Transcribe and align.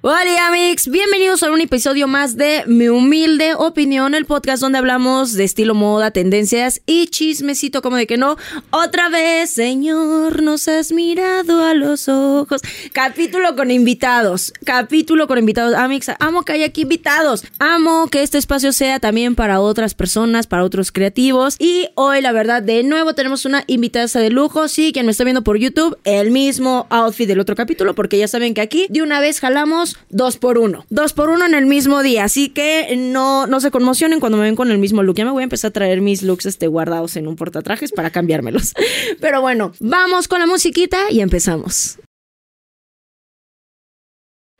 Hola 0.00 0.46
amigos, 0.46 0.86
bienvenidos 0.86 1.42
a 1.42 1.50
un 1.50 1.60
episodio 1.60 2.06
más 2.06 2.36
de 2.36 2.62
Mi 2.68 2.88
Humilde 2.88 3.54
Opinión, 3.56 4.14
el 4.14 4.26
podcast 4.26 4.62
donde 4.62 4.78
hablamos 4.78 5.32
de 5.32 5.42
estilo, 5.42 5.74
moda, 5.74 6.12
tendencias 6.12 6.80
y 6.86 7.08
chismecito 7.08 7.82
como 7.82 7.96
de 7.96 8.06
que 8.06 8.16
no. 8.16 8.36
Otra 8.70 9.08
vez, 9.08 9.50
Señor, 9.50 10.40
nos 10.40 10.68
has 10.68 10.92
mirado 10.92 11.64
a 11.64 11.74
los 11.74 12.08
ojos. 12.08 12.60
Capítulo 12.92 13.56
con 13.56 13.72
invitados, 13.72 14.52
capítulo 14.64 15.26
con 15.26 15.36
invitados. 15.36 15.74
Amigos, 15.74 16.10
amo 16.20 16.44
que 16.44 16.52
haya 16.52 16.66
aquí 16.66 16.82
invitados. 16.82 17.44
Amo 17.58 18.06
que 18.06 18.22
este 18.22 18.38
espacio 18.38 18.72
sea 18.72 19.00
también 19.00 19.34
para 19.34 19.58
otras 19.60 19.94
personas, 19.94 20.46
para 20.46 20.62
otros 20.62 20.92
creativos. 20.92 21.56
Y 21.58 21.88
hoy, 21.96 22.20
la 22.22 22.30
verdad, 22.30 22.62
de 22.62 22.84
nuevo 22.84 23.14
tenemos 23.16 23.44
una 23.44 23.64
invitada 23.66 24.06
de 24.20 24.30
lujo. 24.30 24.68
Sí, 24.68 24.92
quien 24.92 25.06
me 25.06 25.12
está 25.12 25.24
viendo 25.24 25.42
por 25.42 25.58
YouTube, 25.58 25.98
el 26.04 26.30
mismo 26.30 26.86
outfit 26.88 27.26
del 27.26 27.40
otro 27.40 27.56
capítulo, 27.56 27.96
porque 27.96 28.16
ya 28.16 28.28
saben 28.28 28.54
que 28.54 28.60
aquí 28.60 28.86
de 28.90 29.02
una 29.02 29.18
vez 29.18 29.40
jalamos 29.40 29.87
dos 30.08 30.36
por 30.36 30.58
uno. 30.58 30.84
Dos 30.90 31.12
por 31.12 31.30
uno 31.30 31.46
en 31.46 31.54
el 31.54 31.66
mismo 31.66 32.02
día. 32.02 32.24
Así 32.24 32.48
que 32.48 32.94
no, 32.96 33.46
no 33.46 33.60
se 33.60 33.70
conmocionen 33.70 34.20
cuando 34.20 34.38
me 34.38 34.44
ven 34.44 34.56
con 34.56 34.70
el 34.70 34.78
mismo 34.78 35.02
look. 35.02 35.16
Ya 35.16 35.24
me 35.24 35.30
voy 35.30 35.42
a 35.42 35.44
empezar 35.44 35.70
a 35.70 35.72
traer 35.72 36.00
mis 36.00 36.22
looks 36.22 36.46
este, 36.46 36.66
guardados 36.66 37.16
en 37.16 37.28
un 37.28 37.36
portatrajes 37.36 37.92
para 37.92 38.10
cambiármelos. 38.10 38.74
Pero 39.20 39.40
bueno, 39.40 39.72
vamos 39.80 40.28
con 40.28 40.40
la 40.40 40.46
musiquita 40.46 41.10
y 41.10 41.20
empezamos. 41.20 41.98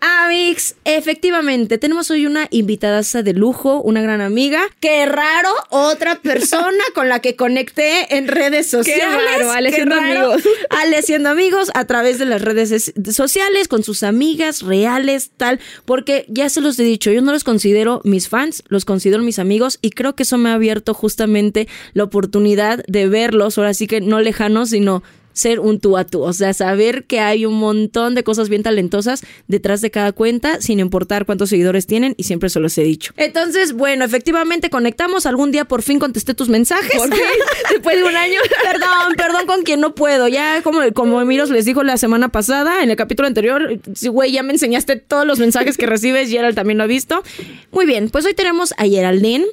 Amix, 0.00 0.76
efectivamente, 0.84 1.76
tenemos 1.76 2.08
hoy 2.12 2.24
una 2.24 2.46
invitada 2.50 3.02
de 3.02 3.32
lujo, 3.32 3.80
una 3.82 4.00
gran 4.00 4.20
amiga. 4.20 4.60
Qué 4.78 5.06
raro, 5.06 5.48
otra 5.70 6.20
persona 6.20 6.84
con 6.94 7.08
la 7.08 7.20
que 7.20 7.34
conecté 7.34 8.16
en 8.16 8.28
redes 8.28 8.70
sociales. 8.70 9.04
Qué 9.04 9.38
raro, 9.38 9.50
Ale 9.50 9.72
siendo 9.72 9.96
amigos. 9.96 10.42
Ale 10.70 11.02
siendo 11.02 11.30
amigos 11.30 11.72
a 11.74 11.84
través 11.86 12.20
de 12.20 12.26
las 12.26 12.42
redes 12.42 12.92
sociales, 13.12 13.66
con 13.66 13.82
sus 13.82 14.04
amigas 14.04 14.62
reales, 14.62 15.32
tal. 15.36 15.58
Porque 15.84 16.26
ya 16.28 16.48
se 16.48 16.60
los 16.60 16.78
he 16.78 16.84
dicho, 16.84 17.10
yo 17.10 17.20
no 17.20 17.32
los 17.32 17.42
considero 17.42 18.00
mis 18.04 18.28
fans, 18.28 18.62
los 18.68 18.84
considero 18.84 19.24
mis 19.24 19.40
amigos 19.40 19.80
y 19.82 19.90
creo 19.90 20.14
que 20.14 20.22
eso 20.22 20.38
me 20.38 20.50
ha 20.50 20.54
abierto 20.54 20.94
justamente 20.94 21.66
la 21.94 22.04
oportunidad 22.04 22.84
de 22.86 23.08
verlos, 23.08 23.58
ahora 23.58 23.74
sí 23.74 23.88
que 23.88 24.00
no 24.00 24.20
lejanos, 24.20 24.70
sino 24.70 25.02
ser 25.32 25.60
un 25.60 25.80
tú 25.80 25.96
a 25.96 26.04
tú. 26.04 26.22
O 26.22 26.32
sea, 26.32 26.52
saber 26.52 27.04
que 27.04 27.20
hay 27.20 27.46
un 27.46 27.54
montón 27.54 28.14
de 28.14 28.24
cosas 28.24 28.48
bien 28.48 28.62
talentosas 28.62 29.22
detrás 29.46 29.80
de 29.80 29.90
cada 29.90 30.12
cuenta, 30.12 30.60
sin 30.60 30.80
importar 30.80 31.26
cuántos 31.26 31.50
seguidores 31.50 31.86
tienen, 31.86 32.14
y 32.16 32.24
siempre 32.24 32.48
se 32.48 32.60
los 32.60 32.76
he 32.78 32.82
dicho. 32.82 33.12
Entonces, 33.16 33.72
bueno, 33.72 34.04
efectivamente 34.04 34.70
conectamos. 34.70 35.26
Algún 35.26 35.52
día 35.52 35.64
por 35.64 35.82
fin 35.82 35.98
contesté 35.98 36.34
tus 36.34 36.48
mensajes. 36.48 36.96
¿Por 36.96 37.10
Después 37.70 37.96
de 37.96 38.04
un 38.04 38.16
año. 38.16 38.40
perdón, 38.62 39.14
perdón 39.16 39.46
con 39.46 39.62
quien 39.62 39.80
no 39.80 39.94
puedo. 39.94 40.28
Ya, 40.28 40.62
como, 40.62 40.80
como 40.92 41.24
Miros 41.24 41.50
les 41.50 41.64
dijo 41.64 41.82
la 41.82 41.96
semana 41.96 42.28
pasada, 42.28 42.82
en 42.82 42.90
el 42.90 42.96
capítulo 42.96 43.28
anterior, 43.28 43.80
güey, 44.10 44.32
ya 44.32 44.42
me 44.42 44.52
enseñaste 44.52 44.96
todos 44.96 45.26
los 45.26 45.38
mensajes 45.38 45.76
que 45.76 45.86
recibes. 45.86 46.30
Gerald 46.30 46.56
también 46.56 46.78
lo 46.78 46.84
ha 46.84 46.88
visto. 46.88 47.22
Muy 47.70 47.86
bien, 47.86 48.10
pues 48.10 48.24
hoy 48.24 48.34
tenemos 48.34 48.72
a 48.76 48.84
Geraldine 48.84 49.46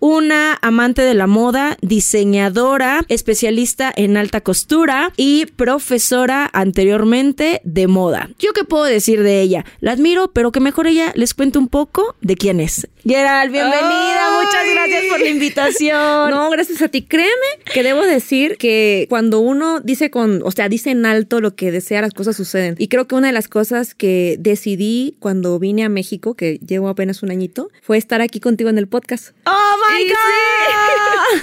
una 0.00 0.58
amante 0.62 1.02
de 1.02 1.14
la 1.14 1.26
moda, 1.26 1.76
diseñadora, 1.80 3.04
especialista 3.08 3.92
en 3.94 4.16
alta 4.16 4.40
costura 4.40 5.12
y 5.16 5.46
profesora 5.46 6.48
anteriormente 6.52 7.60
de 7.64 7.86
moda. 7.86 8.30
¿Yo 8.38 8.52
qué 8.52 8.64
puedo 8.64 8.84
decir 8.84 9.22
de 9.22 9.40
ella? 9.40 9.64
La 9.80 9.92
admiro, 9.92 10.32
pero 10.32 10.52
que 10.52 10.60
mejor 10.60 10.86
ella 10.86 11.12
les 11.14 11.34
cuente 11.34 11.58
un 11.58 11.68
poco 11.68 12.14
de 12.20 12.36
quién 12.36 12.60
es. 12.60 12.88
Gerald, 13.04 13.52
bienvenida, 13.52 14.40
muchas 14.42 14.64
gracias 14.68 15.05
por 15.16 15.24
la 15.24 15.30
invitación. 15.30 16.30
No, 16.30 16.50
gracias 16.50 16.82
a 16.82 16.88
ti. 16.88 17.02
Créeme 17.02 17.32
que 17.72 17.82
debo 17.82 18.02
decir 18.02 18.56
que 18.56 19.06
cuando 19.08 19.40
uno 19.40 19.80
dice 19.80 20.10
con, 20.10 20.42
o 20.44 20.50
sea, 20.50 20.68
dice 20.68 20.90
en 20.90 21.06
alto 21.06 21.40
lo 21.40 21.54
que 21.54 21.70
desea, 21.70 22.00
las 22.00 22.12
cosas 22.12 22.36
suceden. 22.36 22.76
Y 22.78 22.88
creo 22.88 23.06
que 23.06 23.14
una 23.14 23.28
de 23.28 23.32
las 23.32 23.48
cosas 23.48 23.94
que 23.94 24.36
decidí 24.38 25.16
cuando 25.20 25.58
vine 25.58 25.84
a 25.84 25.88
México, 25.88 26.34
que 26.34 26.58
llevo 26.66 26.88
apenas 26.88 27.22
un 27.22 27.30
añito, 27.30 27.70
fue 27.82 27.98
estar 27.98 28.20
aquí 28.20 28.40
contigo 28.40 28.70
en 28.70 28.78
el 28.78 28.88
podcast. 28.88 29.30
¡Oh, 29.46 29.74
my 29.90 30.08
God! 30.08 31.42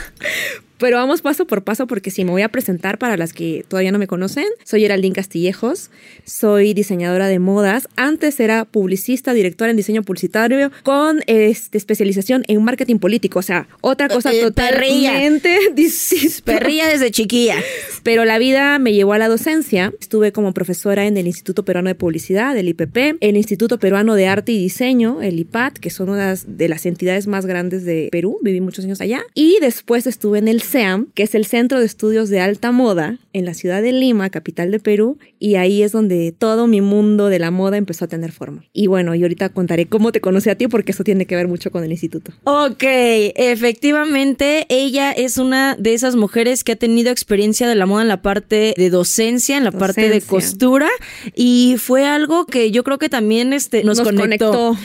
Pero 0.84 0.98
vamos 0.98 1.22
paso 1.22 1.48
por 1.48 1.64
paso 1.64 1.88
porque 1.88 2.12
si 2.12 2.26
me 2.26 2.32
voy 2.32 2.42
a 2.42 2.50
presentar 2.50 2.98
para 2.98 3.16
las 3.16 3.32
que 3.32 3.64
todavía 3.70 3.94
no 3.94 4.00
me 4.00 4.08
conocen, 4.08 4.48
soy 4.66 4.82
Geraldine 4.82 5.16
Castillejos, 5.16 5.92
soy 6.26 6.74
diseñadora 6.74 7.30
de 7.30 7.40
modas. 7.40 7.88
Antes 7.96 8.38
era 8.42 8.66
publicista, 8.66 9.34
directora 9.34 9.72
en 9.72 9.78
diseño 9.78 10.04
publicitario 10.04 10.72
con 10.84 11.22
este, 11.28 11.78
especialización 11.78 12.44
en 12.50 12.62
marketing 12.62 12.98
político, 12.98 13.40
o 13.40 13.44
sea, 13.44 13.63
otra 13.82 14.08
cosa 14.10 14.34
Eh, 14.34 14.42
totalmente 14.42 15.60
distinta. 15.76 16.44
Perrilla 16.46 16.88
desde 16.88 17.12
chiquilla. 17.12 17.56
Pero 18.04 18.26
la 18.26 18.38
vida 18.38 18.80
me 18.80 18.94
llevó 18.94 19.14
a 19.14 19.18
la 19.18 19.28
docencia. 19.28 19.94
Estuve 20.00 20.32
como 20.32 20.54
profesora 20.54 21.06
en 21.06 21.18
el 21.18 21.28
Instituto 21.28 21.64
Peruano 21.64 21.90
de 21.90 21.96
Publicidad, 21.96 22.58
el 22.58 22.68
IPP, 22.70 23.18
el 23.22 23.38
Instituto 23.38 23.80
Peruano 23.80 24.16
de 24.16 24.28
Arte 24.28 24.52
y 24.52 24.58
Diseño, 24.60 25.22
el 25.22 25.40
IPAT, 25.40 25.78
que 25.78 25.90
son 25.90 26.10
una 26.10 26.36
de 26.36 26.70
las 26.70 26.86
entidades 26.86 27.28
más 27.28 27.46
grandes 27.46 27.86
de 27.86 28.10
Perú. 28.12 28.40
Viví 28.42 28.62
muchos 28.62 28.86
años 28.86 29.02
allá. 29.02 29.22
Y 29.34 29.58
después 29.62 30.08
estuve 30.08 30.40
en 30.40 30.48
el 30.48 30.62
CEAM, 30.62 31.08
que 31.14 31.24
es 31.24 31.36
el 31.36 31.46
Centro 31.46 31.80
de 31.80 31.86
Estudios 31.86 32.30
de 32.30 32.40
Alta 32.40 32.72
Moda, 32.72 33.20
en 33.34 33.46
la 33.46 33.54
ciudad 33.54 33.82
de 33.82 33.92
Lima, 33.92 34.30
capital 34.30 34.72
de 34.72 34.80
Perú. 34.80 35.18
Y 35.40 35.56
ahí 35.56 35.84
es 35.84 35.92
donde 35.92 36.34
todo 36.38 36.68
mi 36.68 36.82
mundo 36.82 37.30
de 37.30 37.40
la 37.40 37.52
moda 37.52 37.78
empezó 37.78 38.06
a 38.06 38.08
tener 38.08 38.32
forma. 38.32 38.66
Y 38.74 38.88
bueno, 38.88 39.16
y 39.16 39.22
ahorita 39.22 39.50
contaré 39.50 39.86
cómo 39.86 40.12
te 40.12 40.22
conocí 40.22 40.50
a 40.50 40.56
ti, 40.56 40.68
porque 40.68 40.92
eso 40.92 41.04
tiene 41.04 41.26
que 41.26 41.36
ver 41.36 41.48
mucho 41.48 41.72
con 41.72 41.84
el 41.84 41.92
instituto. 41.92 42.32
Ok, 42.44 42.84
efectivamente, 43.54 44.66
ella 44.70 45.12
es 45.12 45.38
una 45.38 45.76
de 45.76 45.94
esas 45.94 46.16
mujeres 46.16 46.64
que 46.64 46.74
ha 46.74 46.76
tenido 46.76 47.12
experiencia 47.12 47.68
de 47.68 47.76
la 47.76 47.86
moda 47.86 48.02
en 48.02 48.08
la 48.08 48.22
parte 48.22 48.74
de 48.76 48.90
docencia, 48.90 49.58
en 49.58 49.64
la 49.64 49.72
parte 49.72 50.10
de 50.10 50.22
costura, 50.22 50.90
y 51.36 51.76
fue 51.78 52.06
algo 52.06 52.46
que 52.46 52.72
yo 52.72 52.84
creo 52.84 52.98
que 52.98 53.10
también 53.10 53.54
este, 53.54 53.84
nos, 53.84 53.98
Nos 54.00 54.08
conectó. 54.08 54.52
conectó. 54.52 54.78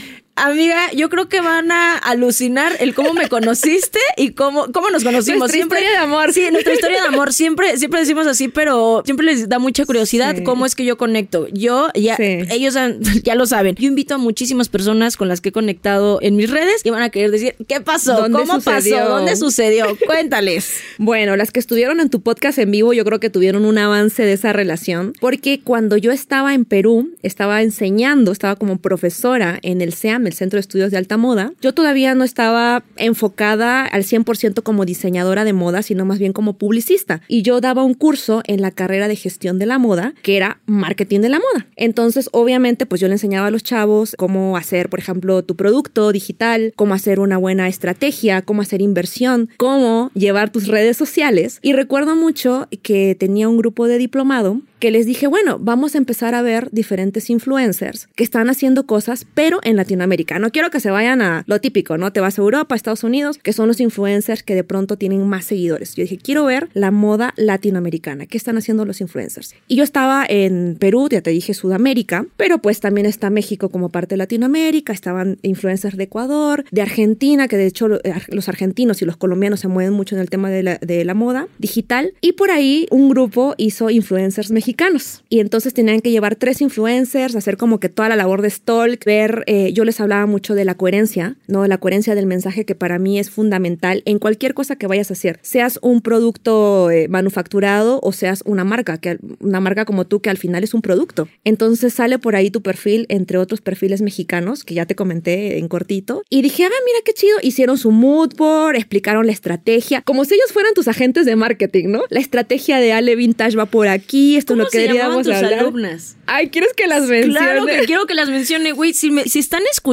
Amiga, 0.47 0.93
yo 0.93 1.09
creo 1.09 1.28
que 1.28 1.41
van 1.41 1.71
a 1.72 1.97
alucinar 1.97 2.72
el 2.81 2.94
cómo 2.94 3.12
me 3.15 3.28
conociste 3.28 3.99
y 4.16 4.31
cómo, 4.31 4.71
cómo 4.72 4.91
nos 4.91 5.04
conocimos. 5.04 5.38
Nuestra 5.41 5.56
siempre, 5.59 5.78
historia 5.81 5.99
de 5.99 6.04
amor. 6.04 6.32
Sí, 6.32 6.49
nuestra 6.53 6.75
historia 6.75 7.03
de 7.03 7.09
amor. 7.09 7.32
Siempre, 7.32 7.76
siempre 7.76 8.00
decimos 8.00 8.26
así, 8.26 8.48
pero 8.48 9.03
siempre 9.04 9.27
les 9.27 9.48
da 9.48 9.59
mucha 9.59 9.84
curiosidad 9.84 10.37
Sí. 10.37 10.44
cómo 10.44 10.66
es 10.66 10.75
que 10.75 10.84
yo 10.84 10.97
conecto. 10.97 11.48
Yo, 11.53 11.88
ya, 11.94 12.16
Sí. 12.16 12.41
ellos 12.50 12.77
han- 12.77 13.00
ya 13.25 13.34
lo 13.34 13.47
saben. 13.47 13.75
Yo 13.77 13.88
invito 13.88 14.15
a 14.15 14.19
muchísimas 14.19 14.69
personas 14.69 15.16
con 15.16 15.28
las 15.28 15.41
que 15.41 15.48
he 15.48 15.53
conectado 15.53 16.19
en 16.22 16.37
mis 16.37 16.50
redes 16.50 16.82
y 16.84 16.91
van 16.91 17.03
a 17.03 17.10
querer 17.10 17.31
decir, 17.31 17.54
¿qué 17.66 17.81
pasó? 17.81 18.15
¿Dónde 18.15 18.38
¿Cómo 18.38 18.54
sucedió? 18.60 18.97
pasó? 18.98 19.09
¿Dónde 19.10 19.37
sucedió? 19.37 19.97
Cuéntales. 20.06 20.72
Bueno, 20.98 21.37
las 21.37 21.53
que 21.53 21.60
estuvieron 21.60 22.00
en 22.00 22.10
tu 22.10 22.21
podcast 22.22 22.59
en 22.59 22.71
vivo, 22.71 22.93
yo 22.93 23.04
creo 23.04 23.19
que 23.21 23.31
tuvieron 23.31 23.65
un 23.65 23.78
avance 23.78 24.25
de 24.25 24.32
esa 24.32 24.53
relación, 24.53 25.12
porque 25.21 25.60
cuando 25.62 25.97
yo 25.97 26.10
estaba 26.12 26.54
en 26.54 26.65
Perú, 26.65 27.10
estaba 27.22 27.62
enseñando, 27.62 28.32
estaba 28.32 28.56
como 28.56 28.78
profesora 28.78 29.59
en 29.62 29.81
el 29.81 29.94
CEAM, 29.94 30.27
el 30.28 30.34
Centro 30.34 30.59
de 30.59 30.61
Estudios 30.61 30.91
de 30.91 30.97
Alta 30.97 31.16
Moda, 31.16 31.53
yo 31.61 31.75
todavía 31.75 32.15
no 32.15 32.25
estaba 32.25 32.84
enfocada 32.97 33.84
al 33.84 34.05
100% 34.05 34.62
como 34.62 34.84
diseñadora 34.84 35.44
de 35.44 35.53
moda, 35.53 35.83
sino 35.83 36.05
más 36.05 36.19
bien 36.19 36.33
como 36.33 36.59
publicista. 36.59 37.21
Y 37.27 37.43
yo 37.43 37.61
daba 37.61 37.83
un 37.83 37.94
curso 37.94 38.43
en 38.47 38.62
la 38.62 38.71
carrera 38.71 39.09
de 39.09 39.16
gestión 39.16 39.59
de 39.59 39.66
la 39.66 39.78
moda, 39.78 40.15
que 40.22 40.37
era 40.37 40.61
marketing 40.66 41.21
de 41.21 41.28
la 41.31 41.39
moda. 41.39 41.66
Entonces, 41.77 42.28
obviamente, 42.33 42.87
pues 42.87 43.00
yo 43.00 43.09
le 43.09 43.15
enseñaba 43.15 43.49
a 43.49 43.50
los 43.50 43.65
chavos 43.65 44.15
cómo 44.16 44.56
hacer, 44.56 44.89
por 44.89 45.00
ejemplo, 45.00 45.43
tu 45.43 45.56
producto 45.56 46.12
digital, 46.12 46.72
cómo 46.77 46.95
hacer 46.95 47.21
una 47.21 47.39
buena 47.39 47.69
estrategia, 47.69 48.43
cómo 48.43 48.62
hacer 48.62 48.81
inversión, 48.81 49.49
cómo 49.56 50.10
llevar 50.15 50.50
tus 50.50 50.69
redes 50.69 50.97
sociales. 50.97 51.59
Y 51.62 51.72
recuerdo 51.72 52.15
mucho 52.15 52.69
que 52.83 53.16
tenía 53.19 53.49
un 53.49 53.56
grupo 53.56 53.87
de 53.87 53.99
diplomado 53.99 54.60
que 54.78 54.91
les 54.91 55.06
dije, 55.06 55.27
bueno, 55.27 55.59
vamos 55.60 55.95
a 55.95 55.99
empezar 55.99 56.34
a 56.34 56.43
ver 56.43 56.69
diferentes 56.71 57.31
influencers 57.31 58.09
que 58.15 58.25
están 58.25 58.49
haciendo 58.49 58.87
cosas, 58.87 59.27
pero 59.34 59.59
en 59.65 59.77
Latinoamérica. 59.77 60.17
No 60.38 60.50
quiero 60.50 60.70
que 60.70 60.80
se 60.80 60.90
vayan 60.90 61.22
a 61.22 61.44
lo 61.46 61.60
típico, 61.60 61.98
¿no? 61.98 62.12
Te 62.12 62.20
vas 62.20 62.38
a 62.38 62.42
Europa, 62.42 62.74
Estados 62.74 63.04
Unidos, 63.04 63.38
que 63.38 63.52
son 63.52 63.68
los 63.68 63.80
influencers 63.80 64.42
que 64.42 64.54
de 64.54 64.64
pronto 64.64 64.96
tienen 64.96 65.26
más 65.28 65.44
seguidores. 65.44 65.94
Yo 65.94 66.02
dije, 66.02 66.18
quiero 66.18 66.44
ver 66.44 66.68
la 66.74 66.90
moda 66.90 67.34
latinoamericana. 67.36 68.26
¿Qué 68.26 68.36
están 68.38 68.56
haciendo 68.58 68.84
los 68.84 69.00
influencers? 69.00 69.54
Y 69.66 69.76
yo 69.76 69.84
estaba 69.84 70.24
en 70.28 70.76
Perú, 70.78 71.08
ya 71.10 71.20
te 71.20 71.30
dije 71.30 71.54
Sudamérica, 71.54 72.26
pero 72.36 72.58
pues 72.58 72.80
también 72.80 73.06
está 73.06 73.30
México 73.30 73.68
como 73.68 73.88
parte 73.90 74.14
de 74.14 74.18
Latinoamérica, 74.18 74.92
estaban 74.92 75.38
influencers 75.42 75.97
de 75.97 76.04
Ecuador, 76.04 76.64
de 76.71 76.82
Argentina, 76.82 77.48
que 77.48 77.56
de 77.56 77.66
hecho 77.66 77.88
lo- 77.88 78.00
los 78.28 78.48
argentinos 78.48 79.03
y 79.03 79.04
los 79.04 79.16
colombianos 79.16 79.60
se 79.60 79.68
mueven 79.68 79.92
mucho 79.92 80.14
en 80.14 80.21
el 80.21 80.30
tema 80.30 80.50
de 80.50 80.62
la, 81.04 81.14
moda 81.14 81.48
digital. 81.59 82.12
Y 82.21 82.32
por 82.32 82.50
ahí 82.50 82.86
un 82.91 83.09
grupo 83.09 83.54
hizo 83.59 83.91
influencers 83.91 84.50
mexicanos. 84.50 85.22
Y 85.28 85.41
entonces 85.41 85.74
tenían 85.74 86.00
que 86.00 86.10
llevar 86.10 86.36
tres 86.36 86.60
influencers, 86.60 87.34
hacer 87.36 87.56
como 87.56 87.80
que 87.80 87.88
toda 87.88 88.09
la 88.09 88.16
labor 88.16 88.42
de 88.42 88.50
stalk, 88.50 89.04
ver, 89.04 89.42
eh, 89.47 89.72
yo 89.72 89.84
les 89.84 90.00
hablaba 90.00 90.08
hablaba 90.09 90.27
mucho 90.27 90.55
de 90.55 90.65
la 90.65 90.75
coherencia, 90.75 91.37
¿no? 91.47 91.66
La 91.66 91.77
coherencia 91.78 92.15
del 92.15 92.25
mensaje 92.27 92.65
que 92.65 92.75
para 92.75 92.99
mí 92.99 93.19
es 93.19 93.28
fundamental 93.31 94.03
en 94.07 94.19
cualquier 94.19 94.55
cosa 94.55 94.77
que 94.77 94.87
vayas 94.87 95.10
a 95.10 95.13
hacer. 95.13 95.39
Seas 95.43 95.78
un 95.83 96.01
producto 96.01 96.91
eh, 96.91 97.09
manufacturado 97.09 98.01
o 98.03 98.13
seas 98.13 98.43
una 98.47 98.65
marca, 98.65 98.99
que 98.99 99.19
una 99.41 99.60
marca 99.60 99.84
como 99.84 100.07
tú 100.07 100.21
que 100.21 100.31
al 100.31 100.39
final 100.39 100.65
es 100.65 100.72
un 100.75 100.81
producto. 100.83 101.28
Entonces 101.45 101.93
sale 101.93 102.19
por 102.19 102.37
ahí 102.37 102.51
tu 102.51 102.63
perfil, 102.63 103.07
entre 103.10 103.39
otros 103.39 103.60
perfiles 103.60 104.01
mexicanos, 104.03 104.65
que 104.65 104.75
ya 104.75 104.87
te 104.87 104.95
comenté 104.95 105.59
en 105.59 105.69
cortito. 105.69 106.22
Y 106.31 106.43
dije, 106.43 106.65
ah, 106.65 106.69
mira 106.87 106.99
qué 107.05 107.13
chido. 107.13 107.37
Hicieron 107.43 107.77
su 107.78 107.91
mood 107.91 108.34
board, 108.37 108.77
explicaron 108.77 109.27
la 109.27 109.33
estrategia, 109.33 110.01
como 110.03 110.25
si 110.25 110.34
ellos 110.34 110.53
fueran 110.53 110.72
tus 110.75 110.89
agentes 110.89 111.27
de 111.27 111.37
marketing, 111.37 111.89
¿no? 111.89 112.03
La 112.09 112.21
estrategia 112.21 112.78
de 112.81 112.93
Ale 112.93 113.15
Vintage 113.16 113.57
va 113.57 113.66
por 113.66 113.89
aquí, 113.89 114.37
esto 114.37 114.55
es 114.55 114.59
lo 114.59 114.66
que 114.69 114.78
queríamos 114.78 115.27
tus 115.27 115.34
hablar. 115.34 115.55
alumnas? 115.60 116.16
Ay, 116.27 116.49
¿quieres 116.51 116.72
que 116.75 116.87
las 116.87 117.03
mencione? 117.09 117.39
Claro 117.39 117.66
que 117.66 117.78
quiero 117.87 118.07
que 118.07 118.15
las 118.15 118.28
mencione, 118.28 118.72
güey. 118.72 118.93
Si, 118.93 119.10
me- 119.10 119.25
si 119.25 119.39
están 119.39 119.63
escuchando, 119.72 119.87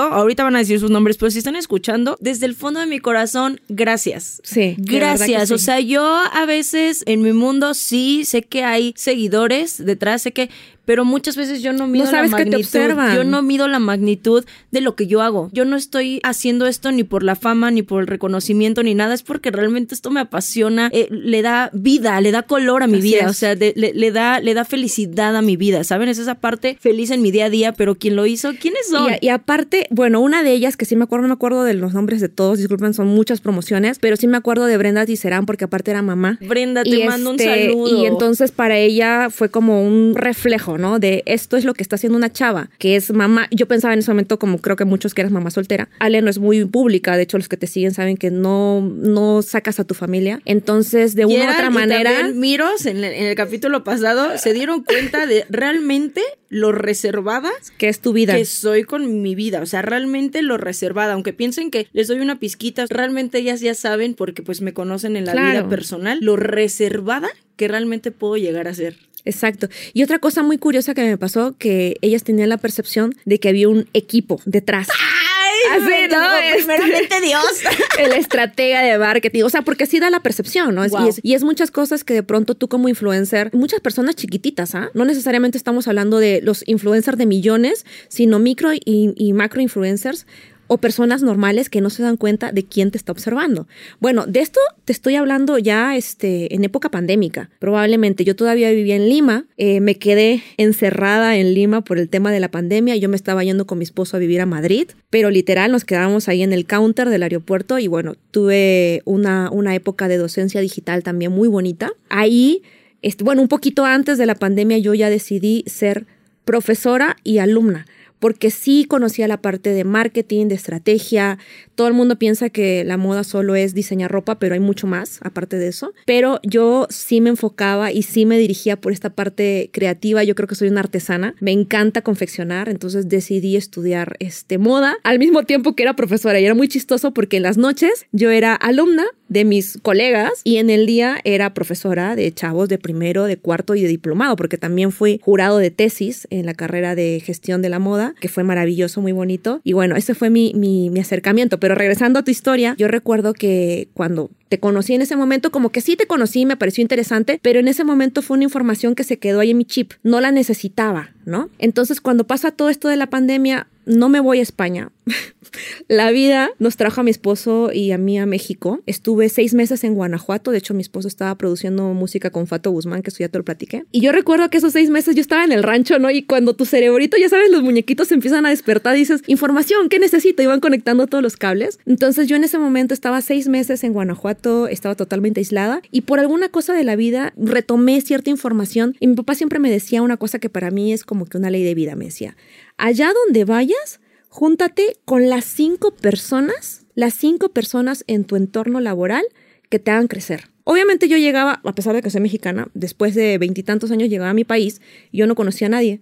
ahorita 0.00 0.44
van 0.44 0.56
a 0.56 0.60
decir 0.60 0.78
sus 0.80 0.90
nombres, 0.90 1.16
pero 1.16 1.30
si 1.30 1.38
están 1.38 1.56
escuchando, 1.56 2.16
desde 2.20 2.46
el 2.46 2.54
fondo 2.54 2.80
de 2.80 2.86
mi 2.86 2.98
corazón, 2.98 3.60
gracias. 3.68 4.40
Sí, 4.44 4.74
Gracias. 4.78 5.48
sí. 5.48 5.54
O 5.54 5.58
sea, 5.58 5.80
yo 5.80 6.04
a 6.04 6.46
veces 6.46 7.02
en 7.06 7.22
mi 7.22 7.32
mundo 7.32 7.74
sí 7.74 8.24
sé 8.24 8.42
que 8.42 8.64
hay 8.64 8.94
seguidores 8.96 9.84
detrás, 9.84 10.22
sé 10.22 10.32
que. 10.32 10.50
Pero 10.88 11.04
muchas 11.04 11.36
veces 11.36 11.60
yo 11.60 11.74
no 11.74 11.86
mido 11.86 12.06
sabes 12.06 12.30
la 12.30 12.38
que 12.38 12.44
te 12.44 12.50
magnitud. 12.52 12.66
observan. 12.66 13.14
Yo 13.14 13.22
no 13.22 13.42
mido 13.42 13.68
la 13.68 13.78
magnitud 13.78 14.46
de 14.70 14.80
lo 14.80 14.96
que 14.96 15.06
yo 15.06 15.20
hago. 15.20 15.50
Yo 15.52 15.66
no 15.66 15.76
estoy 15.76 16.18
haciendo 16.22 16.66
esto 16.66 16.90
ni 16.92 17.04
por 17.04 17.22
la 17.22 17.36
fama, 17.36 17.70
ni 17.70 17.82
por 17.82 18.00
el 18.00 18.06
reconocimiento, 18.06 18.82
ni 18.82 18.94
nada. 18.94 19.12
Es 19.12 19.22
porque 19.22 19.50
realmente 19.50 19.94
esto 19.94 20.10
me 20.10 20.20
apasiona. 20.20 20.88
eh, 20.94 21.06
le 21.10 21.42
da 21.42 21.68
vida, 21.74 22.18
le 22.22 22.30
da 22.32 22.42
color 22.42 22.82
a 22.82 22.86
mi 22.86 22.94
Así 23.00 23.02
vida. 23.02 23.20
es. 23.24 23.26
O 23.26 23.32
sea, 23.34 23.54
de- 23.54 23.74
le, 23.76 23.92
le 23.92 24.12
da, 24.12 24.40
le 24.40 24.54
da 24.54 24.64
felicidad 24.64 25.36
a 25.36 25.42
mi 25.42 25.58
vida. 25.58 25.84
¿Saben? 25.84 26.08
Es 26.08 26.18
esa 26.18 26.36
parte 26.36 26.78
feliz 26.80 27.10
en 27.10 27.20
mi 27.20 27.32
día 27.32 27.44
a 27.44 27.50
día. 27.50 27.72
Pero 27.74 27.96
quien 27.96 28.16
lo 28.16 28.24
hizo, 28.24 28.52
¿quiénes 28.58 28.88
son? 28.88 29.12
Y, 29.20 29.28
aparte, 29.28 29.88
bueno, 29.90 30.20
una 30.20 30.42
de 30.42 30.52
ellas 30.54 30.78
que 30.78 30.86
sí 30.86 30.96
me 30.96 31.04
acuerdo, 31.04 31.24
no 31.24 31.28
me 31.28 31.34
acuerdo 31.34 31.64
de 31.64 31.74
los 31.74 31.92
nombres 31.92 32.22
de 32.22 32.30
todos, 32.30 32.56
disculpen, 32.60 32.94
son 32.94 33.08
muchas 33.08 33.42
promociones, 33.42 33.98
pero 33.98 34.16
sí 34.16 34.26
me 34.26 34.38
acuerdo 34.38 34.64
de 34.64 34.78
Brenda 34.78 35.04
Ticerán 35.04 35.44
porque 35.44 35.64
aparte 35.64 35.90
era 35.90 36.00
mamá. 36.00 36.38
Brenda, 36.40 36.82
te 36.82 36.96
Y 36.96 37.04
mando 37.04 37.28
un 37.28 37.36
este, 37.38 37.66
saludo. 37.66 38.02
Y 38.02 38.06
entonces 38.06 38.52
para 38.52 38.78
ella 38.78 39.28
fue 39.28 39.50
como 39.50 39.86
un 39.86 40.14
reflejo, 40.14 40.77
¿no? 40.78 40.98
De 40.98 41.22
esto 41.26 41.56
es 41.56 41.64
lo 41.64 41.74
que 41.74 41.82
está 41.82 41.96
haciendo 41.96 42.16
una 42.16 42.32
chava, 42.32 42.70
que 42.78 42.96
es 42.96 43.12
mamá. 43.12 43.48
Yo 43.50 43.66
pensaba 43.68 43.92
en 43.94 44.00
ese 44.00 44.10
momento, 44.10 44.38
como 44.38 44.58
creo 44.60 44.76
que 44.76 44.84
muchos 44.84 45.14
que 45.14 45.20
eras 45.22 45.32
mamá 45.32 45.50
soltera. 45.50 45.88
Ale 45.98 46.22
no 46.22 46.30
es 46.30 46.38
muy 46.38 46.64
pública, 46.64 47.16
de 47.16 47.24
hecho 47.24 47.36
los 47.38 47.48
que 47.48 47.56
te 47.56 47.66
siguen 47.66 47.92
saben 47.92 48.16
que 48.16 48.30
no, 48.30 48.80
no 48.80 49.42
sacas 49.42 49.80
a 49.80 49.84
tu 49.84 49.94
familia. 49.94 50.40
Entonces, 50.44 51.14
de 51.14 51.26
una 51.26 51.46
u 51.46 51.50
otra 51.52 51.66
y 51.66 51.70
manera... 51.70 52.12
también 52.12 52.38
Miros, 52.40 52.86
en 52.86 52.98
el, 52.98 53.04
en 53.12 53.26
el 53.26 53.34
capítulo 53.34 53.84
pasado, 53.84 54.38
se 54.38 54.52
dieron 54.52 54.82
cuenta 54.82 55.26
de 55.26 55.44
realmente 55.50 56.22
lo 56.50 56.72
reservada 56.72 57.50
que 57.76 57.88
es 57.88 58.00
tu 58.00 58.12
vida. 58.12 58.34
que 58.34 58.44
soy 58.44 58.84
con 58.84 59.20
mi 59.22 59.34
vida. 59.34 59.60
O 59.60 59.66
sea, 59.66 59.82
realmente 59.82 60.40
lo 60.42 60.56
reservada. 60.56 61.12
Aunque 61.14 61.32
piensen 61.32 61.70
que 61.70 61.88
les 61.92 62.08
doy 62.08 62.20
una 62.20 62.38
pizquita, 62.38 62.86
realmente 62.88 63.38
ellas 63.38 63.60
ya 63.60 63.74
saben, 63.74 64.14
porque 64.14 64.42
pues 64.42 64.60
me 64.62 64.72
conocen 64.72 65.16
en 65.16 65.24
la 65.26 65.32
Claro. 65.32 65.50
vida 65.50 65.68
personal, 65.68 66.18
lo 66.22 66.36
reservada 66.36 67.28
que 67.56 67.68
realmente 67.68 68.12
puedo 68.12 68.36
llegar 68.36 68.68
a 68.68 68.74
ser. 68.74 68.96
Exacto. 69.28 69.68
Y 69.92 70.02
otra 70.02 70.18
cosa 70.18 70.42
muy 70.42 70.56
curiosa 70.56 70.94
que 70.94 71.02
me 71.02 71.18
pasó, 71.18 71.54
que 71.58 71.98
ellas 72.00 72.24
tenían 72.24 72.48
la 72.48 72.56
percepción 72.56 73.14
de 73.26 73.38
que 73.38 73.50
había 73.50 73.68
un 73.68 73.86
equipo 73.92 74.40
detrás. 74.46 74.88
¡Ay! 74.90 75.82
Así, 75.82 76.08
¿no? 76.10 76.36
Este- 76.36 76.56
primeramente 76.56 77.20
Dios. 77.20 77.44
el 77.98 78.12
estratega 78.12 78.80
de 78.80 78.96
marketing. 78.98 79.42
O 79.42 79.50
sea, 79.50 79.62
porque 79.62 79.84
sí 79.84 80.00
da 80.00 80.08
la 80.08 80.20
percepción, 80.20 80.74
¿no? 80.74 80.88
Wow. 80.88 81.04
Y, 81.04 81.08
es, 81.10 81.20
y 81.22 81.34
es 81.34 81.44
muchas 81.44 81.70
cosas 81.70 82.04
que 82.04 82.14
de 82.14 82.22
pronto 82.22 82.54
tú 82.54 82.68
como 82.68 82.88
influencer, 82.88 83.50
muchas 83.52 83.80
personas 83.80 84.16
chiquititas, 84.16 84.74
¿ah? 84.74 84.90
No 84.94 85.04
necesariamente 85.04 85.58
estamos 85.58 85.88
hablando 85.88 86.18
de 86.18 86.40
los 86.40 86.64
influencers 86.66 87.18
de 87.18 87.26
millones, 87.26 87.84
sino 88.08 88.38
micro 88.38 88.72
y, 88.72 88.80
y 88.86 89.32
macro 89.34 89.60
influencers 89.60 90.26
o 90.68 90.78
personas 90.78 91.22
normales 91.22 91.68
que 91.68 91.80
no 91.80 91.90
se 91.90 92.02
dan 92.02 92.16
cuenta 92.16 92.52
de 92.52 92.64
quién 92.64 92.90
te 92.90 92.98
está 92.98 93.10
observando. 93.10 93.66
Bueno, 94.00 94.26
de 94.26 94.40
esto 94.40 94.60
te 94.84 94.92
estoy 94.92 95.16
hablando 95.16 95.58
ya 95.58 95.96
este, 95.96 96.54
en 96.54 96.62
época 96.62 96.90
pandémica. 96.90 97.50
Probablemente 97.58 98.24
yo 98.24 98.36
todavía 98.36 98.70
vivía 98.70 98.94
en 98.94 99.08
Lima, 99.08 99.46
eh, 99.56 99.80
me 99.80 99.96
quedé 99.96 100.42
encerrada 100.58 101.36
en 101.36 101.54
Lima 101.54 101.80
por 101.80 101.98
el 101.98 102.08
tema 102.08 102.30
de 102.30 102.40
la 102.40 102.50
pandemia, 102.50 102.96
yo 102.96 103.08
me 103.08 103.16
estaba 103.16 103.42
yendo 103.42 103.66
con 103.66 103.78
mi 103.78 103.84
esposo 103.84 104.16
a 104.16 104.20
vivir 104.20 104.40
a 104.40 104.46
Madrid, 104.46 104.88
pero 105.10 105.30
literal 105.30 105.72
nos 105.72 105.84
quedamos 105.84 106.28
ahí 106.28 106.42
en 106.42 106.52
el 106.52 106.66
counter 106.66 107.08
del 107.08 107.22
aeropuerto 107.22 107.78
y 107.78 107.88
bueno, 107.88 108.14
tuve 108.30 109.02
una, 109.06 109.50
una 109.50 109.74
época 109.74 110.06
de 110.06 110.18
docencia 110.18 110.60
digital 110.60 111.02
también 111.02 111.32
muy 111.32 111.48
bonita. 111.48 111.92
Ahí, 112.10 112.62
este, 113.00 113.24
bueno, 113.24 113.40
un 113.40 113.48
poquito 113.48 113.86
antes 113.86 114.18
de 114.18 114.26
la 114.26 114.34
pandemia 114.34 114.76
yo 114.78 114.92
ya 114.92 115.08
decidí 115.08 115.64
ser 115.66 116.06
profesora 116.44 117.16
y 117.24 117.38
alumna 117.38 117.86
porque 118.18 118.50
sí 118.50 118.84
conocía 118.88 119.28
la 119.28 119.40
parte 119.40 119.70
de 119.70 119.84
marketing, 119.84 120.46
de 120.48 120.54
estrategia. 120.54 121.38
Todo 121.74 121.88
el 121.88 121.94
mundo 121.94 122.18
piensa 122.18 122.50
que 122.50 122.84
la 122.84 122.96
moda 122.96 123.24
solo 123.24 123.54
es 123.54 123.74
diseñar 123.74 124.10
ropa, 124.10 124.38
pero 124.38 124.54
hay 124.54 124.60
mucho 124.60 124.86
más 124.86 125.20
aparte 125.22 125.58
de 125.58 125.68
eso. 125.68 125.92
Pero 126.06 126.40
yo 126.42 126.86
sí 126.90 127.20
me 127.20 127.30
enfocaba 127.30 127.92
y 127.92 128.02
sí 128.02 128.26
me 128.26 128.38
dirigía 128.38 128.80
por 128.80 128.92
esta 128.92 129.10
parte 129.10 129.70
creativa. 129.72 130.24
Yo 130.24 130.34
creo 130.34 130.48
que 130.48 130.54
soy 130.54 130.68
una 130.68 130.80
artesana. 130.80 131.34
Me 131.40 131.52
encanta 131.52 132.02
confeccionar, 132.02 132.68
entonces 132.68 133.08
decidí 133.08 133.56
estudiar 133.56 134.16
este 134.18 134.58
moda 134.58 134.96
al 135.04 135.18
mismo 135.18 135.44
tiempo 135.44 135.74
que 135.74 135.82
era 135.82 135.96
profesora 135.96 136.40
y 136.40 136.44
era 136.44 136.54
muy 136.54 136.68
chistoso 136.68 137.12
porque 137.12 137.36
en 137.36 137.42
las 137.44 137.56
noches 137.56 138.06
yo 138.12 138.30
era 138.30 138.54
alumna 138.54 139.04
de 139.28 139.44
mis 139.44 139.78
colegas 139.82 140.32
y 140.44 140.56
en 140.56 140.70
el 140.70 140.86
día 140.86 141.18
era 141.24 141.54
profesora 141.54 142.16
de 142.16 142.32
chavos 142.32 142.68
de 142.68 142.78
primero, 142.78 143.24
de 143.24 143.36
cuarto 143.36 143.74
y 143.74 143.82
de 143.82 143.88
diplomado, 143.88 144.36
porque 144.36 144.58
también 144.58 144.92
fui 144.92 145.20
jurado 145.22 145.58
de 145.58 145.70
tesis 145.70 146.26
en 146.30 146.46
la 146.46 146.54
carrera 146.54 146.94
de 146.94 147.22
gestión 147.24 147.62
de 147.62 147.68
la 147.68 147.78
moda, 147.78 148.14
que 148.20 148.28
fue 148.28 148.44
maravilloso, 148.44 149.00
muy 149.00 149.12
bonito. 149.12 149.60
Y 149.64 149.72
bueno, 149.72 149.96
ese 149.96 150.14
fue 150.14 150.30
mi, 150.30 150.52
mi, 150.54 150.90
mi 150.90 151.00
acercamiento. 151.00 151.60
Pero 151.60 151.74
regresando 151.74 152.18
a 152.18 152.22
tu 152.24 152.30
historia, 152.30 152.74
yo 152.78 152.88
recuerdo 152.88 153.32
que 153.34 153.88
cuando 153.94 154.30
te 154.48 154.58
conocí 154.58 154.94
en 154.94 155.02
ese 155.02 155.16
momento, 155.16 155.50
como 155.50 155.70
que 155.70 155.80
sí 155.80 155.96
te 155.96 156.06
conocí, 156.06 156.46
me 156.46 156.56
pareció 156.56 156.82
interesante, 156.82 157.38
pero 157.42 157.60
en 157.60 157.68
ese 157.68 157.84
momento 157.84 158.22
fue 158.22 158.36
una 158.36 158.44
información 158.44 158.94
que 158.94 159.04
se 159.04 159.18
quedó 159.18 159.40
ahí 159.40 159.50
en 159.50 159.58
mi 159.58 159.64
chip, 159.64 159.92
no 160.02 160.20
la 160.20 160.32
necesitaba, 160.32 161.10
¿no? 161.26 161.50
Entonces 161.58 162.00
cuando 162.00 162.26
pasa 162.26 162.50
todo 162.50 162.70
esto 162.70 162.88
de 162.88 162.96
la 162.96 163.08
pandemia, 163.08 163.68
no 163.88 164.08
me 164.08 164.20
voy 164.20 164.38
a 164.38 164.42
España. 164.42 164.92
la 165.88 166.10
vida 166.10 166.50
nos 166.58 166.76
trajo 166.76 167.00
a 167.00 167.04
mi 167.04 167.10
esposo 167.10 167.70
y 167.72 167.92
a 167.92 167.98
mí 167.98 168.18
a 168.18 168.26
México. 168.26 168.80
Estuve 168.86 169.28
seis 169.28 169.54
meses 169.54 169.82
en 169.84 169.94
Guanajuato. 169.94 170.50
De 170.50 170.58
hecho, 170.58 170.74
mi 170.74 170.82
esposo 170.82 171.08
estaba 171.08 171.34
produciendo 171.36 171.94
música 171.94 172.30
con 172.30 172.46
Fato 172.46 172.70
Guzmán, 172.70 173.02
que 173.02 173.10
eso 173.10 173.18
ya 173.20 173.28
te 173.28 173.38
lo 173.38 173.44
platiqué. 173.44 173.84
Y 173.90 174.00
yo 174.00 174.12
recuerdo 174.12 174.50
que 174.50 174.58
esos 174.58 174.72
seis 174.72 174.90
meses 174.90 175.14
yo 175.14 175.20
estaba 175.20 175.44
en 175.44 175.52
el 175.52 175.62
rancho, 175.62 175.98
¿no? 175.98 176.10
Y 176.10 176.22
cuando 176.22 176.54
tu 176.54 176.66
cerebrito, 176.66 177.16
ya 177.16 177.28
sabes, 177.28 177.50
los 177.50 177.62
muñequitos 177.62 178.08
se 178.08 178.14
empiezan 178.14 178.46
a 178.46 178.50
despertar, 178.50 178.94
dices, 178.94 179.22
información, 179.26 179.88
¿qué 179.88 179.98
necesito? 179.98 180.42
Y 180.42 180.46
van 180.46 180.60
conectando 180.60 181.06
todos 181.06 181.22
los 181.22 181.36
cables. 181.36 181.78
Entonces 181.86 182.28
yo 182.28 182.36
en 182.36 182.44
ese 182.44 182.58
momento 182.58 182.94
estaba 182.94 183.20
seis 183.22 183.48
meses 183.48 183.84
en 183.84 183.92
Guanajuato, 183.92 184.68
estaba 184.68 184.94
totalmente 184.94 185.40
aislada 185.40 185.80
y 185.90 186.02
por 186.02 186.20
alguna 186.20 186.50
cosa 186.50 186.74
de 186.74 186.84
la 186.84 186.96
vida 186.96 187.32
retomé 187.36 188.00
cierta 188.00 188.30
información 188.30 188.96
y 189.00 189.06
mi 189.06 189.14
papá 189.14 189.34
siempre 189.34 189.58
me 189.58 189.70
decía 189.70 190.02
una 190.02 190.16
cosa 190.16 190.38
que 190.38 190.50
para 190.50 190.70
mí 190.70 190.92
es 190.92 191.04
como 191.04 191.24
que 191.26 191.38
una 191.38 191.50
ley 191.50 191.64
de 191.64 191.74
vida. 191.74 191.96
Me 191.96 192.06
decía, 192.06 192.36
allá 192.78 193.12
donde 193.12 193.44
vayas, 193.44 194.00
júntate 194.28 194.96
con 195.04 195.28
las 195.28 195.44
cinco 195.44 195.90
personas, 195.90 196.86
las 196.94 197.14
cinco 197.14 197.50
personas 197.50 198.04
en 198.06 198.24
tu 198.24 198.36
entorno 198.36 198.80
laboral 198.80 199.24
que 199.68 199.78
te 199.78 199.90
hagan 199.90 200.08
crecer. 200.08 200.48
Obviamente 200.64 201.08
yo 201.08 201.16
llegaba, 201.16 201.60
a 201.64 201.74
pesar 201.74 201.94
de 201.94 202.02
que 202.02 202.10
soy 202.10 202.20
mexicana, 202.20 202.68
después 202.74 203.14
de 203.14 203.38
veintitantos 203.38 203.90
años 203.90 204.08
llegaba 204.08 204.30
a 204.30 204.34
mi 204.34 204.44
país 204.44 204.80
y 205.12 205.18
yo 205.18 205.26
no 205.26 205.34
conocía 205.34 205.66
a 205.66 205.70
nadie. 205.70 206.00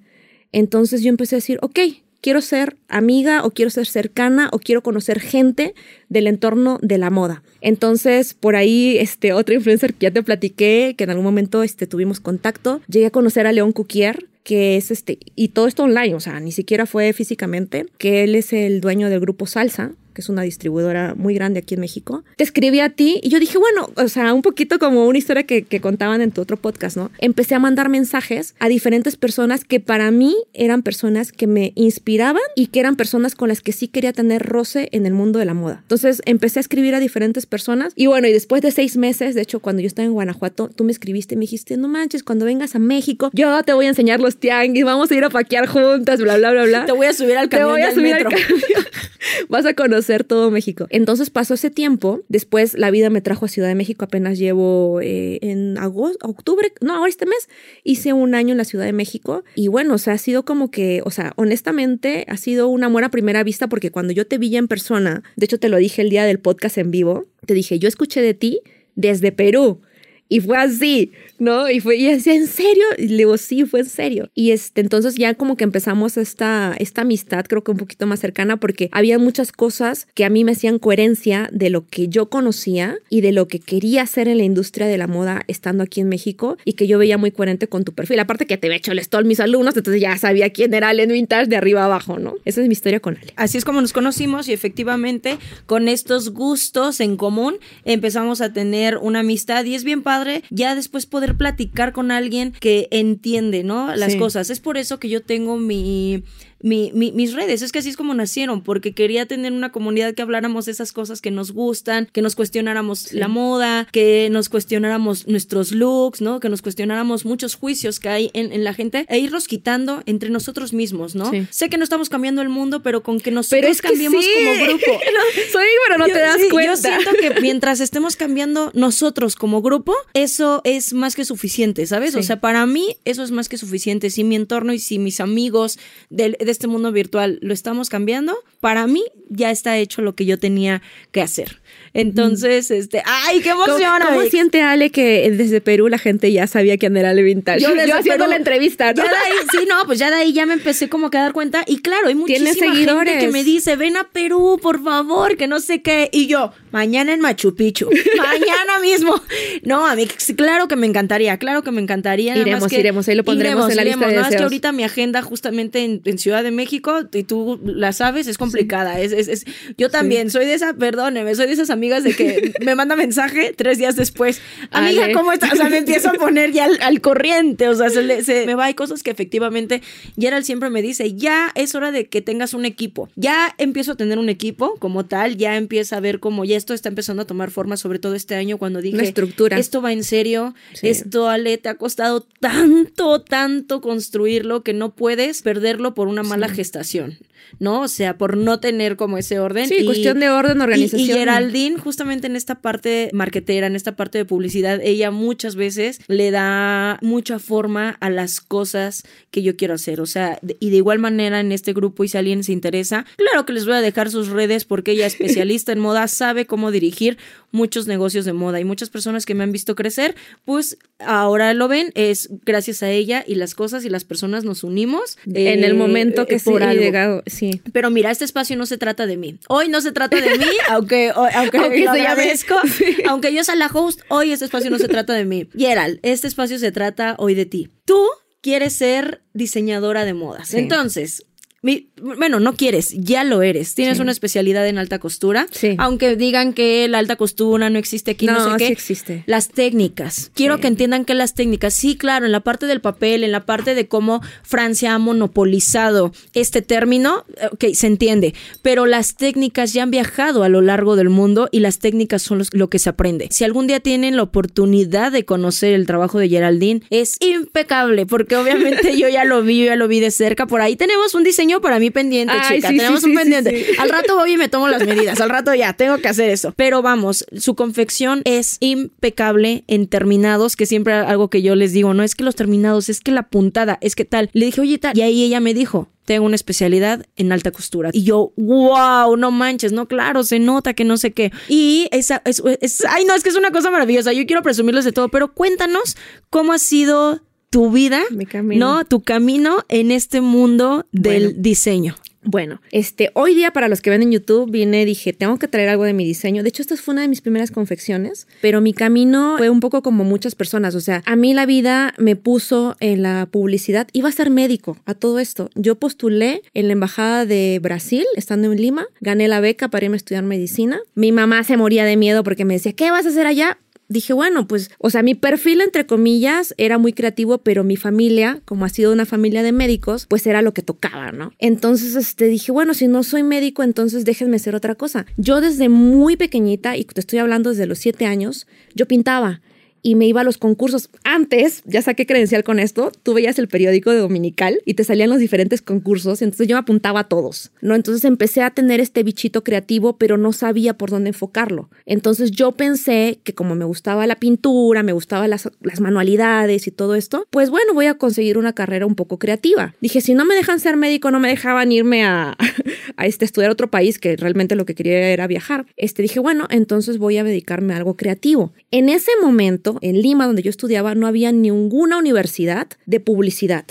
Entonces 0.53 1.03
yo 1.03 1.09
empecé 1.09 1.37
a 1.37 1.39
decir, 1.39 1.59
ok, 1.63 1.79
quiero 2.27 2.41
ser 2.41 2.77
amiga 2.89 3.45
o 3.45 3.53
quiero 3.53 3.71
ser 3.71 3.87
cercana 3.87 4.49
o 4.51 4.59
quiero 4.59 4.83
conocer 4.83 5.21
gente 5.21 5.77
del 6.09 6.27
entorno 6.27 6.81
de 6.83 6.99
la 6.99 7.09
moda. 7.09 7.45
Entonces, 7.61 8.35
por 8.35 8.57
ahí, 8.57 8.97
este 8.99 9.33
otro 9.33 9.55
influencer 9.55 9.95
que 9.95 10.07
ya 10.07 10.11
te 10.11 10.25
platiqué, 10.25 10.97
que 10.99 11.05
en 11.05 11.11
algún 11.11 11.25
momento 11.25 11.63
este, 11.63 11.87
tuvimos 11.87 12.19
contacto, 12.19 12.81
llegué 12.89 13.07
a 13.07 13.11
conocer 13.11 13.47
a 13.47 13.53
León 13.53 13.71
Cuquier, 13.71 14.27
que 14.43 14.77
es 14.77 14.91
este, 14.91 15.21
y 15.37 15.51
todo 15.51 15.69
esto 15.69 15.85
online, 15.85 16.17
o 16.17 16.21
sea, 16.21 16.41
ni 16.41 16.51
siquiera 16.51 16.85
fue 16.85 17.13
físicamente, 17.13 17.87
que 17.97 18.25
él 18.25 18.35
es 18.35 18.53
el 18.53 18.81
dueño 18.81 19.09
del 19.09 19.21
grupo 19.21 19.47
Salsa, 19.47 19.93
que 20.17 20.23
es 20.23 20.31
una 20.31 20.41
distribuidora 20.41 21.15
muy 21.15 21.35
grande 21.35 21.61
aquí 21.61 21.75
en 21.75 21.81
México. 21.81 22.25
Te 22.39 22.43
escribí 22.43 22.81
a 22.81 22.89
ti 22.89 23.21
y 23.23 23.29
yo 23.29 23.39
dije, 23.39 23.59
bueno, 23.59 23.91
o 23.97 24.09
sea, 24.09 24.33
un 24.33 24.41
poquito 24.41 24.79
como 24.79 25.07
una 25.07 25.19
historia 25.19 25.43
que, 25.43 25.63
que 25.65 25.83
contaban 25.83 26.23
en 26.23 26.31
tu 26.33 26.41
otro 26.41 26.57
podcast, 26.57 26.97
¿no? 26.97 27.11
Empecé 27.19 27.55
a 27.55 27.59
mandar 27.59 27.91
mensajes 27.91 28.55
a 28.59 28.69
diferentes 28.69 29.17
personas 29.17 29.65
que 29.65 29.79
para 29.79 30.11
mí 30.11 30.35
eran 30.55 30.83
personas 30.83 31.33
que 31.33 31.47
me 31.47 31.73
inspiraban 31.75 32.41
y 32.55 32.69
que 32.69 32.81
eran 32.81 32.97
personas 32.97 33.35
con 33.35 33.49
las 33.49 33.61
que 33.61 33.73
sí 33.73 33.89
quería 33.89 34.15
tener 34.15 34.43
roce 34.43 34.89
en 34.93 35.05
el 35.05 35.13
mundo 35.13 35.39
de 35.39 35.45
la 35.45 35.53
moda. 35.53 35.81
Entonces 35.83 36.23
empecé 36.25 36.61
a 36.61 36.63
escribir 36.63 36.95
a 36.95 37.01
diferentes 37.01 37.45
personas 37.45 37.93
y 37.95 38.07
bueno, 38.07 38.27
y 38.27 38.33
después 38.33 38.63
de 38.63 38.71
seis 38.71 38.97
meses, 38.97 39.35
de 39.35 39.43
hecho, 39.43 39.61
cuando 39.61 39.83
yo 39.83 39.87
estaba 39.87 40.07
en 40.07 40.15
Guanajuato, 40.15 40.71
tú 40.75 40.85
me 40.85 40.93
escribiste 40.93 41.35
y 41.35 41.37
me 41.37 41.43
dijiste, 41.43 41.77
no 41.77 41.89
manches, 41.89 42.23
cuando 42.23 42.47
vengas 42.47 42.75
a 42.75 42.79
México, 42.79 43.31
yo 43.35 43.63
te 43.65 43.75
voy 43.75 43.85
a 43.85 43.91
enseñar 43.91 44.21
los 44.21 44.39
tianguis, 44.39 44.85
vamos 44.87 45.11
a 45.11 45.15
ir 45.15 45.25
a 45.25 45.29
paquear 45.29 45.67
juntas, 45.67 46.21
bla, 46.23 46.39
bla, 46.39 46.53
bla, 46.53 46.65
bla. 46.65 46.87
Te 46.87 46.93
voy 46.93 47.07
a 47.07 47.13
subir 47.13 47.37
al 47.37 47.51
Te 47.51 47.59
camión 47.59 47.73
voy 47.73 47.83
a 47.83 47.87
del 47.89 47.95
subir 47.97 48.15
al 48.15 48.25
metro. 48.25 48.31
camión. 48.31 48.87
Vas 49.49 49.67
a 49.67 49.75
conocer 49.75 50.06
conocer 50.07 50.25
todo 50.25 50.51
México. 50.51 50.87
Entonces 50.91 51.31
pasó 51.31 51.55
ese 51.55 51.71
tiempo, 51.71 52.21
después 52.29 52.75
la 52.75 52.91
vida 52.91 53.11
me 53.11 53.21
trajo 53.21 53.47
a 53.47 53.49
Ciudad 53.49 53.69
de 53.69 53.75
México, 53.75 54.05
apenas 54.05 54.39
llevo 54.39 55.01
eh, 55.03 55.39
en 55.43 55.79
agosto, 55.79 56.27
octubre, 56.27 56.73
no, 56.81 56.95
ahora 56.95 57.09
este 57.09 57.27
mes, 57.27 57.49
hice 57.83 58.13
un 58.13 58.35
año 58.35 58.53
en 58.53 58.59
la 58.59 58.65
Ciudad 58.65 58.85
de 58.85 58.93
México 58.93 59.43
y 59.57 59.69
bueno, 59.69 59.95
o 59.95 59.99
sea, 59.99 60.15
ha 60.15 60.19
sido 60.19 60.45
como 60.45 60.71
que, 60.71 61.03
o 61.05 61.11
sea, 61.11 61.33
honestamente 61.37 62.25
ha 62.29 62.37
sido 62.37 62.69
un 62.69 62.85
amor 62.85 63.03
a 63.05 63.11
primera 63.11 63.43
vista 63.43 63.69
porque 63.69 63.91
cuando 63.91 64.13
yo 64.13 64.27
te 64.27 64.39
vi 64.39 64.51
ya 64.51 64.59
en 64.59 64.69
persona, 64.69 65.25
de 65.35 65.45
hecho 65.45 65.59
te 65.59 65.69
lo 65.69 65.77
dije 65.79 66.03
el 66.03 66.11
día 66.11 66.25
del 66.25 66.39
podcast 66.39 66.79
en 66.79 66.91
vivo, 66.91 67.27
te 67.45 67.55
dije, 67.55 67.79
yo 67.79 67.89
escuché 67.89 68.21
de 68.21 68.35
ti 68.35 68.61
desde 68.95 69.33
Perú. 69.33 69.81
Y 70.29 70.41
fue 70.41 70.57
así, 70.57 71.13
¿no? 71.39 71.71
Y 71.71 71.81
fue, 71.81 71.97
y 71.97 72.07
decía, 72.07 72.35
¿en 72.35 72.47
serio? 72.47 72.85
Y 72.99 73.09
le 73.09 73.19
digo, 73.19 73.37
sí, 73.39 73.65
fue 73.65 73.81
en 73.81 73.87
serio. 73.87 74.31
Y 74.35 74.51
este, 74.51 74.81
entonces 74.81 75.15
ya 75.15 75.35
como 75.35 75.57
que 75.57 75.65
empezamos 75.65 76.17
esta, 76.17 76.75
esta 76.79 77.03
amistad, 77.03 77.45
creo 77.47 77.63
que 77.63 77.71
un 77.71 77.77
poquito 77.77 78.07
más 78.07 78.21
cercana, 78.21 78.57
porque 78.57 78.89
había 78.93 79.19
muchas 79.19 79.53
cosas 79.53 80.09
que 80.15 80.25
a 80.25 80.31
mí 80.31 80.43
me 80.45 80.53
hacían 80.53 80.79
coherencia 80.79 81.49
de 81.53 81.71
lo 81.71 81.87
que 81.87 82.09
yo 82.09 82.29
conocía 82.29 82.99
y 83.09 83.21
de 83.21 83.33
lo 83.33 83.47
que 83.47 83.61
quería 83.61 84.03
hacer 84.03 84.27
en 84.27 84.39
la 84.39 84.45
industria 84.45 84.87
de 84.87 84.99
la 84.99 85.07
moda 85.07 85.45
estando 85.47 85.85
aquí 85.85 86.01
en 86.01 86.09
México 86.09 86.57
y 86.65 86.73
que 86.73 86.89
yo 86.89 86.99
veía 86.99 87.19
muy 87.19 87.31
coherente 87.31 87.69
con 87.69 87.85
tu 87.85 87.93
perfil. 87.93 88.19
Aparte 88.19 88.47
que 88.47 88.57
te 88.57 88.67
había 88.67 88.79
hecho 88.79 88.93
el 88.93 88.99
stall 88.99 89.25
mis 89.25 89.41
alumnos, 89.41 89.77
entonces 89.77 90.01
ya 90.01 90.17
sabía 90.19 90.51
quién 90.51 90.75
era 90.75 90.89
Allen 90.89 91.11
Vintage 91.11 91.47
de 91.47 91.57
arriba 91.57 91.85
abajo, 91.85 92.19
¿no? 92.19 92.35
Esa 92.45 92.63
es 92.63 92.69
mi 92.69 92.73
historia 92.73 92.99
con 92.99 93.17
Ale. 93.17 93.33
Así 93.37 93.59
es 93.59 93.65
como 93.65 93.81
nos 93.81 93.93
conocimos 93.93 94.49
y 94.49 94.53
efectivamente 94.53 95.39
con 95.67 95.89
estos 95.89 96.31
gustos 96.31 97.01
en 97.01 97.17
común 97.17 97.57
empezamos 97.85 98.41
a 98.41 98.53
tener 98.53 98.97
una 98.99 99.21
amistad 99.21 99.65
y 99.65 99.75
es 99.75 99.85
bien 99.85 100.03
padre 100.03 100.16
ya 100.51 100.75
después 100.75 101.07
poder 101.07 101.37
platicar 101.37 101.93
con 101.93 102.11
alguien 102.11 102.53
que 102.53 102.89
entiende, 102.91 103.63
¿no? 103.65 103.95
Las 103.95 104.13
Sí. 104.13 104.19
cosas. 104.19 104.51
Es 104.51 104.61
por 104.61 104.77
eso 104.79 104.99
que 104.99 105.09
yo 105.09 105.23
tengo 105.23 105.57
mi, 105.57 106.23
mi- 106.63 106.91
mi- 106.95 107.13
mis 107.13 107.33
redes. 107.35 107.63
Es 107.63 107.73
que 107.73 107.81
así 107.81 107.89
es 107.91 107.97
como 107.97 108.15
nacieron, 108.15 108.63
porque 108.63 108.93
quería 108.93 109.27
tener 109.27 109.53
una 109.53 109.71
comunidad 109.73 110.15
que 110.15 110.23
habláramos 110.23 110.67
de 110.67 110.73
esas 110.73 110.93
cosas 110.93 111.21
que 111.21 111.31
nos 111.31 111.53
gustan, 111.53 112.09
que 112.13 112.23
nos 112.23 112.35
cuestionáramos 112.35 113.13
la 113.13 113.29
moda, 113.29 113.87
que 113.93 114.29
nos 114.31 114.49
cuestionáramos 114.49 115.27
nuestros 115.27 115.73
looks, 115.73 116.21
¿no? 116.21 116.41
Que 116.41 116.49
nos 116.49 116.63
cuestionáramos 116.63 117.25
muchos 117.25 117.55
juicios 117.55 118.01
que 118.01 118.09
hay 118.09 118.31
en, 118.33 118.53
en 118.53 118.65
la 118.65 118.75
gente 118.75 119.07
e 119.09 119.19
irlos 119.19 119.49
quitando 119.49 120.03
entre 120.07 120.31
nosotros 120.31 120.73
mismos, 120.73 121.15
¿no? 121.15 121.31
Sí. 121.31 121.47
Sé 121.51 121.69
que 121.69 121.79
no 121.79 121.85
estamos 121.85 122.09
cambiando 122.09 122.43
el 122.43 122.49
mundo, 122.49 122.83
pero 122.83 123.03
con 123.03 123.21
que 123.21 123.31
nosotros 123.31 123.61
Pero 123.61 123.69
es 123.73 123.81
que 123.83 123.89
cambiemos 123.89 124.25
sí. 124.25 124.31
como 124.45 124.65
grupo. 124.67 125.01
Soy, 125.53 125.67
pero 125.87 125.99
no 125.99 126.07
Yo- 126.09 126.15
te 126.15 126.21
das 126.21 126.37
cuenta. 126.51 126.71
Yo 126.73 126.77
siento 126.77 127.11
que 127.21 127.41
mientras 127.41 127.81
estemos 127.81 128.17
cambiando 128.17 128.71
nosotros 128.75 129.37
como 129.37 129.63
grupo, 129.63 129.95
eso 130.15 130.61
es 130.65 130.93
más 130.93 131.15
que 131.15 131.25
suficiente, 131.25 131.87
¿sabes? 131.87 132.15
O 132.15 132.23
sea, 132.23 132.41
para 132.41 132.65
mí 132.67 132.97
eso 133.05 133.23
es 133.23 133.31
más 133.31 133.49
que 133.49 133.59
suficiente. 133.59 134.11
Si 134.11 134.25
mi 134.25 134.37
entorno 134.37 134.73
y 134.73 134.79
si 134.79 134.99
mis 134.99 135.21
amigos 135.21 135.79
de, 136.11 136.37
este 136.57 136.69
mundo 136.69 136.91
virtual 136.91 137.39
lo 137.43 137.53
estamos 137.53 137.91
cambiando, 137.91 138.35
para 138.61 138.87
mí 138.87 139.05
ya 139.29 139.51
está 139.51 139.77
hecho 139.77 140.01
lo 140.01 140.15
que 140.15 140.25
yo 140.25 140.39
tenía 140.39 140.81
que 141.13 141.21
hacer. 141.21 141.61
Entonces, 141.95 142.71
este, 142.71 143.03
¡ay, 143.07 143.41
qué 143.41 143.51
¿Cómo, 143.51 143.65
emoción! 143.65 144.03
cómo 144.07 144.21
siente 144.23 144.61
Ale 144.63 144.91
que 144.91 145.31
desde 145.31 145.61
Perú 145.63 145.89
la 145.89 145.97
gente 145.99 146.31
ya 146.31 146.47
sabía 146.47 146.77
quién 146.77 146.97
era 146.97 147.11
Ale 147.11 147.23
Vintage? 147.23 147.61
Yo 147.61 147.69
haciendo 147.71 148.25
Perú- 148.27 148.31
la 148.31 148.37
entrevista, 148.37 148.93
¿no? 148.93 149.03
Ya 149.03 149.11
de 149.11 149.17
ahí, 149.17 149.33
sí, 149.51 149.59
no, 149.69 149.77
pues 149.87 149.99
ya 149.99 150.11
de 150.11 150.17
ahí 150.17 150.33
ya 150.35 150.45
me 150.45 150.53
empecé 150.55 150.89
como 150.91 151.09
que 151.11 151.17
a 151.19 151.23
dar 151.23 151.33
cuenta. 151.33 151.65
Y 151.67 151.79
claro, 151.79 152.09
hay 152.09 152.15
muchísima 152.15 152.53
seguidores. 152.53 153.13
gente 153.15 153.27
que 153.27 153.33
me 153.33 153.45
dice, 153.45 153.77
ven 153.77 153.97
a 153.97 154.05
Perú, 154.11 154.59
por 154.63 154.83
favor, 154.85 155.37
que 155.39 155.47
no 155.47 155.59
sé 155.61 155.81
qué. 155.81 156.11
Y 156.13 156.27
yo, 156.27 156.53
mañana 156.71 157.15
en 157.15 157.21
Machu 157.21 157.55
Picchu. 157.55 157.89
mañana 158.19 158.79
mismo. 158.83 159.21
No, 159.63 159.87
a 159.87 159.97
mí 159.97 160.07
claro 160.37 160.69
que 160.69 160.77
me 160.77 160.87
encantaría, 160.87 161.39
claro 161.39 161.63
que 161.63 161.71
me 161.71 161.81
encantaría. 161.81 162.37
Iremos, 162.37 162.69
que- 162.69 162.79
iremos, 162.81 163.09
ahí 163.09 163.15
lo 163.15 163.25
pondremos 163.25 163.71
en 163.71 163.77
la 163.77 163.85
lista 163.85 164.07
de 164.07 164.13
Nada 164.17 164.23
más 164.29 164.37
que 164.37 164.43
ahorita 164.43 164.73
mi 164.73 164.85
agenda 164.85 165.23
justamente 165.23 165.83
en, 165.85 166.03
en 166.05 166.19
Ciudad 166.19 166.43
de 166.43 166.51
México, 166.51 167.01
y 167.13 167.23
tú 167.23 167.59
la 167.65 167.93
sabes, 167.93 168.27
es 168.27 168.37
complicada. 168.39 169.01
Es, 169.01 169.13
es, 169.13 169.29
es- 169.29 169.45
yo 169.79 169.89
también 169.89 170.31
soy 170.31 170.45
de 170.47 170.55
esa, 170.55 170.75
perdóneme, 170.75 171.35
soy 171.35 171.47
de 171.47 171.53
esas 171.67 171.75
amigas 171.75 172.05
de 172.05 172.15
que 172.15 172.53
me 172.65 172.75
manda 172.75 172.97
mensaje 172.97 173.53
tres 173.57 173.79
días 173.79 173.97
después. 173.97 174.41
Amiga, 174.71 175.05
Ale. 175.05 175.13
¿cómo 175.13 175.33
estás? 175.33 175.53
O 175.53 175.57
sea, 175.57 175.69
me 175.69 175.79
empiezo 175.79 176.09
a 176.11 176.13
poner 176.15 176.53
ya 176.53 176.65
al, 176.65 176.79
al 176.81 177.01
corriente, 177.01 177.69
o 177.69 177.75
sea, 177.75 177.91
se, 177.91 178.03
le- 178.03 178.23
se 178.23 178.47
me 178.47 178.55
va. 178.55 178.67
Hay 178.67 178.75
cosas 178.75 179.03
que 179.03 179.11
efectivamente 179.11 179.83
Gerald 180.19 180.45
siempre 180.45 180.71
me 180.71 180.83
dice, 180.83 181.15
ya 181.15 181.51
es 181.55 181.75
hora 181.75 181.93
de 181.93 182.07
que 182.07 182.21
tengas 182.23 182.55
un 182.55 182.65
equipo. 182.65 183.09
Ya 183.17 183.55
empiezo 183.59 183.93
a 183.93 183.97
tener 183.97 184.19
un 184.19 184.29
equipo 184.29 184.77
como 184.79 185.07
tal, 185.07 185.37
ya 185.37 185.57
empieza 185.57 185.97
a 185.97 186.01
ver 186.01 186.21
cómo 186.21 186.45
ya 186.45 186.57
esto 186.57 186.75
está 186.75 186.89
empezando 186.89 187.23
a 187.23 187.27
tomar 187.27 187.51
forma, 187.51 187.77
sobre 187.77 187.99
todo 187.99 188.15
este 188.15 188.35
año 188.35 188.59
cuando 188.59 188.81
dije, 188.81 188.97
Una 188.97 189.05
estructura. 189.05 189.59
esto 189.59 189.83
va 189.83 189.93
en 189.93 190.05
serio, 190.05 190.55
Sí. 190.75 190.89
esto 190.89 191.29
Ale 191.29 191.59
te 191.59 191.69
ha 191.69 191.75
costado 191.77 192.27
tanto, 192.41 193.21
tanto 193.23 193.81
construirlo 193.81 194.63
que 194.63 194.73
no 194.73 194.95
puedes 194.95 195.43
perderlo 195.43 195.95
por 195.95 196.09
una 196.09 196.23
mala 196.23 196.49
gestación. 196.49 197.19
¿No? 197.59 197.83
O 197.83 197.89
sea, 197.89 198.19
por 198.19 198.37
no 198.37 198.61
tener 198.61 198.97
como 198.97 199.19
ese 199.19 199.39
orden. 199.39 199.69
Sí, 199.69 199.85
cuestión 199.85 200.21
de 200.21 200.31
orden, 200.31 200.61
organización. 200.61 201.01
Y, 201.01 201.11
y 201.13 201.13
Geraldine, 201.13 201.79
justamente 201.79 202.27
en 202.27 202.37
esta 202.37 202.57
parte 202.57 203.11
marquetera, 203.13 203.67
en 203.67 203.77
esta 203.77 203.97
parte 203.97 204.19
de 204.19 204.25
publicidad, 204.25 204.81
ella 204.83 205.11
muchas 205.11 205.57
veces 205.57 206.01
le 206.09 206.31
da 206.31 206.99
mucha 207.03 207.39
forma 207.39 207.97
a 208.01 208.11
las 208.11 208.41
cosas 208.41 209.05
que 209.31 209.43
yo 209.43 209.57
quiero 209.57 209.75
hacer. 209.75 210.01
O 210.01 210.07
sea, 210.07 210.39
de- 210.43 210.57
y 210.61 210.71
de 210.71 210.77
igual 210.77 210.99
manera 210.99 211.41
en 211.41 211.53
este 211.53 211.73
grupo, 211.73 212.05
y 212.05 212.09
si 212.09 212.19
alguien 212.19 212.45
se 212.45 212.53
interesa, 212.53 213.07
claro 213.17 213.47
que 213.47 213.53
les 213.53 213.65
voy 213.67 213.75
a 213.75 213.81
dejar 213.81 214.11
sus 214.11 214.29
redes 214.29 214.65
porque 214.65 214.93
ella, 214.93 215.07
especialista 215.47 215.73
en 215.73 215.79
moda, 215.81 216.09
sabe 216.09 216.47
cómo 216.47 216.71
dirigir 216.71 217.19
muchos 217.57 217.87
negocios 217.87 218.25
de 218.25 218.33
moda. 218.33 218.61
Y 218.61 218.65
muchas 218.65 218.91
personas 218.91 219.27
que 219.27 219.35
me 219.35 219.43
han 219.43 219.51
visto 219.53 219.75
crecer, 219.75 220.15
pues 220.45 220.79
ahora 221.01 221.53
lo 221.55 221.67
ven, 221.69 221.91
es 221.95 222.29
gracias 222.45 222.83
a 222.83 222.91
ella 222.91 223.25
y 223.27 223.35
las 223.37 223.55
cosas 223.55 223.85
y 223.85 223.89
las 223.89 224.05
personas 224.05 224.45
nos 224.45 224.63
unimos. 224.63 225.19
en 225.27 225.65
el 225.65 225.73
eh, 225.73 225.75
momento 225.75 226.27
que 226.27 226.37
eh, 226.37 226.39
sí 226.39 226.51
por 226.51 226.63
algo. 226.63 226.81
llegado, 226.83 227.23
sí. 227.27 227.61
Pero 227.73 227.91
mira, 227.91 228.11
este 228.11 228.25
espacio 228.25 228.57
no 228.57 228.67
se 228.67 228.79
trata 228.79 229.07
de 229.07 229.17
mí. 229.17 229.39
Hoy 229.49 229.69
no 229.69 229.81
se 229.81 229.93
trata 229.93 230.21
de 230.21 230.39
mí, 230.39 230.45
aunque, 230.71 231.11
o- 231.11 231.27
aunque, 231.35 231.59
Aunque 231.59 231.85
lo. 231.85 231.93
Aunque 233.09 233.35
yo 233.35 233.43
sea 233.45 233.57
la 233.57 233.67
host, 233.69 234.01
hoy 234.09 234.33
este 234.33 234.45
espacio 234.45 234.71
no 234.71 234.79
se 234.79 234.89
trata 234.89 235.13
de 235.15 235.25
mí. 235.25 235.49
Gerald, 235.57 235.99
este 236.03 236.27
espacio 236.29 236.59
se 236.59 236.71
trata 236.73 237.15
hoy 237.19 237.35
de 237.35 237.47
ti. 237.47 237.71
Tú 237.85 238.01
quieres 238.43 238.75
ser 238.75 239.23
diseñadora 239.33 240.05
de 240.05 240.15
modas. 240.15 240.49
Sí. 240.49 240.59
Entonces, 240.59 241.25
mi- 241.67 241.89
bueno, 242.01 242.39
no 242.41 242.55
quieres, 242.55 242.95
ya 242.97 243.25
lo 243.25 243.43
eres. 243.43 243.75
Tienes 243.75 243.97
Sí. 243.97 244.03
una 244.03 244.13
especialidad 244.13 244.67
en 244.69 244.79
alta 244.79 244.99
costura. 244.99 245.47
Sí. 245.51 245.75
Aunque 245.79 246.15
digan 246.17 246.53
que 246.53 246.87
la 246.89 246.99
alta 246.99 247.17
costura 247.17 247.69
no 247.71 247.79
existe 247.79 248.13
aquí, 248.13 248.27
no, 248.27 248.35
No, 248.35 248.53
sé 248.53 248.57
qué. 248.59 248.67
sí 248.67 248.73
existe. 248.73 249.25
Las 249.27 249.49
técnicas. 249.49 250.31
Quiero 250.35 250.59
que 250.61 250.69
entiendan 250.69 251.05
que 251.05 251.15
las 251.15 251.35
técnicas, 251.35 251.75
sí, 251.75 251.97
claro, 251.97 252.25
en 252.27 252.33
la 252.33 252.41
parte 252.41 252.67
del 252.67 252.81
papel, 252.81 253.25
en 253.25 253.33
la 253.33 253.45
parte 253.47 253.75
de 253.75 253.89
cómo 253.89 254.21
Francia 254.43 254.95
ha 254.95 254.99
monopolizado 254.99 256.13
este 256.35 256.63
término, 256.63 257.25
eh, 257.37 257.47
ok, 257.53 257.65
se 257.75 257.87
entiende, 257.87 258.35
pero 258.63 258.87
las 258.87 259.17
técnicas 259.17 259.73
ya 259.73 259.83
han 259.83 259.91
viajado 259.91 260.43
a 260.45 260.49
lo 260.49 260.61
largo 260.63 260.97
del 260.97 261.09
mundo 261.11 261.49
y 261.53 261.61
las 261.61 261.79
técnicas 261.79 262.23
son 262.23 262.39
los- 262.39 262.53
lo 262.55 262.69
que 262.71 262.79
se 262.79 262.89
aprende. 262.91 263.29
Si 263.31 263.45
algún 263.45 263.67
día 263.67 263.81
tienen 263.81 264.17
la 264.17 264.23
oportunidad 264.23 265.13
de 265.13 265.25
conocer 265.25 265.73
el 265.75 265.87
trabajo 265.87 266.19
de 266.19 266.29
Geraldine, 266.29 266.83
es 266.91 267.17
impecable, 267.21 268.07
porque 268.07 268.37
obviamente 268.37 268.97
yo 268.99 269.09
ya 269.09 269.25
lo 269.25 269.43
vi, 269.43 269.61
yo 269.61 269.65
ya 269.67 269.77
lo 269.77 269.89
vi 269.89 270.01
de 270.01 270.11
cerca. 270.11 270.47
Por 270.47 270.61
ahí 270.61 270.77
tenemos 270.77 271.15
un 271.15 271.25
diseño 271.25 271.56
para 271.61 271.79
mí 271.79 271.91
pendiente, 271.91 272.35
Ay, 272.37 272.57
chica. 272.57 272.69
sí, 272.71 272.77
tenemos 272.77 273.01
sí, 273.01 273.07
un 273.07 273.13
sí, 273.13 273.19
pendiente. 273.19 273.67
Al 273.79 273.89
rato 273.89 274.17
voy 274.17 274.33
y 274.33 274.37
me 274.37 274.49
tomo 274.49 274.69
las 274.69 274.85
medidas. 274.87 275.21
Al 275.21 275.31
rato 275.31 275.55
ya, 275.55 275.73
tengo 275.75 275.99
que 275.99 276.09
hacer 276.09 276.31
eso. 276.31 276.53
Pero 276.57 276.83
vamos, 276.83 277.25
su 277.37 277.55
confección 277.55 278.23
es 278.25 278.57
impecable 278.61 279.65
en 279.67 279.87
terminados, 279.89 280.57
que 280.57 280.67
siempre 280.67 280.95
algo 280.95 281.29
que 281.31 281.43
yo 281.43 281.55
les 281.55 281.73
digo, 281.73 281.95
no 281.95 282.03
es 282.03 282.15
que 282.15 282.25
los 282.25 282.35
terminados, 282.37 282.89
es 282.89 283.01
que 283.01 283.13
la 283.13 283.29
puntada, 283.29 283.79
es 283.81 283.95
que 283.95 284.05
tal. 284.05 284.31
Le 284.33 284.47
dije, 284.47 284.61
oye, 284.61 284.79
tal. 284.79 284.97
Y 284.97 285.03
ahí 285.03 285.23
ella 285.25 285.41
me 285.41 285.55
dijo, 285.55 285.89
tengo 286.05 286.25
una 286.25 286.37
especialidad 286.37 287.05
en 287.17 287.33
alta 287.33 287.51
costura. 287.51 287.91
Y 287.93 288.05
yo, 288.05 288.33
wow, 288.37 289.17
no 289.17 289.31
manches, 289.31 289.73
no, 289.73 289.87
claro, 289.89 290.23
se 290.23 290.39
nota 290.39 290.73
que 290.75 290.85
no 290.85 290.97
sé 290.97 291.13
qué. 291.13 291.33
Y 291.49 291.89
esa, 291.91 292.23
es, 292.25 292.43
es- 292.61 292.85
ay, 292.89 293.05
no, 293.05 293.15
es 293.15 293.23
que 293.23 293.29
es 293.31 293.37
una 293.37 293.51
cosa 293.51 293.71
maravillosa. 293.71 294.13
Yo 294.13 294.25
quiero 294.27 294.43
presumirles 294.43 294.85
de 294.85 294.93
todo, 294.93 295.09
pero 295.09 295.33
cuéntanos 295.35 295.97
cómo 296.31 296.53
ha 296.53 296.59
sido 296.59 297.21
tu 297.57 297.71
vida. 297.71 298.03
¿no? 298.43 298.85
Tu 298.85 299.01
camino 299.01 299.65
en 299.71 299.91
este 299.91 300.21
mundo 300.21 300.85
del 300.93 301.29
Bueno. 301.29 301.39
diseño. 301.39 301.95
Bueno, 302.29 302.61
este, 302.71 303.13
hoy 303.15 303.35
día 303.35 303.53
para 303.53 303.69
los 303.69 303.81
que 303.81 303.89
ven 303.89 304.03
en 304.03 304.11
YouTube 304.11 304.51
vine, 304.51 304.85
dije, 304.85 305.13
tengo 305.13 305.39
que 305.39 305.47
traer 305.49 305.69
algo 305.69 305.85
de 305.85 305.95
mi 305.95 306.05
diseño. 306.05 306.43
De 306.43 306.49
hecho, 306.51 306.61
esta 306.61 306.77
fue 306.77 306.93
una 306.93 307.03
de 307.03 307.09
mis 307.09 307.21
primeras 307.23 307.53
confecciones, 307.53 308.27
pero 308.43 308.61
mi 308.61 308.75
camino 308.75 309.37
fue 309.39 309.49
un 309.49 309.61
poco 309.61 309.81
como 309.81 310.03
muchas 310.05 310.35
personas. 310.35 310.75
O 310.75 310.81
sea, 310.81 311.03
a 311.07 311.17
mí 311.17 311.33
la 311.33 311.47
vida 311.47 311.95
me 311.99 312.15
puso 312.17 312.77
en 312.81 313.03
la 313.03 313.27
publicidad. 313.31 313.87
Iba 313.93 314.09
a 314.09 314.13
ser 314.13 314.29
médico 314.29 314.77
a 314.85 314.95
todo 314.95 315.19
esto. 315.21 315.49
Yo 315.55 315.77
postulé 315.77 316.43
en 316.53 316.67
la 316.67 316.73
embajada 316.73 317.25
de 317.27 317.61
Brasil, 317.63 318.05
estando 318.17 318.53
en 318.53 318.61
Lima, 318.61 318.87
gané 319.01 319.29
la 319.29 319.41
beca 319.41 319.69
para 319.69 319.87
irme 319.87 319.95
a 319.95 319.99
estudiar 319.99 320.25
medicina. 320.25 320.81
Mi 320.95 321.13
mamá 321.13 321.43
se 321.45 321.57
moría 321.57 321.85
de 321.85 321.97
miedo 321.97 322.23
porque 322.25 322.45
me 322.45 322.55
decía, 322.55 322.73
¿qué 322.75 322.91
vas 322.91 323.07
a 323.07 323.11
hacer 323.11 323.27
allá? 323.27 323.57
Dije, 323.89 324.13
bueno, 324.13 324.47
pues, 324.47 324.71
o 324.79 324.91
sea, 324.91 325.03
mi 325.03 325.15
perfil, 325.15 325.61
entre 325.61 325.87
comillas, 325.87 326.55
era 326.59 326.79
muy 326.79 326.93
creativo, 326.93 327.39
pero 327.39 327.65
mi 327.65 327.77
familia, 327.77 328.41
como 328.45 328.65
ha 328.65 328.69
sido 328.69 328.93
una 328.93 329.07
familia 329.07 329.43
de 329.43 329.53
médicos, 329.53 330.07
pues 330.07 330.27
era 330.27 330.43
lo 330.43 330.53
que 330.53 330.63
tocaba, 330.63 331.13
¿no? 331.13 331.33
Entonces, 331.39 331.95
este, 331.97 332.27
dije, 332.27 332.53
bueno, 332.53 332.75
si 332.75 332.89
no 332.89 333.03
soy 333.03 333.23
médico, 333.23 333.63
entonces 333.63 334.05
déjenme 334.05 334.37
hacer 334.37 334.55
otra 334.55 334.75
cosa. 334.75 335.07
Yo 335.17 335.41
desde 335.41 335.69
muy 335.69 336.17
pequeñita, 336.17 336.77
y 336.77 336.85
te 336.85 337.01
estoy 337.01 337.19
hablando 337.19 337.51
desde 337.51 337.67
los 337.67 337.79
siete 337.79 338.07
años, 338.07 338.47
yo 338.75 338.87
pintaba. 338.87 339.41
Y 339.87 339.95
me 339.95 340.05
iba 340.05 340.23
a 340.23 340.25
los 340.25 340.37
concursos. 340.37 340.91
Antes, 341.05 341.63
ya 341.65 341.81
saqué 341.81 342.07
credencial 342.07 342.43
con 342.43 342.59
esto, 342.59 342.91
tú 343.05 343.15
veías 343.15 343.39
el 343.39 343.47
periódico 343.47 343.93
de 343.93 343.99
Dominical 343.99 344.59
y 344.65 344.75
te 344.75 344.83
salían 344.83 345.11
los 345.11 345.21
diferentes 345.21 345.63
concursos, 345.63 346.23
entonces 346.23 346.49
yo 346.49 346.57
me 346.57 346.61
apuntaba 346.61 347.01
a 347.01 347.05
todos, 347.05 347.53
¿no? 347.61 347.77
Entonces 347.77 348.05
empecé 348.05 348.43
a 348.43 348.51
tener 348.51 348.81
este 348.81 349.05
bichito 349.05 349.45
creativo, 349.45 349.97
pero 349.97 350.17
no 350.17 350.33
sabía 350.33 350.75
por 350.77 350.91
dónde 350.91 351.11
enfocarlo. 351.11 351.71
Entonces 351.85 352.33
yo 352.33 352.51
pensé 352.51 353.21
que 353.23 353.33
como 353.33 353.55
me 353.55 353.65
gustaba 353.65 354.09
la 354.09 354.17
pintura, 354.17 354.83
me 354.83 354.91
gustaban 354.91 355.31
las, 355.31 355.49
las 355.61 355.81
manualidades 355.81 356.67
y 356.67 356.73
todo 356.73 356.97
esto, 356.97 357.25
pues 357.31 357.51
bueno, 357.51 357.73
voy 357.73 357.87
a 357.87 357.95
conseguir 357.95 358.39
una 358.39 358.55
carrera 358.55 358.87
un 358.87 358.97
poco 358.97 359.21
creativa. 359.21 359.77
Dije, 359.81 360.01
si 360.01 360.15
no 360.15 360.25
me 360.25 360.35
dejan 360.35 360.59
ser 360.59 360.77
médico, 360.77 361.13
no 361.13 361.21
me 361.21 361.29
dejaban 361.29 361.71
irme 361.71 362.05
a, 362.05 362.37
a 362.97 363.07
este, 363.07 363.25
estudiar 363.25 363.51
otro 363.51 363.71
país, 363.71 363.99
que 363.99 364.17
realmente 364.17 364.57
lo 364.57 364.67
que 364.67 364.75
quería 364.75 365.11
era 365.11 365.27
viajar. 365.27 365.67
Este, 365.77 366.03
dije, 366.03 366.21
bueno, 366.21 366.47
entonces 366.51 366.99
voy 366.99 367.19
a 367.19 367.25
dedicarme 367.25 367.75
a 367.75 367.77
algo 367.77 367.97
creativo. 367.97 368.53
En 368.71 368.89
ese 368.89 369.13
momento, 369.21 369.79
en 369.83 370.01
Lima, 370.01 370.27
donde 370.27 370.43
yo 370.43 370.51
estudiaba, 370.51 370.95
no 370.95 371.07
había 371.07 371.33
ninguna 371.33 371.99
universidad 371.99 372.69
de 372.87 373.01
publicidad, 373.01 373.67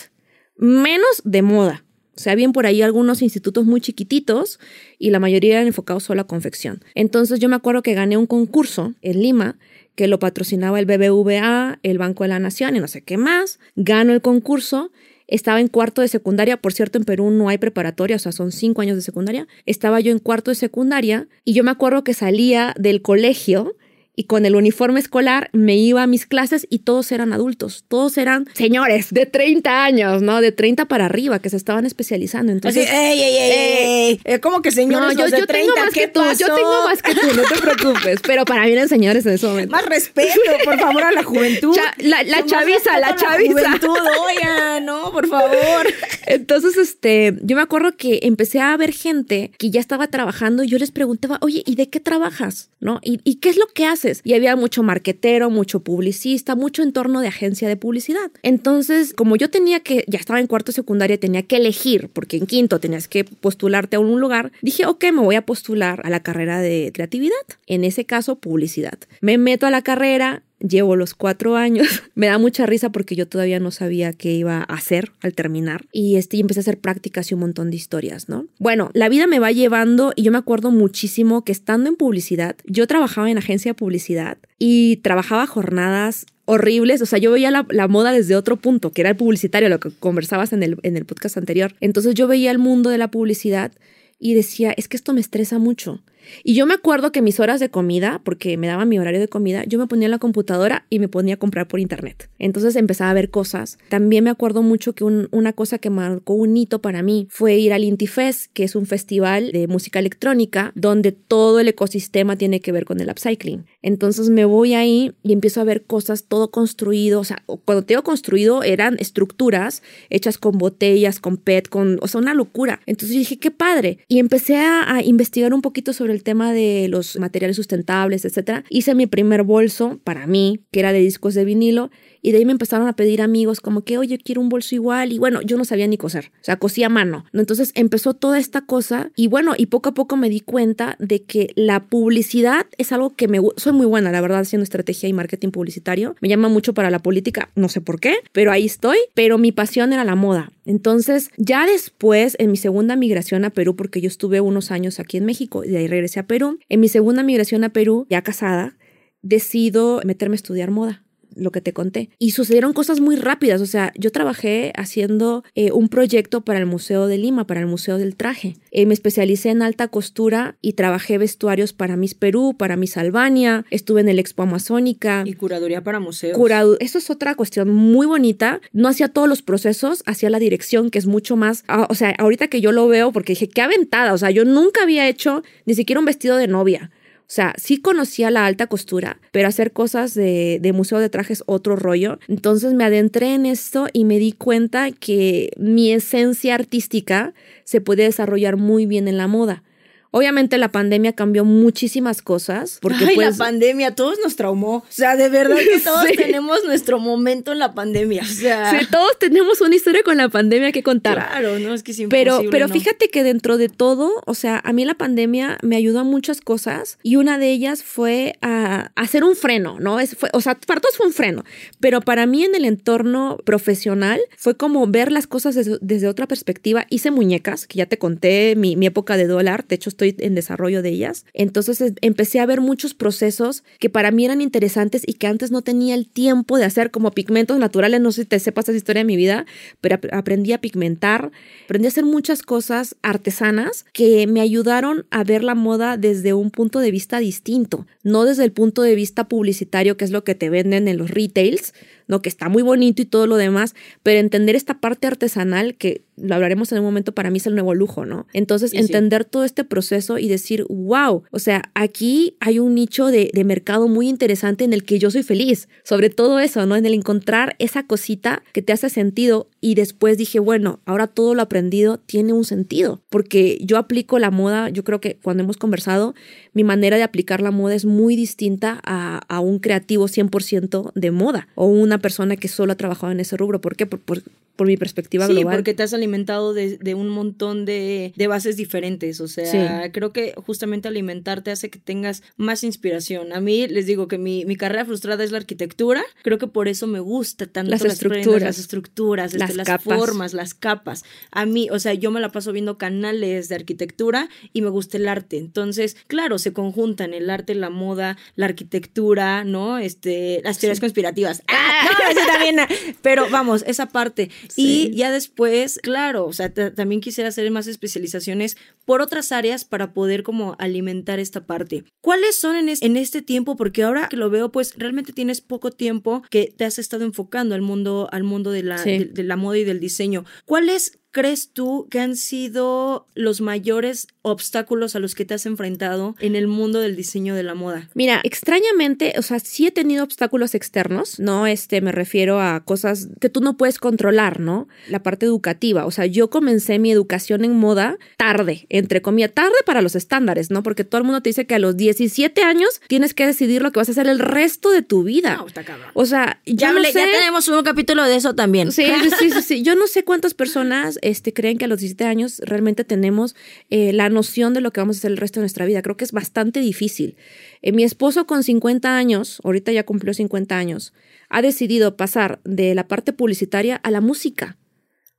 menos 0.57 1.21
de 1.23 1.41
moda. 1.41 1.85
O 2.15 2.19
sea, 2.19 2.35
bien 2.35 2.53
por 2.53 2.65
ahí 2.65 2.81
algunos 2.81 3.21
institutos 3.21 3.65
muy 3.65 3.81
chiquititos 3.81 4.59
y 4.97 5.09
la 5.09 5.19
mayoría 5.19 5.55
eran 5.55 5.67
enfocados 5.67 6.03
solo 6.03 6.21
a 6.21 6.27
confección. 6.27 6.81
Entonces 6.93 7.41
yo 7.41 7.49
me 7.49 7.57
acuerdo 7.57 7.81
que 7.81 7.93
gané 7.93 8.15
un 8.15 8.25
concurso 8.25 8.93
en 9.01 9.21
Lima 9.21 9.57
que 9.95 10.07
lo 10.07 10.19
patrocinaba 10.19 10.79
el 10.79 10.85
BBVA, 10.85 11.79
el 11.83 11.97
Banco 11.97 12.23
de 12.23 12.29
la 12.29 12.39
Nación 12.39 12.75
y 12.75 12.79
no 12.79 12.87
sé 12.87 13.01
qué 13.01 13.17
más. 13.17 13.59
Gano 13.75 14.13
el 14.13 14.21
concurso. 14.21 14.91
Estaba 15.27 15.59
en 15.59 15.67
cuarto 15.67 16.01
de 16.01 16.07
secundaria, 16.07 16.57
por 16.57 16.73
cierto, 16.73 16.97
en 16.97 17.03
Perú 17.03 17.31
no 17.31 17.49
hay 17.49 17.57
preparatoria, 17.57 18.15
o 18.15 18.19
sea, 18.19 18.31
son 18.31 18.51
cinco 18.51 18.81
años 18.81 18.95
de 18.95 19.01
secundaria. 19.01 19.47
Estaba 19.65 19.99
yo 19.99 20.11
en 20.11 20.19
cuarto 20.19 20.51
de 20.51 20.55
secundaria 20.55 21.27
y 21.43 21.53
yo 21.53 21.63
me 21.63 21.71
acuerdo 21.71 22.03
que 22.03 22.13
salía 22.13 22.75
del 22.77 23.01
colegio 23.01 23.75
y 24.15 24.25
con 24.25 24.45
el 24.45 24.55
uniforme 24.55 24.99
escolar 24.99 25.49
me 25.53 25.75
iba 25.75 26.03
a 26.03 26.07
mis 26.07 26.25
clases 26.25 26.67
y 26.69 26.79
todos 26.79 27.11
eran 27.11 27.33
adultos, 27.33 27.85
todos 27.87 28.17
eran 28.17 28.47
señores 28.53 29.07
de 29.11 29.25
30 29.25 29.83
años, 29.83 30.21
¿no? 30.21 30.41
De 30.41 30.51
30 30.51 30.85
para 30.85 31.05
arriba 31.05 31.39
que 31.39 31.49
se 31.49 31.57
estaban 31.57 31.85
especializando. 31.85 32.51
Entonces, 32.51 32.87
Así, 32.87 32.95
ey, 32.95 33.21
ey, 33.21 33.35
ey, 33.37 33.51
ey, 33.51 34.19
ey. 34.25 34.39
¿Cómo 34.39 34.61
que 34.61 34.71
señores 34.71 35.15
no, 35.17 35.25
yo, 35.25 35.29
de 35.31 35.39
yo 35.41 35.45
30? 35.47 35.53
tengo 35.73 35.75
más 35.85 35.93
¿Qué 35.93 35.99
que 36.01 36.07
tú, 36.07 36.21
yo 36.39 36.55
tengo 36.55 36.83
más 36.83 37.01
que 37.01 37.15
tú, 37.15 37.27
no 37.35 37.43
te 37.43 37.61
preocupes, 37.61 38.19
pero 38.25 38.45
para 38.45 38.63
mí 38.65 38.71
eran 38.71 38.87
señores 38.89 39.25
en 39.25 39.33
ese 39.33 39.47
momento. 39.47 39.71
Más 39.71 39.85
respeto, 39.85 40.29
por 40.63 40.79
favor, 40.79 41.03
a 41.03 41.11
la 41.11 41.23
juventud. 41.23 41.75
Cha- 41.75 41.93
la- 41.99 42.23
la 42.23 42.45
chaviza, 42.45 42.99
la 42.99 43.15
chaviza. 43.15 43.51
juventud, 43.51 43.97
oiga, 44.27 44.79
no, 44.79 45.11
por 45.11 45.27
favor. 45.27 45.87
Entonces, 46.27 46.77
este, 46.77 47.33
yo 47.41 47.55
me 47.55 47.61
acuerdo 47.61 47.95
que 47.97 48.19
empecé 48.23 48.59
a 48.59 48.75
ver 48.77 48.91
gente 48.93 49.51
que 49.57 49.69
ya 49.69 49.79
estaba 49.79 50.07
trabajando 50.07 50.63
y 50.63 50.67
yo 50.67 50.77
les 50.77 50.91
preguntaba, 50.91 51.37
oye, 51.41 51.63
¿y 51.65 51.75
de 51.75 51.89
qué 51.89 51.99
trabajas? 51.99 52.69
¿No? 52.79 52.99
¿Y, 53.03 53.19
y 53.23 53.35
qué 53.35 53.49
es 53.49 53.57
lo 53.57 53.67
que 53.67 53.85
haces? 53.85 54.04
Y 54.23 54.33
había 54.33 54.55
mucho 54.55 54.83
marquetero, 54.83 55.49
mucho 55.49 55.81
publicista, 55.81 56.55
mucho 56.55 56.83
entorno 56.83 57.21
de 57.21 57.27
agencia 57.27 57.67
de 57.67 57.77
publicidad. 57.77 58.31
Entonces, 58.43 59.13
como 59.13 59.35
yo 59.35 59.49
tenía 59.49 59.79
que, 59.81 60.05
ya 60.07 60.19
estaba 60.19 60.39
en 60.39 60.47
cuarto 60.47 60.71
secundaria, 60.71 61.19
tenía 61.19 61.43
que 61.43 61.57
elegir, 61.57 62.09
porque 62.13 62.37
en 62.37 62.45
quinto 62.45 62.79
tenías 62.79 63.07
que 63.07 63.23
postularte 63.23 63.95
a 63.95 63.99
un 63.99 64.19
lugar, 64.19 64.51
dije, 64.61 64.85
ok, 64.85 65.05
me 65.13 65.21
voy 65.21 65.35
a 65.35 65.45
postular 65.45 66.01
a 66.03 66.09
la 66.09 66.21
carrera 66.21 66.61
de 66.61 66.91
creatividad. 66.93 67.35
En 67.67 67.83
ese 67.83 68.05
caso, 68.05 68.35
publicidad. 68.35 68.97
Me 69.21 69.37
meto 69.37 69.65
a 69.65 69.71
la 69.71 69.81
carrera, 69.81 70.43
Llevo 70.59 70.95
los 70.95 71.13
cuatro 71.13 71.55
años. 71.55 72.03
Me 72.15 72.27
da 72.27 72.37
mucha 72.37 72.65
risa 72.65 72.91
porque 72.91 73.15
yo 73.15 73.27
todavía 73.27 73.59
no 73.59 73.71
sabía 73.71 74.13
qué 74.13 74.33
iba 74.33 74.59
a 74.59 74.63
hacer 74.63 75.11
al 75.21 75.33
terminar. 75.33 75.85
Y 75.91 76.15
este, 76.15 76.39
empecé 76.39 76.59
a 76.59 76.61
hacer 76.61 76.79
prácticas 76.79 77.31
y 77.31 77.33
un 77.33 77.41
montón 77.41 77.69
de 77.69 77.77
historias, 77.77 78.29
¿no? 78.29 78.47
Bueno, 78.59 78.89
la 78.93 79.09
vida 79.09 79.27
me 79.27 79.39
va 79.39 79.51
llevando 79.51 80.13
y 80.15 80.23
yo 80.23 80.31
me 80.31 80.37
acuerdo 80.37 80.71
muchísimo 80.71 81.43
que 81.43 81.51
estando 81.51 81.89
en 81.89 81.95
publicidad, 81.95 82.55
yo 82.65 82.87
trabajaba 82.87 83.29
en 83.29 83.37
agencia 83.37 83.71
de 83.71 83.75
publicidad 83.75 84.37
y 84.57 84.97
trabajaba 84.97 85.47
jornadas 85.47 86.25
horribles, 86.45 87.01
o 87.01 87.05
sea, 87.05 87.19
yo 87.19 87.31
veía 87.31 87.51
la, 87.51 87.65
la 87.69 87.87
moda 87.87 88.11
desde 88.11 88.35
otro 88.35 88.55
punto, 88.57 88.91
que 88.91 89.01
era 89.01 89.09
el 89.09 89.15
publicitario, 89.15 89.67
lo 89.67 89.79
que 89.79 89.89
conversabas 89.91 90.53
en 90.53 90.63
el, 90.63 90.77
en 90.83 90.95
el 90.95 91.05
podcast 91.05 91.37
anterior. 91.37 91.75
Entonces 91.81 92.13
yo 92.13 92.27
veía 92.27 92.51
el 92.51 92.59
mundo 92.59 92.91
de 92.91 92.99
la 92.99 93.09
publicidad 93.09 93.71
y 94.19 94.35
decía, 94.35 94.71
es 94.77 94.87
que 94.87 94.95
esto 94.95 95.13
me 95.13 95.21
estresa 95.21 95.59
mucho. 95.59 96.01
Y 96.43 96.55
yo 96.55 96.65
me 96.65 96.75
acuerdo 96.75 97.11
que 97.11 97.21
mis 97.21 97.39
horas 97.39 97.59
de 97.59 97.69
comida, 97.69 98.21
porque 98.23 98.55
me 98.57 98.67
daba 98.67 98.85
mi 98.85 98.99
horario 98.99 99.19
de 99.19 99.27
comida, 99.27 99.63
yo 99.65 99.79
me 99.79 99.87
ponía 99.87 100.05
en 100.05 100.11
la 100.11 100.19
computadora 100.19 100.85
y 100.89 100.99
me 100.99 101.07
ponía 101.07 101.33
a 101.33 101.37
comprar 101.37 101.67
por 101.67 101.79
internet. 101.79 102.29
Entonces 102.39 102.75
empezaba 102.75 103.09
a 103.09 103.13
ver 103.15 103.29
cosas. 103.31 103.77
También 103.89 104.23
me 104.23 104.29
acuerdo 104.29 104.61
mucho 104.61 104.93
que 104.93 105.03
un- 105.03 105.27
una 105.31 105.53
cosa 105.53 105.79
que 105.79 105.89
marcó 105.89 106.33
un 106.35 106.55
hito 106.55 106.79
para 106.79 107.01
mí 107.01 107.27
fue 107.29 107.55
ir 107.57 107.73
al 107.73 107.83
Intifest, 107.83 108.51
que 108.53 108.63
es 108.63 108.75
un 108.75 108.85
festival 108.85 109.51
de 109.51 109.67
música 109.67 109.99
electrónica 109.99 110.71
donde 110.75 111.11
todo 111.11 111.59
el 111.59 111.67
ecosistema 111.67 112.35
tiene 112.35 112.59
que 112.61 112.71
ver 112.71 112.85
con 112.85 112.99
el 113.01 113.09
upcycling. 113.09 113.65
Entonces 113.81 114.29
me 114.29 114.45
voy 114.45 114.73
ahí 114.73 115.11
y 115.23 115.33
empiezo 115.33 115.61
a 115.61 115.63
ver 115.63 115.83
cosas 115.83 116.25
todo 116.25 116.51
construido. 116.51 117.19
O 117.19 117.23
sea, 117.23 117.43
cuando 117.65 117.83
te 117.83 117.95
construido 118.03 118.63
eran 118.63 118.95
estructuras 118.99 119.81
hechas 120.09 120.37
con 120.37 120.57
botellas, 120.57 121.19
con 121.19 121.37
PET, 121.37 121.69
con, 121.69 121.97
o 122.01 122.07
sea, 122.07 122.21
una 122.21 122.33
locura. 122.33 122.79
Entonces 122.85 123.17
dije, 123.17 123.37
qué 123.37 123.51
padre. 123.51 123.99
Y 124.07 124.19
empecé 124.19 124.57
a, 124.57 124.95
a 124.95 125.03
investigar 125.03 125.53
un 125.53 125.61
poquito 125.61 125.93
sobre 125.93 126.13
el 126.15 126.23
tema 126.23 126.53
de 126.53 126.87
los 126.89 127.17
materiales 127.19 127.55
sustentables, 127.55 128.25
etcétera. 128.25 128.63
Hice 128.69 128.95
mi 128.95 129.05
primer 129.05 129.43
bolso 129.43 129.99
para 130.03 130.25
mí, 130.25 130.65
que 130.71 130.79
era 130.79 130.91
de 130.91 130.99
discos 130.99 131.35
de 131.35 131.45
vinilo, 131.45 131.91
y 132.25 132.31
de 132.31 132.39
ahí 132.39 132.45
me 132.45 132.53
empezaron 132.53 132.87
a 132.87 132.95
pedir 132.95 133.21
amigos 133.21 133.61
como 133.61 133.83
que, 133.83 133.99
oye, 133.99 134.17
quiero 134.17 134.41
un 134.41 134.49
bolso 134.49 134.73
igual. 134.73 135.11
Y 135.11 135.19
bueno, 135.19 135.43
yo 135.43 135.57
no 135.57 135.63
sabía 135.63 135.85
ni 135.85 135.95
coser, 135.95 136.31
o 136.41 136.43
sea, 136.43 136.57
cosía 136.57 136.87
a 136.87 136.89
mano. 136.89 137.25
¿no? 137.31 137.39
Entonces 137.39 137.71
empezó 137.75 138.15
toda 138.15 138.39
esta 138.39 138.61
cosa 138.61 139.11
y 139.15 139.27
bueno, 139.27 139.53
y 139.55 139.67
poco 139.67 139.89
a 139.89 139.93
poco 139.93 140.17
me 140.17 140.27
di 140.27 140.39
cuenta 140.39 140.95
de 140.97 141.21
que 141.21 141.51
la 141.55 141.85
publicidad 141.85 142.65
es 142.79 142.91
algo 142.91 143.15
que 143.15 143.27
me 143.27 143.39
soy 143.57 143.73
muy 143.73 143.85
buena, 143.85 144.11
la 144.11 144.21
verdad, 144.21 144.39
haciendo 144.39 144.63
estrategia 144.63 145.07
y 145.07 145.13
marketing 145.13 145.51
publicitario. 145.51 146.15
Me 146.19 146.27
llama 146.27 146.49
mucho 146.49 146.73
para 146.73 146.89
la 146.89 146.97
política, 146.97 147.51
no 147.53 147.69
sé 147.69 147.79
por 147.79 147.99
qué, 147.99 148.15
pero 148.31 148.51
ahí 148.51 148.65
estoy. 148.65 148.97
Pero 149.13 149.37
mi 149.37 149.51
pasión 149.51 149.93
era 149.93 150.03
la 150.03 150.15
moda. 150.15 150.51
Entonces, 150.65 151.29
ya 151.37 151.67
después, 151.67 152.35
en 152.39 152.49
mi 152.49 152.57
segunda 152.57 152.95
migración 152.95 153.45
a 153.45 153.51
Perú, 153.51 153.75
porque 153.75 154.01
yo 154.01 154.07
estuve 154.07 154.41
unos 154.41 154.71
años 154.71 154.99
aquí 154.99 155.17
en 155.17 155.25
México 155.25 155.63
y 155.63 155.69
de 155.69 155.77
ahí 155.77 155.87
regresé 155.87 156.21
a 156.21 156.25
Perú, 156.25 156.57
en 156.69 156.79
mi 156.79 156.87
segunda 156.87 157.21
migración 157.21 157.63
a 157.63 157.69
Perú, 157.69 158.07
ya 158.09 158.23
casada, 158.23 158.79
decido 159.21 160.01
meterme 160.03 160.33
a 160.33 160.37
estudiar 160.37 160.71
moda 160.71 161.04
lo 161.35 161.51
que 161.51 161.61
te 161.61 161.73
conté. 161.73 162.09
Y 162.19 162.31
sucedieron 162.31 162.73
cosas 162.73 162.99
muy 162.99 163.15
rápidas. 163.15 163.61
O 163.61 163.65
sea, 163.65 163.93
yo 163.97 164.11
trabajé 164.11 164.73
haciendo 164.75 165.43
eh, 165.53 165.71
un 165.71 165.89
proyecto 165.89 166.41
para 166.41 166.59
el 166.59 166.65
Museo 166.65 167.07
de 167.07 167.17
Lima, 167.17 167.47
para 167.47 167.59
el 167.59 167.67
Museo 167.67 167.97
del 167.97 168.15
Traje. 168.15 168.55
Eh, 168.71 168.85
me 168.85 168.93
especialicé 168.93 169.49
en 169.49 169.61
alta 169.61 169.87
costura 169.87 170.57
y 170.61 170.73
trabajé 170.73 171.17
vestuarios 171.17 171.73
para 171.73 171.97
Miss 171.97 172.13
Perú, 172.13 172.55
para 172.57 172.77
Miss 172.77 172.97
Albania. 172.97 173.65
Estuve 173.69 174.01
en 174.01 174.09
el 174.09 174.19
Expo 174.19 174.43
Amazónica. 174.43 175.23
Y 175.25 175.33
curaduría 175.33 175.83
para 175.83 175.99
museos. 175.99 176.37
Curado, 176.37 176.77
eso 176.79 176.97
es 176.97 177.09
otra 177.09 177.35
cuestión 177.35 177.73
muy 177.73 178.07
bonita. 178.07 178.61
No 178.73 178.87
hacía 178.87 179.07
todos 179.09 179.29
los 179.29 179.41
procesos, 179.41 180.03
hacía 180.05 180.29
la 180.29 180.39
dirección, 180.39 180.89
que 180.89 180.99
es 180.99 181.05
mucho 181.05 181.35
más. 181.35 181.63
ah, 181.67 181.87
o 181.89 181.95
sea, 181.95 182.13
ahorita 182.17 182.47
que 182.47 182.61
yo 182.61 182.71
lo 182.71 182.87
veo, 182.87 183.11
porque 183.11 183.33
dije, 183.33 183.49
qué 183.49 183.61
aventada. 183.61 184.13
O 184.13 184.17
sea, 184.17 184.31
yo 184.31 184.45
nunca 184.45 184.83
había 184.83 185.07
hecho 185.07 185.43
ni 185.65 185.75
siquiera 185.75 185.99
un 185.99 186.05
vestido 186.05 186.37
de 186.37 186.47
novia. 186.47 186.91
O 187.27 187.31
sea, 187.35 187.55
sí 187.57 187.77
conocía 187.81 188.29
la 188.29 188.45
alta 188.45 188.67
costura, 188.67 189.19
pero 189.31 189.47
hacer 189.47 189.71
cosas 189.71 190.13
de, 190.13 190.59
de 190.61 190.73
museo 190.73 190.99
de 190.99 191.09
trajes 191.09 191.43
otro 191.47 191.75
rollo. 191.75 192.19
Entonces 192.27 192.73
me 192.73 192.83
adentré 192.83 193.33
en 193.33 193.47
esto 193.47 193.87
y 193.93 194.05
me 194.05 194.19
di 194.19 194.31
cuenta 194.31 194.91
que 194.91 195.51
mi 195.57 195.91
esencia 195.91 196.53
artística 196.53 197.33
se 197.63 197.81
puede 197.81 198.03
desarrollar 198.03 198.57
muy 198.57 198.85
bien 198.85 199.07
en 199.07 199.17
la 199.17 199.27
moda. 199.27 199.63
Obviamente 200.11 200.57
la 200.57 200.71
pandemia 200.71 201.13
cambió 201.13 201.43
muchísimas 201.43 202.21
cosas. 202.21 202.79
Porque 202.81 203.03
Ay, 203.05 203.15
pues, 203.15 203.37
la 203.37 203.45
pandemia, 203.45 203.87
a 203.89 203.95
todos 203.95 204.17
nos 204.23 204.35
traumó. 204.35 204.77
O 204.77 204.85
sea, 204.89 205.15
de 205.15 205.29
verdad 205.29 205.57
que 205.57 205.79
todos 205.83 206.05
Sí. 206.07 206.15
tenemos 206.15 206.59
nuestro 206.65 206.99
momento 206.99 207.51
en 207.51 207.59
la 207.59 207.73
pandemia. 207.73 208.21
O 208.23 208.25
sea, 208.25 208.71
Sí, 208.79 208.85
todos 208.91 209.17
tenemos 209.19 209.59
una 209.61 209.75
historia 209.75 210.01
con 210.03 210.17
la 210.17 210.29
pandemia 210.29 210.71
que 210.71 210.83
contar. 210.83 211.15
claro, 211.15 211.59
no 211.59 211.73
es 211.73 211.83
que 211.83 211.91
es 211.91 211.97
Pero, 212.09 212.31
imposible, 212.35 212.51
pero 212.51 212.67
¿no? 212.67 212.73
fíjate 212.73 213.09
que 213.09 213.23
dentro 213.23 213.57
de 213.57 213.69
todo, 213.69 214.11
o 214.25 214.33
sea, 214.33 214.61
a 214.63 214.71
mí 214.73 214.85
la 214.85 214.93
pandemia 214.95 215.57
me 215.61 215.75
ayudó 215.75 215.99
a 215.99 216.03
muchas 216.03 216.41
cosas 216.41 216.97
y 217.03 217.17
una 217.17 217.37
de 217.37 217.51
ellas 217.51 217.83
fue 217.83 218.35
a, 218.41 218.91
a 218.95 219.01
hacer 219.01 219.23
un 219.23 219.35
freno, 219.35 219.77
¿no? 219.79 219.99
Es, 219.99 220.15
fue, 220.15 220.29
o 220.33 220.41
sea, 220.41 220.55
para 220.55 220.79
todos 220.81 220.95
fue 220.95 221.07
un 221.07 221.13
freno, 221.13 221.43
pero 221.79 222.01
para 222.01 222.25
mí 222.25 222.43
en 222.43 222.55
el 222.55 222.65
entorno 222.65 223.37
profesional 223.45 224.19
fue 224.37 224.55
como 224.55 224.87
ver 224.87 225.11
las 225.11 225.27
cosas 225.27 225.55
desde, 225.55 225.77
desde 225.81 226.07
otra 226.07 226.27
perspectiva. 226.27 226.85
Hice 226.89 227.11
muñecas, 227.11 227.67
que 227.67 227.79
ya 227.79 227.85
te 227.85 227.97
conté 227.97 228.55
mi, 228.55 228.75
mi 228.75 228.85
época 228.85 229.17
de 229.17 229.27
dólar, 229.27 229.65
de 229.67 229.75
hecho 229.75 229.89
estoy 229.89 230.04
en 230.19 230.35
desarrollo 230.35 230.81
de 230.81 230.89
ellas. 230.89 231.25
Entonces 231.33 231.81
es- 231.81 231.93
empecé 232.01 232.39
a 232.39 232.45
ver 232.45 232.61
muchos 232.61 232.93
procesos 232.93 233.63
que 233.79 233.89
para 233.89 234.11
mí 234.11 234.25
eran 234.25 234.41
interesantes 234.41 235.03
y 235.07 235.13
que 235.13 235.27
antes 235.27 235.51
no 235.51 235.61
tenía 235.61 235.95
el 235.95 236.07
tiempo 236.07 236.57
de 236.57 236.65
hacer 236.65 236.91
como 236.91 237.11
pigmentos 237.11 237.57
naturales, 237.57 238.01
no 238.01 238.11
sé 238.11 238.23
si 238.23 238.27
te 238.27 238.39
sepas 238.39 238.69
esa 238.69 238.77
historia 238.77 238.99
de 239.01 239.05
mi 239.07 239.15
vida, 239.15 239.45
pero 239.81 239.95
ap- 239.95 240.13
aprendí 240.13 240.53
a 240.53 240.61
pigmentar, 240.61 241.31
aprendí 241.65 241.87
a 241.87 241.89
hacer 241.89 242.05
muchas 242.05 242.41
cosas 242.43 242.95
artesanas 243.01 243.85
que 243.93 244.27
me 244.27 244.41
ayudaron 244.41 245.05
a 245.09 245.23
ver 245.23 245.43
la 245.43 245.55
moda 245.55 245.97
desde 245.97 246.33
un 246.33 246.51
punto 246.51 246.79
de 246.79 246.91
vista 246.91 247.19
distinto, 247.19 247.87
no 248.03 248.25
desde 248.25 248.43
el 248.43 248.51
punto 248.51 248.81
de 248.81 248.95
vista 248.95 249.27
publicitario, 249.27 249.97
que 249.97 250.05
es 250.05 250.11
lo 250.11 250.23
que 250.23 250.35
te 250.35 250.49
venden 250.49 250.87
en 250.87 250.97
los 250.97 251.09
retails, 251.11 251.73
¿no? 252.07 252.21
Que 252.21 252.29
está 252.29 252.49
muy 252.49 252.63
bonito 252.63 253.01
y 253.01 253.05
todo 253.05 253.27
lo 253.27 253.37
demás, 253.37 253.75
pero 254.03 254.19
entender 254.19 254.55
esta 254.55 254.79
parte 254.79 255.07
artesanal 255.07 255.75
que 255.75 256.03
lo 256.17 256.35
hablaremos 256.35 256.71
en 256.71 256.79
un 256.79 256.85
momento, 256.85 257.13
para 257.13 257.29
mí 257.29 257.37
es 257.37 257.47
el 257.47 257.55
nuevo 257.55 257.73
lujo, 257.73 258.05
¿no? 258.05 258.25
Entonces, 258.33 258.73
entender 258.73 259.25
todo 259.25 259.43
este 259.43 259.63
proceso 259.63 260.17
y 260.17 260.27
decir, 260.27 260.65
wow, 260.69 261.23
o 261.31 261.39
sea, 261.39 261.71
aquí 261.73 262.37
hay 262.39 262.59
un 262.59 262.75
nicho 262.75 263.07
de, 263.07 263.31
de, 263.33 263.43
mercado 263.43 263.87
muy 263.87 264.07
interesante 264.07 264.63
en 264.63 264.73
el 264.73 264.83
que 264.83 264.97
yo 264.97 265.11
soy 265.11 265.23
feliz, 265.23 265.67
sobre 265.83 266.09
todo 266.09 266.39
eso, 266.39 266.65
¿no? 266.65 266.75
En 266.75 266.85
el 266.85 266.93
encontrar 266.93 267.55
esa 267.59 267.83
cosita 267.83 268.43
que 268.53 268.61
te 268.61 268.73
hace 268.73 268.89
sentido 268.89 269.49
y 269.59 269.75
después 269.75 270.17
dije, 270.17 270.39
bueno, 270.39 270.79
ahora 270.85 271.07
todo 271.07 271.35
lo 271.35 271.41
aprendido 271.41 271.97
tiene 271.97 272.33
un 272.33 272.45
sentido, 272.45 273.01
porque 273.09 273.57
yo 273.61 273.77
aplico 273.77 274.17
la 274.19 274.31
moda, 274.31 274.69
yo 274.69 274.83
creo 274.83 275.01
que 275.01 275.17
cuando 275.21 275.43
hemos 275.43 275.57
conversado, 275.57 276.15
mi 276.53 276.63
manera 276.63 276.97
de 276.97 277.03
aplicar 277.03 277.41
la 277.41 277.51
moda 277.51 277.75
es 277.75 277.85
muy 277.85 278.15
distinta 278.15 278.79
a, 278.83 279.19
a 279.27 279.39
un 279.41 279.59
creativo 279.59 280.07
100% 280.07 280.91
de 280.93 281.11
moda 281.11 281.47
o 281.55 281.65
una 281.65 281.94
persona 281.99 282.37
que 282.37 282.47
solo 282.47 282.73
ha 282.73 282.77
trabajado 282.77 283.11
en 283.11 283.19
ese 283.19 283.37
rubro. 283.37 283.61
¿Por 283.61 283.75
qué? 283.75 283.85
Por, 283.85 284.23
por 284.55 284.67
mi 284.67 284.77
perspectiva 284.77 285.27
global. 285.27 285.53
Sí, 285.53 285.57
porque 285.57 285.73
te 285.73 285.83
has 285.83 285.93
alimentado 285.93 286.53
de, 286.53 286.77
de 286.77 286.93
un 286.93 287.09
montón 287.09 287.65
de, 287.65 288.13
de, 288.15 288.27
bases 288.27 288.57
diferentes. 288.57 289.19
O 289.21 289.27
sea, 289.27 289.91
creo 289.91 290.11
que 290.11 290.33
justamente 290.37 290.87
alimentarte 290.87 291.51
hace 291.51 291.69
que 291.69 291.79
tengas 291.79 292.23
más 292.37 292.63
inspiración. 292.63 293.33
A 293.33 293.41
mí 293.41 293.67
les 293.67 293.85
digo 293.85 294.07
que 294.07 294.17
mi, 294.17 294.45
mi 294.45 294.55
carrera 294.55 294.85
frustrada 294.85 295.23
es 295.23 295.31
la 295.31 295.37
arquitectura. 295.37 296.03
Creo 296.23 296.37
que 296.37 296.47
por 296.47 296.67
eso 296.67 296.87
me 296.87 296.99
gusta 296.99 297.47
tanto 297.47 297.71
las, 297.71 297.83
estructuras, 297.83 298.41
las 298.41 298.59
estructuras, 298.59 299.33
las, 299.33 299.49
este, 299.51 299.63
las 299.63 299.81
formas, 299.81 300.33
las 300.33 300.53
capas. 300.53 301.03
A 301.31 301.45
mí, 301.45 301.67
o 301.71 301.79
sea, 301.79 301.93
yo 301.93 302.11
me 302.11 302.19
la 302.19 302.31
paso 302.31 302.51
viendo 302.51 302.77
canales 302.77 303.49
de 303.49 303.55
arquitectura 303.55 304.29
y 304.53 304.61
me 304.61 304.69
gusta 304.69 304.97
el 304.97 305.07
arte. 305.07 305.37
Entonces, 305.37 305.97
claro, 306.07 306.37
se 306.39 306.53
conjuntan 306.53 307.13
el 307.13 307.29
arte, 307.29 307.55
la 307.55 307.69
moda, 307.69 308.17
la 308.35 308.45
arquitectura, 308.45 309.43
¿no? 309.43 309.77
Este, 309.77 310.41
las 310.43 310.59
teorías 310.59 310.77
sí. 310.77 310.81
conspirativas. 310.81 311.43
¡Ah! 311.47 311.71
No, 311.85 312.09
eso 312.09 312.27
también. 312.27 312.57
Pero 313.01 313.29
vamos, 313.29 313.63
esa 313.67 313.87
parte. 313.87 314.29
Sí. 314.49 314.89
Y 314.91 314.95
ya 314.95 315.11
después, 315.11 315.79
claro, 315.81 316.25
o 316.25 316.33
sea, 316.33 316.53
también 316.53 317.01
quisiera 317.01 317.29
hacer 317.29 317.49
más 317.51 317.67
especializaciones 317.67 318.57
por 318.85 319.01
otras 319.01 319.31
áreas 319.31 319.65
para 319.65 319.93
poder 319.93 320.23
como 320.23 320.55
alimentar 320.59 321.19
esta 321.19 321.45
parte. 321.45 321.83
¿Cuáles 322.01 322.35
son 322.35 322.55
en, 322.55 322.69
es 322.69 322.81
en 322.81 322.97
este 322.97 323.21
tiempo? 323.21 323.55
Porque 323.55 323.83
ahora 323.83 324.07
que 324.09 324.17
lo 324.17 324.29
veo, 324.29 324.51
pues 324.51 324.73
realmente 324.77 325.13
tienes 325.13 325.41
poco 325.41 325.71
tiempo 325.71 326.23
que 326.29 326.53
te 326.55 326.65
has 326.65 326.79
estado 326.79 327.05
enfocando 327.05 327.55
al 327.55 327.61
mundo, 327.61 328.07
al 328.11 328.23
mundo 328.23 328.51
de 328.51 328.63
la, 328.63 328.77
sí. 328.77 328.97
de, 328.97 329.05
de 329.05 329.23
la 329.23 329.35
moda 329.35 329.57
y 329.57 329.63
del 329.63 329.79
diseño. 329.79 330.25
¿Cuáles 330.45 330.99
crees 331.15 331.51
tú 331.53 331.87
que 331.89 332.01
han 332.01 332.17
sido 332.17 333.07
los 333.15 333.39
mayores 333.39 334.07
obstáculos 334.21 334.97
a 334.97 334.99
los 334.99 335.15
que 335.15 335.23
te 335.23 335.33
has 335.33 335.45
enfrentado 335.45 336.13
en 336.19 336.35
el 336.35 336.47
mundo 336.47 336.81
del 336.81 336.97
diseño 336.97 337.35
de 337.35 337.43
la 337.43 337.55
moda? 337.55 337.89
Mira, 337.93 338.19
extrañamente, 338.25 339.13
o 339.17 339.21
sea, 339.21 339.39
sí 339.39 339.65
he 339.65 339.71
tenido 339.71 340.03
obstáculos 340.03 340.55
externos, 340.55 341.17
¿no? 341.17 341.47
Este, 341.47 341.79
me 341.79 341.93
refiero 341.93 342.41
a 342.41 342.65
cosas 342.65 343.07
que 343.21 343.29
tú 343.29 343.39
no 343.39 343.55
puedes 343.55 343.79
controlar, 343.79 344.41
¿no? 344.41 344.67
La 344.89 345.03
parte 345.03 345.25
educativa, 345.25 345.85
o 345.85 345.91
sea, 345.91 346.05
yo 346.05 346.29
comencé 346.29 346.79
mi 346.79 346.91
educación 346.91 347.45
en 347.45 347.55
moda 347.55 347.97
tarde, 348.17 348.65
entre 348.67 349.01
comillas, 349.01 349.31
tarde 349.33 349.55
para 349.65 349.81
los 349.81 349.95
estándares, 349.95 350.51
¿no? 350.51 350.63
Porque 350.63 350.83
todo 350.83 350.99
el 350.99 351.05
mundo 351.05 351.21
te 351.21 351.29
dice 351.29 351.47
que 351.47 351.55
a 351.55 351.59
los 351.59 351.77
17 351.77 352.43
años 352.43 352.81
tienes 352.89 353.13
que 353.13 353.25
decidir 353.25 353.61
lo 353.61 353.71
que 353.71 353.79
vas 353.79 353.87
a 353.87 353.93
hacer 353.93 354.07
el 354.07 354.19
resto 354.19 354.69
de 354.69 354.81
tu 354.81 355.03
vida. 355.03 355.37
No, 355.37 355.47
está 355.47 355.63
cabrón. 355.63 355.91
O 355.93 356.05
sea, 356.05 356.41
ya, 356.45 356.73
no 356.73 356.79
le, 356.79 356.91
sé... 356.91 356.99
ya 356.99 357.05
tenemos 357.05 357.47
un 357.47 357.63
capítulo 357.63 358.03
de 358.03 358.17
eso 358.17 358.35
también. 358.35 358.73
Sí, 358.73 358.85
sí, 359.17 359.29
sí, 359.31 359.41
sí. 359.41 359.63
Yo 359.63 359.75
no 359.75 359.87
sé 359.87 360.03
cuántas 360.03 360.33
personas 360.33 360.99
este, 361.05 361.33
creen 361.33 361.59
que 361.59 361.65
a 361.65 361.67
los 361.67 361.79
17 361.79 362.03
años 362.05 362.39
realmente 362.39 362.83
tenemos 362.83 363.35
eh, 363.69 363.93
la 363.93 364.09
noción 364.09 364.55
de 364.55 364.61
lo 364.61 364.71
que 364.71 364.81
vamos 364.81 364.97
a 364.97 364.99
hacer 364.99 365.11
el 365.11 365.17
resto 365.17 365.39
de 365.39 365.43
nuestra 365.43 365.65
vida. 365.67 365.83
Creo 365.83 365.97
que 365.97 366.03
es 366.03 366.11
bastante 366.11 366.61
difícil. 366.61 367.15
Eh, 367.61 367.71
mi 367.71 367.83
esposo 367.83 368.25
con 368.25 368.43
50 368.43 368.97
años, 368.97 369.39
ahorita 369.43 369.71
ya 369.71 369.85
cumplió 369.85 370.15
50 370.15 370.57
años, 370.57 370.93
ha 371.29 371.43
decidido 371.43 371.95
pasar 371.95 372.39
de 372.43 372.73
la 372.73 372.87
parte 372.87 373.13
publicitaria 373.13 373.75
a 373.75 373.91
la 373.91 374.01
música. 374.01 374.57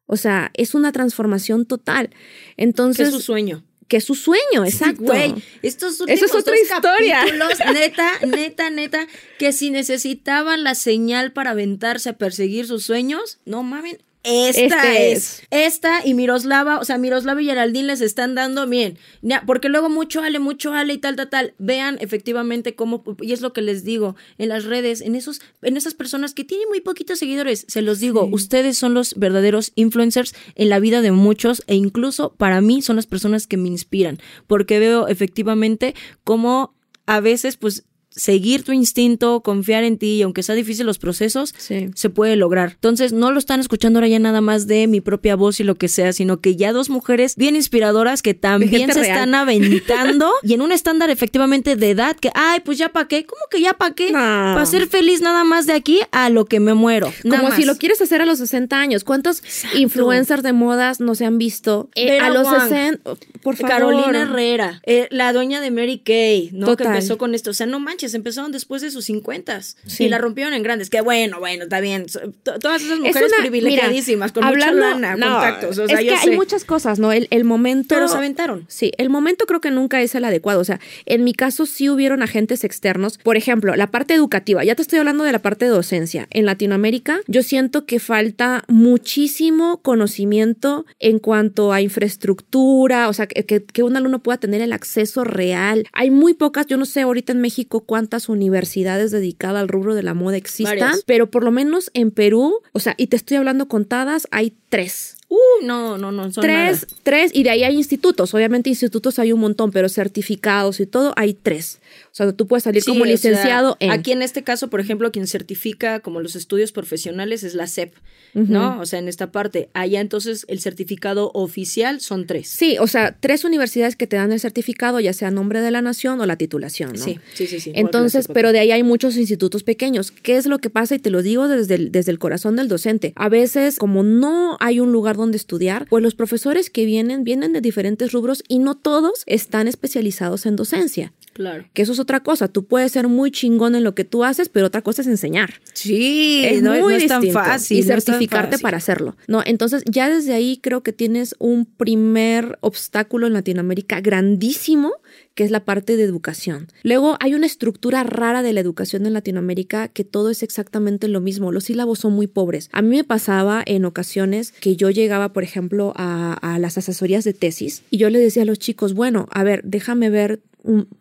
O 0.06 0.16
sea, 0.16 0.50
es 0.54 0.74
una 0.74 0.90
transformación 0.90 1.66
total. 1.66 2.10
Entonces... 2.56 3.08
es 3.08 3.14
su 3.14 3.20
sueño 3.20 3.64
que 3.88 3.98
es 3.98 4.04
su 4.04 4.16
sueño, 4.16 4.64
exacto. 4.64 5.04
Güey, 5.04 5.32
estos 5.62 6.00
últimos 6.00 6.20
Esa 6.20 6.24
es 6.24 6.34
otra 6.34 6.56
historia. 6.60 7.20
neta, 7.72 8.10
neta, 8.26 8.70
neta, 8.70 9.06
que 9.38 9.52
si 9.52 9.70
necesitaban 9.70 10.64
la 10.64 10.74
señal 10.74 11.32
para 11.32 11.52
aventarse 11.52 12.08
a 12.08 12.18
perseguir 12.18 12.66
sus 12.66 12.82
sueños, 12.84 13.38
no 13.44 13.62
mamen, 13.62 13.98
esta 14.26 14.92
este 14.92 15.12
es. 15.12 15.18
es. 15.18 15.42
Esta 15.50 16.04
y 16.04 16.14
Miroslava, 16.14 16.80
o 16.80 16.84
sea, 16.84 16.98
Miroslava 16.98 17.40
y 17.40 17.46
Geraldine 17.46 17.86
les 17.86 18.00
están 18.00 18.34
dando 18.34 18.66
bien. 18.66 18.98
Porque 19.46 19.68
luego 19.68 19.88
mucho 19.88 20.22
Ale, 20.22 20.38
mucho 20.38 20.72
Ale 20.72 20.94
y 20.94 20.98
tal, 20.98 21.16
tal, 21.16 21.28
tal. 21.28 21.54
Vean 21.58 21.98
efectivamente 22.00 22.74
cómo, 22.74 23.04
y 23.20 23.32
es 23.32 23.40
lo 23.40 23.52
que 23.52 23.62
les 23.62 23.84
digo, 23.84 24.16
en 24.38 24.48
las 24.48 24.64
redes, 24.64 25.00
en 25.00 25.14
esos, 25.14 25.40
en 25.62 25.76
esas 25.76 25.94
personas 25.94 26.34
que 26.34 26.44
tienen 26.44 26.68
muy 26.68 26.80
poquitos 26.80 27.18
seguidores, 27.18 27.64
se 27.68 27.82
los 27.82 28.00
digo, 28.00 28.26
sí. 28.26 28.30
ustedes 28.32 28.76
son 28.76 28.94
los 28.94 29.14
verdaderos 29.14 29.72
influencers 29.76 30.34
en 30.56 30.68
la 30.68 30.80
vida 30.80 31.02
de 31.02 31.12
muchos 31.12 31.62
e 31.66 31.76
incluso 31.76 32.34
para 32.34 32.60
mí 32.60 32.82
son 32.82 32.96
las 32.96 33.06
personas 33.06 33.46
que 33.46 33.56
me 33.56 33.68
inspiran. 33.68 34.18
Porque 34.46 34.78
veo 34.78 35.08
efectivamente 35.08 35.94
cómo 36.24 36.74
a 37.06 37.20
veces, 37.20 37.56
pues, 37.56 37.84
seguir 38.16 38.64
tu 38.64 38.72
instinto, 38.72 39.42
confiar 39.42 39.84
en 39.84 39.98
ti 39.98 40.16
y 40.16 40.22
aunque 40.22 40.42
sea 40.42 40.54
difícil 40.54 40.86
los 40.86 40.98
procesos, 40.98 41.54
sí. 41.56 41.90
se 41.94 42.10
puede 42.10 42.34
lograr. 42.36 42.72
Entonces, 42.72 43.12
no 43.12 43.30
lo 43.30 43.38
están 43.38 43.60
escuchando 43.60 43.98
ahora 43.98 44.08
ya 44.08 44.18
nada 44.18 44.40
más 44.40 44.66
de 44.66 44.86
mi 44.86 45.00
propia 45.00 45.36
voz 45.36 45.60
y 45.60 45.64
lo 45.64 45.76
que 45.76 45.88
sea, 45.88 46.12
sino 46.12 46.40
que 46.40 46.56
ya 46.56 46.72
dos 46.72 46.88
mujeres 46.90 47.36
bien 47.36 47.56
inspiradoras 47.56 48.22
que 48.22 48.34
también 48.34 48.92
se 48.92 49.00
real. 49.00 49.18
están 49.18 49.34
aventando 49.34 50.32
y 50.42 50.54
en 50.54 50.62
un 50.62 50.72
estándar 50.72 51.10
efectivamente 51.10 51.76
de 51.76 51.90
edad 51.90 52.16
que, 52.16 52.30
ay, 52.34 52.60
pues 52.60 52.78
ya 52.78 52.88
pa' 52.88 53.06
qué, 53.06 53.26
¿cómo 53.26 53.42
que 53.50 53.60
ya 53.60 53.74
pa' 53.74 53.92
qué? 53.92 54.12
No. 54.12 54.18
Para 54.18 54.66
ser 54.66 54.86
feliz 54.86 55.20
nada 55.20 55.44
más 55.44 55.66
de 55.66 55.74
aquí 55.74 56.00
a 56.10 56.30
lo 56.30 56.46
que 56.46 56.58
me 56.58 56.74
muero. 56.74 57.12
Como 57.22 57.42
más. 57.44 57.56
si 57.56 57.64
lo 57.64 57.76
quieres 57.76 58.00
hacer 58.00 58.22
a 58.22 58.26
los 58.26 58.38
60 58.38 58.78
años. 58.78 59.04
¿Cuántos 59.04 59.40
Exacto. 59.40 59.78
influencers 59.78 60.42
de 60.42 60.52
modas 60.52 61.00
no 61.00 61.14
se 61.14 61.26
han 61.26 61.38
visto 61.38 61.90
eh, 61.94 62.18
a 62.18 62.30
los 62.30 62.46
Wang, 62.46 62.68
60? 62.68 63.10
Por 63.42 63.56
favor. 63.56 63.70
Carolina 63.70 64.22
Herrera, 64.22 64.80
eh, 64.86 65.06
la 65.10 65.32
dueña 65.32 65.60
de 65.60 65.70
Mary 65.70 65.98
Kay, 65.98 66.50
¿no? 66.52 66.66
Total. 66.66 66.86
Que 66.86 66.92
empezó 66.94 67.18
con 67.18 67.34
esto. 67.34 67.50
O 67.50 67.54
sea, 67.54 67.66
no 67.66 67.80
manches, 67.80 68.05
empezaron 68.14 68.52
después 68.52 68.82
de 68.82 68.90
sus 68.90 69.06
50 69.06 69.60
sí. 69.62 70.04
y 70.04 70.08
la 70.08 70.18
rompieron 70.18 70.54
en 70.54 70.62
grandes. 70.62 70.90
Que 70.90 71.00
bueno, 71.00 71.38
bueno, 71.38 71.64
está 71.64 71.80
bien. 71.80 72.06
Todas 72.42 72.82
esas 72.82 72.98
mujeres 72.98 73.32
una, 73.32 73.42
privilegiadísimas, 73.42 74.30
mira, 74.30 74.34
con 74.34 74.44
hablando, 74.44 74.76
mucha 74.76 74.90
lana, 74.90 75.16
no, 75.16 75.32
contactos. 75.32 75.78
O 75.78 75.86
sea, 75.86 75.98
es 75.98 76.04
que 76.04 76.06
yo 76.06 76.16
hay 76.16 76.28
sé. 76.28 76.36
muchas 76.36 76.64
cosas, 76.64 76.98
¿no? 76.98 77.12
El, 77.12 77.28
el, 77.30 77.44
momento. 77.44 77.94
Pero 77.94 78.08
se 78.08 78.16
aventaron. 78.16 78.64
Sí, 78.68 78.92
el 78.98 79.10
momento 79.10 79.46
creo 79.46 79.60
que 79.60 79.70
nunca 79.70 80.00
es 80.02 80.14
el 80.14 80.24
adecuado. 80.24 80.60
O 80.60 80.64
sea, 80.64 80.80
en 81.04 81.24
mi 81.24 81.34
caso 81.34 81.66
sí 81.66 81.88
hubieron 81.88 82.22
agentes 82.22 82.64
externos. 82.64 83.18
Por 83.18 83.36
ejemplo, 83.36 83.76
la 83.76 83.90
parte 83.90 84.14
educativa. 84.14 84.64
Ya 84.64 84.74
te 84.74 84.82
estoy 84.82 84.98
hablando 84.98 85.24
de 85.24 85.32
la 85.32 85.40
parte 85.40 85.64
de 85.64 85.70
docencia. 85.70 86.26
En 86.30 86.46
Latinoamérica, 86.46 87.20
yo 87.26 87.42
siento 87.42 87.86
que 87.86 88.00
falta 88.00 88.64
muchísimo 88.68 89.82
conocimiento 89.82 90.86
en 90.98 91.18
cuanto 91.18 91.72
a 91.72 91.80
infraestructura, 91.80 93.08
o 93.08 93.12
sea, 93.12 93.26
que, 93.26 93.44
que 93.44 93.82
un 93.82 93.96
alumno 93.96 94.22
pueda 94.22 94.38
tener 94.38 94.60
el 94.60 94.72
acceso 94.72 95.24
real. 95.24 95.86
Hay 95.92 96.10
muy 96.10 96.34
pocas, 96.34 96.66
yo 96.66 96.76
no 96.76 96.84
sé 96.84 97.02
ahorita 97.02 97.32
en 97.32 97.40
México 97.40 97.80
cuántas 97.96 98.28
universidades 98.28 99.10
dedicadas 99.10 99.62
al 99.62 99.68
rubro 99.68 99.94
de 99.94 100.02
la 100.02 100.12
moda 100.12 100.36
existan, 100.36 100.78
Varias. 100.78 101.02
pero 101.06 101.30
por 101.30 101.42
lo 101.42 101.50
menos 101.50 101.90
en 101.94 102.10
Perú, 102.10 102.60
o 102.72 102.78
sea, 102.78 102.94
y 102.98 103.06
te 103.06 103.16
estoy 103.16 103.38
hablando 103.38 103.68
contadas, 103.68 104.28
hay 104.32 104.52
tres. 104.68 105.16
Uh, 105.30 105.64
no, 105.64 105.96
no, 105.96 106.12
no. 106.12 106.30
Son 106.30 106.42
tres, 106.42 106.86
tres, 107.02 107.30
y 107.32 107.42
de 107.42 107.48
ahí 107.48 107.64
hay 107.64 107.74
institutos. 107.74 108.34
Obviamente, 108.34 108.68
institutos 108.68 109.18
hay 109.18 109.32
un 109.32 109.40
montón, 109.40 109.70
pero 109.70 109.88
certificados 109.88 110.78
y 110.78 110.84
todo, 110.84 111.14
hay 111.16 111.32
tres. 111.32 111.80
O 112.04 112.14
sea, 112.14 112.32
tú 112.32 112.46
puedes 112.46 112.64
salir 112.64 112.82
Sí, 112.82 112.90
como 112.90 113.02
o 113.02 113.06
licenciado 113.06 113.76
sea, 113.78 113.86
en. 113.86 113.92
Aquí 113.92 114.12
en 114.12 114.22
este 114.22 114.42
caso, 114.42 114.68
por 114.68 114.80
ejemplo, 114.80 115.10
quien 115.12 115.26
certifica 115.26 116.00
como 116.00 116.20
los 116.20 116.36
estudios 116.36 116.72
profesionales 116.72 117.42
es 117.42 117.54
la 117.54 117.66
SEP, 117.66 117.94
¿no? 118.34 118.80
O 118.80 118.86
sea, 118.86 118.98
en 118.98 119.08
esta 119.08 119.32
parte. 119.32 119.70
Allá 119.72 120.00
entonces 120.00 120.44
el 120.48 120.60
certificado 120.60 121.30
oficial 121.34 122.00
son 122.00 122.26
tres. 122.26 122.48
Sí, 122.48 122.76
o 122.78 122.86
sea, 122.86 123.16
tres 123.18 123.44
universidades 123.44 123.96
que 123.96 124.06
te 124.06 124.16
dan 124.16 124.32
el 124.32 124.40
certificado, 124.40 125.00
ya 125.00 125.12
sea 125.12 125.30
nombre 125.30 125.60
de 125.60 125.70
la 125.70 125.82
nación 125.82 126.20
o 126.20 126.26
la 126.26 126.36
titulación, 126.36 126.92
¿no? 126.92 127.04
Sí, 127.04 127.18
sí, 127.34 127.46
sí. 127.46 127.60
sí. 127.60 127.72
Entonces, 127.74 128.28
pero 128.32 128.52
de 128.52 128.58
ahí 128.58 128.70
hay 128.72 128.82
muchos 128.82 129.16
institutos 129.16 129.62
pequeños. 129.62 130.10
¿Qué 130.10 130.36
es 130.36 130.46
lo 130.46 130.58
que 130.58 130.70
pasa? 130.70 130.94
Y 130.94 130.98
te 130.98 131.10
lo 131.10 131.22
digo 131.22 131.48
desde 131.48 131.74
el, 131.76 131.92
desde 131.92 132.12
el 132.12 132.18
corazón 132.18 132.56
del 132.56 132.68
docente. 132.68 133.12
A 133.16 133.28
veces, 133.28 133.78
como 133.78 134.02
no 134.02 134.56
hay 134.60 134.80
un 134.80 134.92
lugar 134.92 135.16
donde 135.16 135.36
estudiar, 135.36 135.86
pues 135.88 136.02
los 136.02 136.14
profesores 136.14 136.70
que 136.70 136.84
vienen, 136.84 137.24
vienen 137.24 137.52
de 137.52 137.60
diferentes 137.60 138.12
rubros 138.12 138.42
y 138.48 138.58
no 138.58 138.76
todos 138.76 139.22
están 139.26 139.68
especializados 139.68 140.46
en 140.46 140.56
docencia. 140.56 141.12
Claro. 141.36 141.66
Que 141.74 141.82
eso 141.82 141.92
es 141.92 142.00
otra 142.00 142.20
cosa. 142.20 142.48
Tú 142.48 142.64
puedes 142.64 142.92
ser 142.92 143.08
muy 143.08 143.30
chingón 143.30 143.74
en 143.74 143.84
lo 143.84 143.94
que 143.94 144.04
tú 144.04 144.24
haces, 144.24 144.48
pero 144.48 144.68
otra 144.68 144.80
cosa 144.80 145.02
es 145.02 145.08
enseñar. 145.08 145.60
Sí, 145.74 146.42
es 146.46 146.62
no, 146.62 146.70
muy 146.70 146.80
no 146.80 146.90
es 146.90 147.06
tan 147.06 147.22
fácil. 147.28 147.78
Y 147.78 147.82
no 147.82 147.88
certificarte 147.88 148.52
fácil. 148.52 148.62
para 148.62 148.78
hacerlo. 148.78 149.16
No, 149.28 149.42
entonces 149.44 149.82
ya 149.84 150.08
desde 150.08 150.32
ahí 150.32 150.58
creo 150.62 150.82
que 150.82 150.94
tienes 150.94 151.34
un 151.38 151.66
primer 151.66 152.56
obstáculo 152.62 153.26
en 153.26 153.34
Latinoamérica 153.34 154.00
grandísimo, 154.00 154.94
que 155.34 155.44
es 155.44 155.50
la 155.50 155.66
parte 155.66 155.98
de 155.98 156.04
educación. 156.04 156.68
Luego 156.82 157.18
hay 157.20 157.34
una 157.34 157.44
estructura 157.44 158.02
rara 158.02 158.42
de 158.42 158.54
la 158.54 158.60
educación 158.60 159.04
en 159.04 159.12
Latinoamérica 159.12 159.88
que 159.88 160.04
todo 160.04 160.30
es 160.30 160.42
exactamente 160.42 161.08
lo 161.08 161.20
mismo. 161.20 161.52
Los 161.52 161.64
sílabos 161.64 161.98
son 161.98 162.14
muy 162.14 162.28
pobres. 162.28 162.70
A 162.72 162.80
mí 162.80 162.96
me 162.96 163.04
pasaba 163.04 163.62
en 163.66 163.84
ocasiones 163.84 164.52
que 164.52 164.76
yo 164.76 164.88
llegaba, 164.88 165.34
por 165.34 165.42
ejemplo, 165.42 165.92
a, 165.96 166.32
a 166.32 166.58
las 166.58 166.78
asesorías 166.78 167.24
de 167.24 167.34
tesis 167.34 167.82
y 167.90 167.98
yo 167.98 168.08
le 168.08 168.18
decía 168.18 168.42
a 168.42 168.46
los 168.46 168.58
chicos, 168.58 168.94
bueno, 168.94 169.28
a 169.30 169.44
ver, 169.44 169.60
déjame 169.64 170.08
ver 170.08 170.40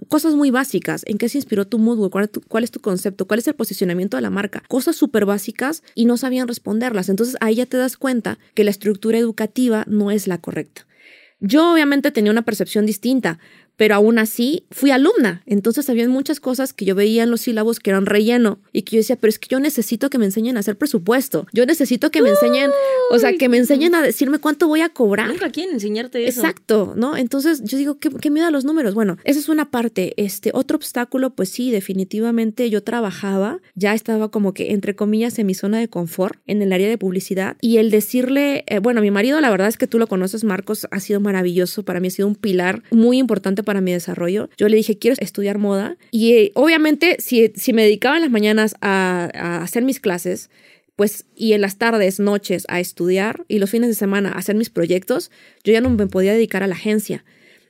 cosas 0.07 0.35
muy 0.35 0.51
básicas. 0.51 1.03
¿En 1.05 1.17
qué 1.17 1.29
se 1.29 1.37
inspiró 1.37 1.65
tu 1.65 1.79
mood? 1.79 2.09
¿Cuál, 2.09 2.29
¿Cuál, 2.47 2.63
es 2.63 2.71
tu 2.71 2.79
concepto? 2.79 3.27
¿Cuál 3.27 3.39
es 3.39 3.47
el 3.47 3.55
posicionamiento 3.55 4.17
de 4.17 4.21
la 4.21 4.29
marca? 4.29 4.63
Cosas 4.67 4.95
súper 4.95 5.25
básicas 5.25 5.83
y 5.95 6.05
no 6.05 6.17
sabían 6.17 6.47
responderlas. 6.47 7.09
Entonces 7.09 7.35
ahí 7.41 7.55
ya 7.55 7.65
te 7.65 7.77
das 7.77 7.97
cuenta 7.97 8.37
que 8.53 8.63
la 8.63 8.71
estructura 8.71 9.17
educativa 9.17 9.85
no 9.87 10.11
es 10.11 10.27
la 10.27 10.39
correcta. 10.39 10.85
Yo 11.41 11.73
obviamente 11.73 12.11
tenía 12.11 12.31
una 12.31 12.43
percepción 12.43 12.85
distinta, 12.85 13.39
pero 13.77 13.95
aún 13.95 14.19
así 14.19 14.65
fui 14.71 14.91
alumna. 14.91 15.41
Entonces 15.45 15.89
había 15.89 16.07
muchas 16.07 16.39
cosas 16.39 16.73
que 16.73 16.85
yo 16.85 16.95
veía 16.95 17.23
en 17.23 17.31
los 17.31 17.41
sílabos 17.41 17.79
que 17.79 17.89
eran 17.89 18.05
relleno 18.05 18.59
y 18.71 18.83
que 18.83 18.95
yo 18.95 18.99
decía, 18.99 19.15
pero 19.15 19.29
es 19.29 19.39
que 19.39 19.47
yo 19.49 19.59
necesito 19.59 20.09
que 20.09 20.17
me 20.17 20.25
enseñen 20.25 20.57
a 20.57 20.61
hacer 20.61 20.77
presupuesto. 20.77 21.47
Yo 21.53 21.65
necesito 21.65 22.11
que 22.11 22.21
me 22.21 22.29
enseñen, 22.29 22.71
o 23.11 23.19
sea, 23.19 23.33
que 23.33 23.49
me 23.49 23.57
enseñen 23.57 23.95
a 23.95 24.01
decirme 24.01 24.39
cuánto 24.39 24.67
voy 24.67 24.81
a 24.81 24.89
cobrar. 24.89 25.27
Nunca 25.27 25.49
quieren 25.49 25.73
enseñarte 25.73 26.25
eso. 26.27 26.41
Exacto, 26.41 26.93
¿no? 26.95 27.17
Entonces 27.17 27.63
yo 27.63 27.77
digo, 27.77 27.99
¿qué, 27.99 28.09
qué 28.09 28.29
miedo 28.29 28.47
a 28.47 28.51
los 28.51 28.65
números? 28.65 28.93
Bueno, 28.93 29.17
esa 29.23 29.39
es 29.39 29.49
una 29.49 29.71
parte. 29.71 30.13
Este 30.17 30.51
otro 30.53 30.77
obstáculo, 30.77 31.31
pues 31.31 31.49
sí, 31.49 31.71
definitivamente 31.71 32.69
yo 32.69 32.83
trabajaba, 32.83 33.59
ya 33.75 33.93
estaba 33.93 34.29
como 34.29 34.53
que 34.53 34.71
entre 34.71 34.95
comillas 34.95 35.37
en 35.39 35.47
mi 35.47 35.53
zona 35.53 35.79
de 35.79 35.87
confort 35.87 36.39
en 36.45 36.61
el 36.61 36.73
área 36.73 36.87
de 36.87 36.97
publicidad 36.97 37.57
y 37.61 37.77
el 37.77 37.91
decirle, 37.91 38.63
eh, 38.67 38.79
bueno, 38.79 39.01
mi 39.01 39.11
marido, 39.11 39.41
la 39.41 39.49
verdad 39.49 39.67
es 39.67 39.77
que 39.77 39.87
tú 39.87 39.99
lo 39.99 40.07
conoces, 40.07 40.43
Marcos, 40.43 40.87
ha 40.91 40.99
sido 40.99 41.19
maravilloso, 41.19 41.83
para 41.83 41.99
mí 41.99 42.07
ha 42.07 42.11
sido 42.11 42.27
un 42.27 42.35
pilar 42.35 42.83
muy 42.91 43.17
importante 43.17 43.63
para 43.65 43.81
mi 43.81 43.91
desarrollo. 43.91 44.49
Yo 44.57 44.69
le 44.69 44.77
dije, 44.77 44.97
quiero 44.97 45.15
estudiar 45.19 45.57
moda. 45.57 45.97
Y 46.11 46.33
eh, 46.33 46.51
obviamente, 46.55 47.17
si, 47.19 47.51
si 47.55 47.73
me 47.73 47.83
dedicaba 47.83 48.15
en 48.15 48.21
las 48.21 48.31
mañanas 48.31 48.75
a, 48.81 49.61
hacer 49.61 49.83
mis 49.83 49.99
clases, 49.99 50.49
pues 50.95 51.25
y 51.35 51.53
en 51.53 51.61
las 51.61 51.77
tardes, 51.77 52.19
noches 52.19 52.65
a 52.69 52.79
estudiar 52.79 53.43
y 53.47 53.59
los 53.59 53.69
fines 53.69 53.89
de 53.89 53.95
semana 53.95 54.29
a 54.29 54.37
hacer 54.37 54.55
mis 54.55 54.69
proyectos, 54.69 55.31
yo 55.63 55.73
ya 55.73 55.81
no 55.81 55.89
me 55.89 56.07
podía 56.07 56.33
dedicar 56.33 56.63
a 56.63 56.67
la 56.67 56.75
agencia. 56.75 57.25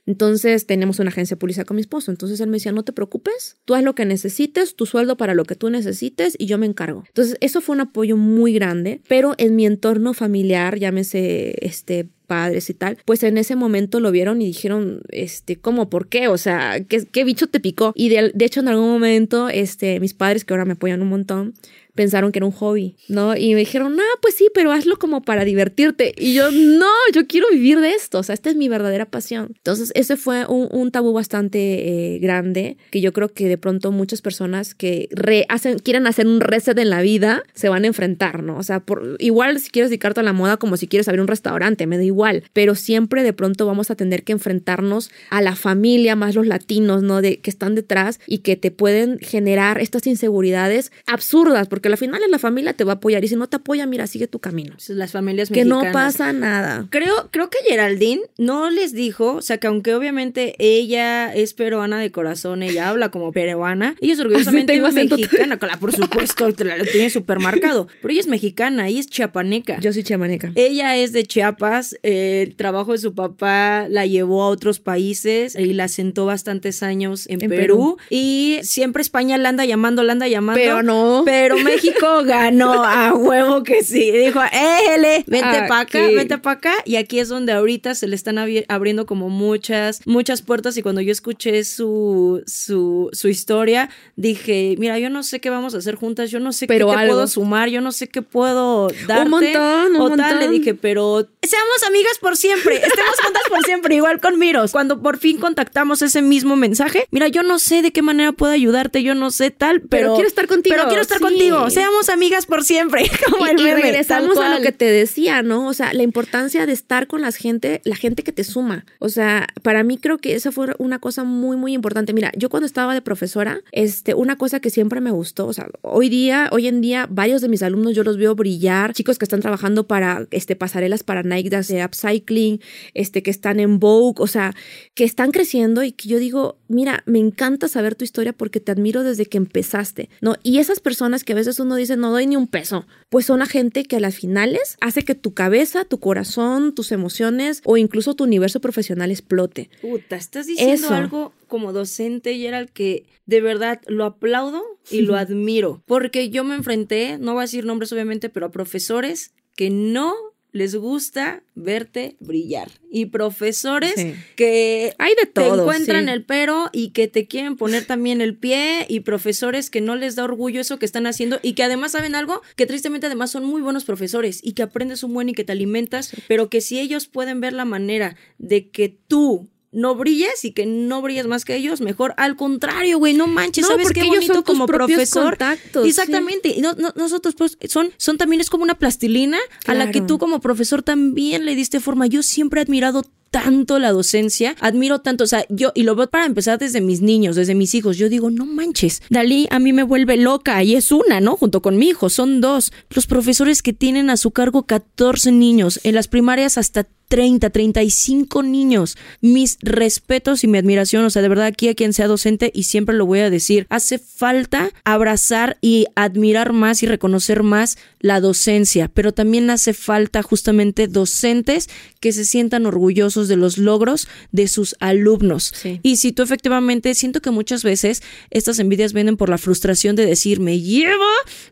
Entonces 0.06 0.66
tenemos 0.66 1.00
una 1.00 1.10
agencia 1.10 1.34
de 1.34 1.40
publicidad 1.40 1.66
con 1.66 1.74
mi 1.74 1.80
esposo. 1.80 2.12
Entonces 2.12 2.38
él 2.40 2.46
me 2.46 2.56
decía, 2.56 2.70
no 2.70 2.84
te 2.84 2.92
preocupes, 2.92 3.56
tú 3.64 3.74
haz 3.74 3.82
lo 3.82 3.96
que 3.96 4.04
necesites, 4.04 4.76
tu 4.76 4.86
sueldo 4.86 5.16
para 5.16 5.34
lo 5.34 5.44
que 5.44 5.56
tú 5.56 5.68
necesites 5.68 6.36
y 6.38 6.46
yo 6.46 6.58
me 6.58 6.66
encargo. 6.66 7.02
Entonces 7.08 7.36
eso 7.40 7.60
fue 7.60 7.74
un 7.74 7.80
apoyo 7.80 8.16
muy 8.16 8.52
grande, 8.52 9.00
pero 9.08 9.34
en 9.36 9.56
mi 9.56 9.66
entorno 9.66 10.14
familiar, 10.14 10.78
llámese 10.78 11.56
este 11.60 12.08
padres 12.26 12.68
y 12.70 12.74
tal, 12.74 12.98
pues 13.04 13.22
en 13.22 13.38
ese 13.38 13.56
momento 13.56 14.00
lo 14.00 14.10
vieron 14.10 14.42
y 14.42 14.46
dijeron, 14.46 15.00
este, 15.08 15.56
¿cómo? 15.56 15.88
¿Por 15.88 16.08
qué? 16.08 16.28
O 16.28 16.38
sea, 16.38 16.84
¿qué, 16.84 17.06
qué 17.06 17.24
bicho 17.24 17.46
te 17.46 17.60
picó? 17.60 17.92
Y 17.94 18.08
de, 18.08 18.32
de 18.34 18.44
hecho 18.44 18.60
en 18.60 18.68
algún 18.68 18.90
momento, 18.90 19.48
este, 19.48 20.00
mis 20.00 20.14
padres, 20.14 20.44
que 20.44 20.52
ahora 20.52 20.64
me 20.64 20.72
apoyan 20.72 21.02
un 21.02 21.08
montón, 21.08 21.54
pensaron 21.96 22.30
que 22.30 22.38
era 22.38 22.46
un 22.46 22.52
hobby, 22.52 22.94
¿no? 23.08 23.36
Y 23.36 23.54
me 23.54 23.60
dijeron, 23.60 23.98
ah, 23.98 24.18
pues 24.22 24.36
sí, 24.36 24.48
pero 24.54 24.70
hazlo 24.70 24.98
como 24.98 25.22
para 25.22 25.44
divertirte. 25.44 26.14
Y 26.16 26.34
yo, 26.34 26.50
no, 26.52 26.92
yo 27.12 27.26
quiero 27.26 27.48
vivir 27.50 27.80
de 27.80 27.90
esto, 27.90 28.18
o 28.18 28.22
sea, 28.22 28.34
esta 28.34 28.50
es 28.50 28.56
mi 28.56 28.68
verdadera 28.68 29.06
pasión. 29.06 29.54
Entonces, 29.56 29.90
ese 29.94 30.16
fue 30.16 30.46
un, 30.46 30.68
un 30.70 30.90
tabú 30.92 31.12
bastante 31.12 32.14
eh, 32.14 32.18
grande, 32.20 32.76
que 32.90 33.00
yo 33.00 33.12
creo 33.12 33.32
que 33.32 33.48
de 33.48 33.58
pronto 33.58 33.90
muchas 33.90 34.22
personas 34.22 34.74
que 34.74 35.08
re 35.10 35.46
hacen, 35.48 35.78
quieren 35.78 36.06
hacer 36.06 36.26
un 36.26 36.40
reset 36.40 36.78
en 36.78 36.90
la 36.90 37.02
vida, 37.02 37.42
se 37.54 37.68
van 37.68 37.84
a 37.84 37.86
enfrentar, 37.88 38.42
¿no? 38.42 38.58
O 38.58 38.62
sea, 38.62 38.80
por, 38.80 39.16
igual 39.18 39.58
si 39.58 39.70
quieres 39.70 39.90
dedicarte 39.90 40.20
a 40.20 40.22
la 40.22 40.32
moda 40.32 40.56
como 40.56 40.76
si 40.76 40.86
quieres 40.86 41.08
abrir 41.08 41.22
un 41.22 41.28
restaurante, 41.28 41.86
me 41.86 41.96
da 41.96 42.04
igual, 42.04 42.44
pero 42.52 42.74
siempre 42.74 43.22
de 43.22 43.32
pronto 43.32 43.66
vamos 43.66 43.90
a 43.90 43.96
tener 43.96 44.22
que 44.22 44.32
enfrentarnos 44.32 45.10
a 45.30 45.40
la 45.40 45.56
familia, 45.56 46.16
más 46.16 46.34
los 46.34 46.46
latinos, 46.46 47.02
¿no? 47.02 47.22
De, 47.22 47.38
que 47.38 47.50
están 47.50 47.74
detrás 47.74 48.20
y 48.26 48.38
que 48.38 48.56
te 48.56 48.70
pueden 48.70 49.18
generar 49.18 49.80
estas 49.80 50.06
inseguridades 50.06 50.92
absurdas, 51.06 51.68
porque 51.68 51.85
al 51.86 51.96
final 51.98 52.20
la 52.28 52.38
familia 52.38 52.72
te 52.74 52.84
va 52.84 52.92
a 52.92 52.94
apoyar 52.96 53.24
y 53.24 53.28
si 53.28 53.36
no 53.36 53.48
te 53.48 53.56
apoya, 53.56 53.86
mira, 53.86 54.06
sigue 54.06 54.26
tu 54.26 54.38
camino. 54.38 54.74
Las 54.88 55.12
familias 55.12 55.48
Que 55.48 55.64
mexicanas. 55.64 55.86
no 55.86 55.92
pasa 55.92 56.32
nada. 56.32 56.86
Creo, 56.90 57.28
creo 57.30 57.50
que 57.50 57.58
Geraldine 57.68 58.22
no 58.38 58.70
les 58.70 58.92
dijo, 58.92 59.34
o 59.34 59.42
sea, 59.42 59.58
que 59.58 59.66
aunque 59.66 59.94
obviamente 59.94 60.54
ella 60.58 61.32
es 61.34 61.54
peruana 61.54 61.98
de 62.00 62.10
corazón, 62.10 62.62
ella 62.62 62.88
habla 62.88 63.10
como 63.10 63.32
peruana, 63.32 63.96
ella 64.00 64.12
es 64.14 64.20
orgullosamente 64.20 64.80
mexicana, 64.80 65.58
claro, 65.58 65.78
por 65.80 65.92
supuesto, 65.94 66.48
la- 66.64 66.84
tiene 66.84 67.10
súper 67.10 67.38
marcado, 67.40 67.88
pero 68.02 68.12
ella 68.12 68.20
es 68.20 68.26
mexicana, 68.28 68.88
ella 68.88 69.00
es 69.00 69.06
chiapaneca. 69.08 69.78
Yo 69.80 69.92
soy 69.92 70.02
chamaneca. 70.02 70.52
Ella 70.54 70.96
es 70.96 71.12
de 71.12 71.24
Chiapas, 71.24 71.98
eh, 72.02 72.44
el 72.46 72.56
trabajo 72.56 72.92
de 72.92 72.98
su 72.98 73.14
papá 73.14 73.86
la 73.88 74.06
llevó 74.06 74.42
a 74.44 74.48
otros 74.48 74.80
países 74.80 75.54
y 75.56 75.72
la 75.72 75.88
sentó 75.88 76.26
bastantes 76.26 76.82
años 76.82 77.26
en, 77.28 77.42
En 77.42 77.50
Perú, 77.50 77.96
Perú. 77.96 77.96
y 78.10 78.58
siempre 78.62 79.02
España 79.02 79.36
la 79.38 79.48
anda 79.48 79.64
llamando, 79.64 80.02
la 80.02 80.12
anda 80.12 80.28
llamando. 80.28 80.60
Pero 80.60 80.82
no. 80.82 81.22
Pero 81.24 81.56
México 81.76 82.22
ganó 82.24 82.82
a 82.84 83.14
huevo 83.14 83.62
que 83.62 83.82
sí. 83.82 84.10
Dijo, 84.10 84.40
éjele, 84.52 85.24
vente 85.26 85.58
para 85.68 85.80
acá, 85.80 86.00
vente 86.06 86.38
para 86.38 86.56
acá. 86.56 86.74
Y 86.84 86.96
aquí 86.96 87.18
es 87.20 87.28
donde 87.28 87.52
ahorita 87.52 87.94
se 87.94 88.06
le 88.06 88.16
están 88.16 88.36
abri- 88.36 88.64
abriendo 88.68 89.06
como 89.06 89.28
muchas, 89.28 90.00
muchas 90.06 90.42
puertas. 90.42 90.76
Y 90.76 90.82
cuando 90.82 91.00
yo 91.00 91.12
escuché 91.12 91.64
su, 91.64 92.42
su, 92.46 93.10
su 93.12 93.28
historia, 93.28 93.90
dije, 94.16 94.74
mira, 94.78 94.98
yo 94.98 95.10
no 95.10 95.22
sé 95.22 95.40
qué 95.40 95.50
vamos 95.50 95.74
a 95.74 95.78
hacer 95.78 95.94
juntas, 95.96 96.30
yo 96.30 96.40
no 96.40 96.52
sé 96.52 96.66
Pero 96.66 96.88
qué 96.88 96.94
te 96.94 97.00
algo. 97.00 97.14
puedo 97.14 97.26
sumar, 97.26 97.68
yo 97.68 97.80
no 97.80 97.92
sé 97.92 98.08
qué 98.08 98.22
puedo 98.22 98.88
darte. 99.06 99.28
montón, 99.28 99.96
un 99.96 100.00
o 100.12 100.16
tal, 100.16 100.40
le 100.40 100.48
dije, 100.48 100.74
pero 100.74 101.26
seamos 101.42 101.82
amigas 101.86 102.18
por 102.20 102.36
siempre, 102.36 102.76
estemos 102.76 103.16
juntas 103.22 103.42
por 103.48 103.62
siempre, 103.64 103.94
igual 103.94 104.20
con 104.20 104.38
Miros. 104.38 104.72
Cuando 104.72 105.00
por 105.02 105.18
fin 105.18 105.38
contactamos 105.38 106.02
ese 106.02 106.22
mismo 106.22 106.56
mensaje, 106.56 107.06
mira, 107.10 107.28
yo 107.28 107.42
no 107.42 107.58
sé 107.58 107.82
de 107.82 107.92
qué 107.92 108.02
manera 108.02 108.32
puedo 108.32 108.52
ayudarte, 108.52 109.02
yo 109.02 109.14
no 109.14 109.30
sé 109.30 109.50
tal, 109.50 109.80
pero, 109.82 109.88
Pero 109.88 110.14
quiero 110.14 110.28
estar 110.28 110.46
contigo, 110.46 110.74
Pero 110.76 110.88
quiero 110.88 111.02
estar 111.02 111.18
sí. 111.18 111.24
contigo, 111.24 111.65
seamos 111.70 112.08
amigas 112.08 112.46
por 112.46 112.64
siempre. 112.64 113.10
Como 113.30 113.46
Y, 113.46 113.50
el 113.50 113.60
y 113.60 113.64
meme, 113.64 113.82
regresamos 113.82 114.34
tal 114.34 114.52
a 114.52 114.56
lo 114.56 114.62
que 114.62 114.72
te 114.72 114.86
decía, 114.86 115.42
¿no? 115.42 115.66
O 115.66 115.74
sea, 115.74 115.92
la 115.92 116.02
importancia 116.02 116.66
de 116.66 116.72
estar 116.72 117.06
con 117.06 117.22
la 117.22 117.32
gente, 117.32 117.80
la 117.84 117.96
gente 117.96 118.22
que 118.22 118.32
te 118.32 118.44
suma. 118.44 118.84
O 118.98 119.08
sea, 119.08 119.48
para 119.62 119.82
mí 119.82 119.98
creo 119.98 120.18
que 120.18 120.34
esa 120.34 120.52
fue 120.52 120.74
una 120.78 120.98
cosa 120.98 121.24
muy, 121.24 121.56
muy 121.56 121.72
importante. 121.72 122.12
Mira, 122.12 122.32
yo 122.36 122.48
cuando 122.48 122.66
estaba 122.66 122.94
de 122.94 123.02
profesora, 123.02 123.60
este, 123.72 124.14
una 124.14 124.36
cosa 124.36 124.60
que 124.60 124.70
siempre 124.70 125.00
me 125.00 125.10
gustó, 125.10 125.46
o 125.46 125.52
sea, 125.52 125.68
hoy 125.82 126.08
día, 126.08 126.48
hoy 126.52 126.66
en 126.66 126.80
día, 126.80 127.06
varios 127.10 127.40
de 127.40 127.48
mis 127.48 127.62
alumnos 127.62 127.94
yo 127.94 128.02
los 128.04 128.16
veo 128.16 128.34
brillar, 128.34 128.92
chicos 128.92 129.18
que 129.18 129.24
están 129.24 129.40
trabajando 129.40 129.86
para, 129.86 130.26
este, 130.30 130.56
pasarelas 130.56 131.02
para 131.02 131.22
Nike 131.22 131.50
de 131.50 131.84
upcycling, 131.84 132.60
este, 132.94 133.22
que 133.22 133.30
están 133.30 133.60
en 133.60 133.78
Vogue, 133.78 134.22
o 134.22 134.26
sea, 134.26 134.54
que 134.94 135.04
están 135.04 135.30
creciendo 135.30 135.82
y 135.82 135.92
que 135.92 136.08
yo 136.08 136.18
digo, 136.18 136.58
mira, 136.68 137.02
me 137.06 137.18
encanta 137.18 137.68
saber 137.68 137.94
tu 137.94 138.04
historia 138.04 138.32
porque 138.32 138.60
te 138.60 138.72
admiro 138.72 139.02
desde 139.02 139.26
que 139.26 139.38
empezaste, 139.38 140.08
¿no? 140.20 140.36
Y 140.42 140.58
esas 140.58 140.80
personas 140.80 141.24
que 141.24 141.32
a 141.32 141.36
veces 141.36 141.45
uno 141.58 141.76
dice, 141.76 141.96
no 141.96 142.10
doy 142.10 142.26
ni 142.26 142.36
un 142.36 142.46
peso, 142.46 142.86
pues 143.08 143.26
son 143.26 143.38
la 143.38 143.46
gente 143.46 143.84
que 143.84 143.96
a 143.96 144.00
las 144.00 144.16
finales 144.16 144.76
hace 144.80 145.04
que 145.04 145.14
tu 145.14 145.32
cabeza, 145.34 145.84
tu 145.84 145.98
corazón, 145.98 146.74
tus 146.74 146.92
emociones 146.92 147.62
o 147.64 147.76
incluso 147.76 148.14
tu 148.14 148.24
universo 148.24 148.60
profesional 148.60 149.10
explote. 149.10 149.70
Puta, 149.80 150.16
estás 150.16 150.46
diciendo 150.46 150.86
Eso. 150.86 150.94
algo 150.94 151.32
como 151.48 151.72
docente, 151.72 152.36
Gerald, 152.36 152.70
que 152.70 153.06
de 153.26 153.40
verdad 153.40 153.80
lo 153.86 154.04
aplaudo 154.04 154.62
y 154.90 155.02
lo 155.02 155.14
admiro. 155.16 155.82
Porque 155.86 156.30
yo 156.30 156.44
me 156.44 156.54
enfrenté, 156.54 157.18
no 157.18 157.32
voy 157.32 157.40
a 157.40 157.44
decir 157.44 157.64
nombres 157.64 157.92
obviamente, 157.92 158.28
pero 158.28 158.46
a 158.46 158.50
profesores 158.50 159.32
que 159.54 159.70
no 159.70 160.14
les 160.56 160.74
gusta 160.74 161.42
verte 161.54 162.16
brillar. 162.20 162.70
Y 162.90 163.06
profesores 163.06 163.94
Sí. 163.96 164.14
que 164.36 164.94
Hay 164.98 165.14
de 165.14 165.26
te 165.26 165.42
todo. 165.42 165.62
encuentran 165.62 166.06
sí. 166.06 166.10
el 166.10 166.24
pero 166.24 166.70
y 166.72 166.90
que 166.90 167.08
te 167.08 167.26
quieren 167.26 167.56
poner 167.56 167.84
también 167.84 168.20
el 168.20 168.36
pie 168.36 168.86
y 168.88 169.00
profesores 169.00 169.70
que 169.70 169.80
no 169.80 169.94
les 169.96 170.16
da 170.16 170.24
orgullo 170.24 170.60
eso 170.60 170.78
que 170.78 170.86
están 170.86 171.06
haciendo 171.06 171.38
y 171.42 171.52
que 171.54 171.62
además 171.62 171.92
saben 171.92 172.14
algo 172.14 172.42
que 172.56 172.66
tristemente 172.66 173.06
además 173.06 173.30
son 173.30 173.44
muy 173.44 173.60
buenos 173.62 173.84
profesores 173.84 174.40
y 174.42 174.52
que 174.52 174.62
aprendes 174.62 175.02
un 175.02 175.14
buen 175.14 175.28
y 175.28 175.34
que 175.34 175.44
te 175.44 175.52
alimentas, 175.52 176.12
pero 176.28 176.48
que 176.50 176.60
si 176.60 176.80
ellos 176.80 177.06
pueden 177.06 177.40
ver 177.40 177.52
la 177.52 177.64
manera 177.64 178.16
de 178.38 178.68
que 178.70 178.88
tú 178.88 179.48
no 179.76 179.94
brilles 179.94 180.44
y 180.44 180.52
que 180.52 180.64
no 180.66 181.02
brilles 181.02 181.26
más 181.26 181.44
que 181.44 181.54
ellos, 181.54 181.80
mejor 181.80 182.14
al 182.16 182.34
contrario, 182.34 182.98
güey, 182.98 183.14
no 183.14 183.26
manches, 183.26 183.62
No, 183.62 183.68
¿sabes 183.68 183.84
porque 183.84 184.00
qué 184.00 184.06
ellos 184.06 184.16
bonito 184.16 184.34
son 184.34 184.42
como 184.42 184.66
profesor? 184.66 185.30
contactos, 185.38 185.82
sí. 185.84 185.88
Exactamente, 185.90 186.48
y 186.56 186.60
no- 186.60 186.72
no- 186.74 186.92
nosotros 186.96 187.34
pues 187.36 187.58
son 187.68 187.92
son 187.98 188.16
también 188.18 188.40
es 188.40 188.48
como 188.50 188.64
una 188.64 188.74
plastilina 188.78 189.38
a 189.66 189.74
la 189.74 189.90
que 189.90 190.00
tú 190.00 190.18
como 190.18 190.40
profesor 190.40 190.82
también 190.82 191.44
le 191.44 191.54
diste 191.54 191.78
forma. 191.80 192.06
Yo 192.06 192.22
siempre 192.22 192.60
he 192.60 192.64
admirado 192.64 193.04
tanto 193.30 193.78
la 193.78 193.92
docencia, 193.92 194.56
admiro 194.60 195.00
tanto, 195.00 195.24
o 195.24 195.26
sea, 195.26 195.44
yo, 195.48 195.72
y 195.74 195.82
lo 195.82 195.94
veo 195.94 196.08
para 196.08 196.26
empezar 196.26 196.58
desde 196.58 196.80
mis 196.80 197.02
niños, 197.02 197.36
desde 197.36 197.54
mis 197.54 197.74
hijos, 197.74 197.96
yo 197.96 198.08
digo, 198.08 198.30
no 198.30 198.46
manches, 198.46 199.02
Dalí 199.10 199.46
a 199.50 199.58
mí 199.58 199.72
me 199.72 199.82
vuelve 199.82 200.16
loca, 200.16 200.62
y 200.62 200.74
es 200.74 200.92
una, 200.92 201.20
¿no? 201.20 201.36
Junto 201.36 201.62
con 201.62 201.76
mi 201.76 201.88
hijo, 201.88 202.08
son 202.08 202.40
dos. 202.40 202.72
Los 202.90 203.06
profesores 203.06 203.62
que 203.62 203.72
tienen 203.72 204.10
a 204.10 204.16
su 204.16 204.30
cargo 204.30 204.64
14 204.64 205.32
niños, 205.32 205.80
en 205.84 205.94
las 205.94 206.08
primarias 206.08 206.58
hasta 206.58 206.86
30, 207.08 207.50
35 207.50 208.42
niños. 208.42 208.96
Mis 209.20 209.58
respetos 209.60 210.44
y 210.44 210.48
mi 210.48 210.58
admiración, 210.58 211.04
o 211.04 211.10
sea, 211.10 211.22
de 211.22 211.28
verdad 211.28 211.46
aquí 211.46 211.68
a 211.68 211.74
quien 211.74 211.92
sea 211.92 212.08
docente 212.08 212.50
y 212.54 212.64
siempre 212.64 212.96
lo 212.96 213.06
voy 213.06 213.20
a 213.20 213.30
decir, 213.30 213.66
hace 213.70 213.98
falta 213.98 214.70
abrazar 214.84 215.56
y 215.60 215.86
admirar 215.94 216.52
más 216.52 216.82
y 216.82 216.86
reconocer 216.86 217.42
más 217.42 217.78
la 218.00 218.20
docencia, 218.20 218.88
pero 218.92 219.12
también 219.12 219.50
hace 219.50 219.72
falta 219.72 220.22
justamente 220.22 220.88
docentes 220.88 221.68
que 222.00 222.12
se 222.12 222.24
sientan 222.24 222.66
orgullosos 222.66 223.15
orgullosos 223.16 223.28
de 223.28 223.36
los 223.36 223.58
logros 223.58 224.08
de 224.32 224.48
sus 224.48 224.76
alumnos. 224.80 225.52
Sí. 225.54 225.80
Y 225.82 225.96
si 225.96 226.12
tú 226.12 226.22
efectivamente, 226.22 226.94
siento 226.94 227.20
que 227.20 227.30
muchas 227.30 227.62
veces 227.62 228.02
estas 228.30 228.58
envidias 228.58 228.92
vienen 228.92 229.16
por 229.16 229.28
la 229.28 229.38
frustración 229.38 229.96
de 229.96 230.06
decir, 230.06 230.40
me 230.40 230.60
lleva 230.60 231.06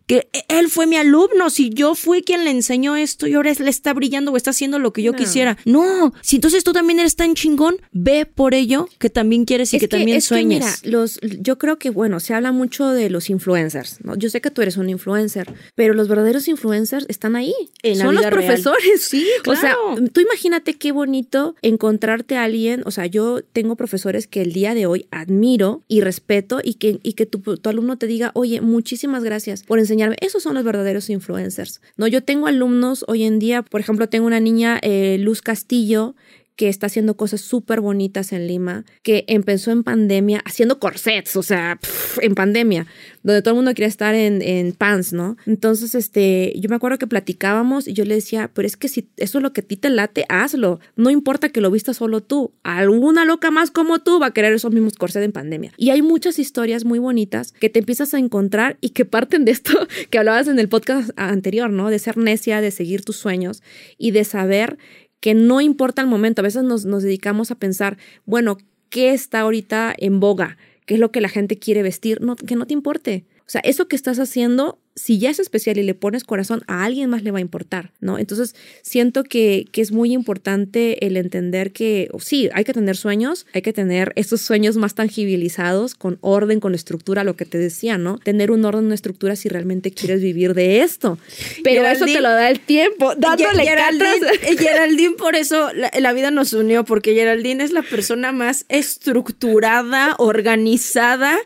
que 0.06 0.28
él 0.48 0.68
fue 0.68 0.86
mi 0.86 0.96
alumno, 0.96 1.50
si 1.50 1.70
yo 1.70 1.94
fui 1.94 2.22
quien 2.22 2.44
le 2.44 2.50
enseñó 2.50 2.96
esto 2.96 3.26
y 3.26 3.34
ahora 3.34 3.52
le 3.58 3.70
está 3.70 3.92
brillando 3.94 4.32
o 4.32 4.36
está 4.36 4.50
haciendo 4.50 4.78
lo 4.78 4.92
que 4.92 5.02
yo 5.02 5.12
No. 5.12 5.18
quisiera. 5.18 5.56
No, 5.64 6.12
si 6.22 6.36
entonces 6.36 6.64
tú 6.64 6.72
también 6.72 6.98
eres 7.00 7.16
tan 7.16 7.34
chingón, 7.34 7.76
ve 7.92 8.26
por 8.26 8.54
ello 8.54 8.88
que 8.98 9.10
también 9.10 9.44
quieres 9.44 9.72
y 9.72 9.76
Es 9.76 9.80
que, 9.80 9.88
también 9.88 10.18
es 10.18 10.24
que, 10.24 10.28
sueñes. 10.28 10.82
mira, 10.82 10.96
los, 10.98 11.18
yo 11.40 11.58
creo 11.58 11.78
que, 11.78 11.90
bueno, 11.90 12.20
se 12.20 12.34
habla 12.34 12.52
mucho 12.52 12.88
de 12.88 13.10
los 13.10 13.30
influencers, 13.30 13.98
¿no? 14.04 14.16
Yo 14.16 14.28
sé 14.30 14.40
que 14.40 14.50
tú 14.50 14.62
eres 14.62 14.76
un 14.76 14.88
influencer, 14.90 15.52
pero 15.74 15.94
los 15.94 16.08
verdaderos 16.08 16.48
influencers 16.48 17.06
están 17.08 17.36
ahí. 17.36 17.54
En 17.82 17.98
la 17.98 18.04
Son 18.06 18.14
los 18.14 18.22
vida 18.22 18.30
real. 18.30 18.44
profesores. 18.44 19.04
Sí, 19.04 19.26
O 19.46 19.52
sea, 19.54 19.60
claro. 19.94 19.96
tú 20.12 20.20
imagínate 20.20 20.74
qué 20.74 20.92
bonito 20.92 21.53
encontrarte 21.62 22.36
a 22.36 22.44
alguien, 22.44 22.82
o 22.84 22.90
sea, 22.90 23.06
yo 23.06 23.42
tengo 23.42 23.76
profesores 23.76 24.26
que 24.26 24.42
el 24.42 24.52
día 24.52 24.74
de 24.74 24.86
hoy 24.86 25.06
admiro 25.10 25.82
y 25.88 26.00
respeto 26.00 26.60
y 26.62 26.74
que, 26.74 27.00
y 27.02 27.14
que 27.14 27.26
tu, 27.26 27.38
tu 27.40 27.68
alumno 27.68 27.96
te 27.96 28.06
diga, 28.06 28.30
oye, 28.34 28.60
muchísimas 28.60 29.24
gracias 29.24 29.62
por 29.62 29.78
enseñarme. 29.78 30.16
Esos 30.20 30.42
son 30.42 30.54
los 30.54 30.64
verdaderos 30.64 31.10
influencers. 31.10 31.80
No, 31.96 32.06
yo 32.06 32.22
tengo 32.22 32.46
alumnos 32.46 33.04
hoy 33.08 33.24
en 33.24 33.38
día, 33.38 33.62
por 33.62 33.80
ejemplo, 33.80 34.08
tengo 34.08 34.26
una 34.26 34.40
niña, 34.40 34.78
eh, 34.82 35.16
Luz 35.18 35.42
Castillo, 35.42 36.14
que 36.56 36.68
está 36.68 36.86
haciendo 36.86 37.16
cosas 37.16 37.40
súper 37.40 37.80
bonitas 37.80 38.32
en 38.32 38.46
Lima, 38.46 38.84
que 39.02 39.24
empezó 39.26 39.72
en 39.72 39.82
pandemia 39.82 40.40
haciendo 40.44 40.78
corsets, 40.78 41.36
o 41.36 41.42
sea, 41.42 41.80
en 42.20 42.34
pandemia, 42.34 42.86
donde 43.22 43.42
todo 43.42 43.54
el 43.54 43.56
mundo 43.56 43.74
quería 43.74 43.88
estar 43.88 44.14
en, 44.14 44.40
en 44.42 44.72
pants, 44.72 45.12
¿no? 45.12 45.36
Entonces, 45.46 45.94
este, 45.94 46.52
yo 46.56 46.68
me 46.68 46.76
acuerdo 46.76 46.98
que 46.98 47.06
platicábamos 47.06 47.88
y 47.88 47.92
yo 47.92 48.04
le 48.04 48.14
decía, 48.14 48.50
pero 48.54 48.66
es 48.66 48.76
que 48.76 48.88
si 48.88 49.08
eso 49.16 49.38
es 49.38 49.42
lo 49.42 49.52
que 49.52 49.62
a 49.62 49.64
ti 49.64 49.76
te 49.76 49.90
late, 49.90 50.26
hazlo. 50.28 50.80
No 50.96 51.10
importa 51.10 51.48
que 51.48 51.60
lo 51.60 51.70
vistas 51.70 51.96
solo 51.96 52.22
tú. 52.22 52.52
Alguna 52.62 53.24
loca 53.24 53.50
más 53.50 53.70
como 53.70 54.00
tú 54.00 54.20
va 54.20 54.26
a 54.26 54.32
querer 54.32 54.52
esos 54.52 54.72
mismos 54.72 54.94
corsets 54.94 55.24
en 55.24 55.32
pandemia. 55.32 55.72
Y 55.76 55.90
hay 55.90 56.02
muchas 56.02 56.38
historias 56.38 56.84
muy 56.84 56.98
bonitas 56.98 57.52
que 57.52 57.70
te 57.70 57.80
empiezas 57.80 58.14
a 58.14 58.18
encontrar 58.18 58.76
y 58.80 58.90
que 58.90 59.04
parten 59.04 59.44
de 59.44 59.52
esto 59.52 59.72
que 60.10 60.18
hablabas 60.18 60.46
en 60.48 60.58
el 60.58 60.68
podcast 60.68 61.10
anterior, 61.16 61.70
¿no? 61.70 61.90
De 61.90 61.98
ser 61.98 62.16
necia, 62.16 62.60
de 62.60 62.70
seguir 62.70 63.04
tus 63.04 63.16
sueños 63.16 63.62
y 63.98 64.12
de 64.12 64.24
saber 64.24 64.78
que 65.24 65.32
no 65.32 65.62
importa 65.62 66.02
el 66.02 66.06
momento. 66.06 66.42
A 66.42 66.44
veces 66.44 66.64
nos, 66.64 66.84
nos 66.84 67.02
dedicamos 67.02 67.50
a 67.50 67.54
pensar, 67.54 67.96
bueno, 68.26 68.58
¿qué 68.90 69.14
está 69.14 69.40
ahorita 69.40 69.94
en 69.96 70.20
boga? 70.20 70.58
¿Qué 70.84 70.92
es 70.92 71.00
lo 71.00 71.12
que 71.12 71.22
la 71.22 71.30
gente 71.30 71.58
quiere 71.58 71.82
vestir? 71.82 72.20
No, 72.20 72.36
que 72.36 72.56
no 72.56 72.66
te 72.66 72.74
importe. 72.74 73.24
O 73.38 73.48
sea, 73.48 73.62
eso 73.64 73.88
que 73.88 73.96
estás 73.96 74.18
haciendo, 74.18 74.82
si 74.96 75.18
ya 75.18 75.30
es 75.30 75.38
especial 75.40 75.76
y 75.78 75.82
le 75.82 75.94
pones 75.94 76.22
corazón, 76.24 76.62
a 76.68 76.84
alguien 76.84 77.10
más 77.10 77.22
le 77.24 77.30
va 77.32 77.38
a 77.38 77.40
importar, 77.40 77.90
¿no? 78.00 78.18
Entonces, 78.18 78.54
siento 78.82 79.24
que, 79.24 79.66
que 79.72 79.80
es 79.80 79.90
muy 79.90 80.12
importante 80.12 81.04
el 81.06 81.16
entender 81.16 81.72
que, 81.72 82.08
oh, 82.12 82.20
sí, 82.20 82.48
hay 82.54 82.64
que 82.64 82.72
tener 82.72 82.96
sueños, 82.96 83.44
hay 83.54 83.62
que 83.62 83.72
tener 83.72 84.12
esos 84.14 84.40
sueños 84.40 84.76
más 84.76 84.94
tangibilizados, 84.94 85.94
con 85.96 86.18
orden, 86.20 86.60
con 86.60 86.74
estructura, 86.74 87.24
lo 87.24 87.34
que 87.36 87.44
te 87.44 87.58
decía, 87.58 87.98
¿no? 87.98 88.18
Tener 88.18 88.50
un 88.52 88.64
orden, 88.64 88.84
una 88.84 88.94
estructura 88.94 89.34
si 89.36 89.48
realmente 89.48 89.90
quieres 89.90 90.20
vivir 90.22 90.54
de 90.54 90.82
esto. 90.82 91.18
Pero 91.64 91.82
eso 91.86 92.04
te 92.14 92.20
lo 92.20 92.28
da 92.30 92.48
el 92.50 92.60
tiempo, 92.60 93.14
dándole 93.18 93.64
Geraldine, 93.64 94.26
eh, 94.42 94.56
Geraldine, 94.56 95.14
por 95.16 95.34
eso 95.34 95.72
la, 95.74 95.90
la 95.98 96.12
vida 96.12 96.30
nos 96.30 96.52
unió, 96.52 96.84
porque 96.84 97.14
Geraldine 97.14 97.64
es 97.64 97.72
la 97.72 97.82
persona 97.82 98.30
más 98.32 98.64
estructurada, 98.68 100.14
organizada. 100.18 101.36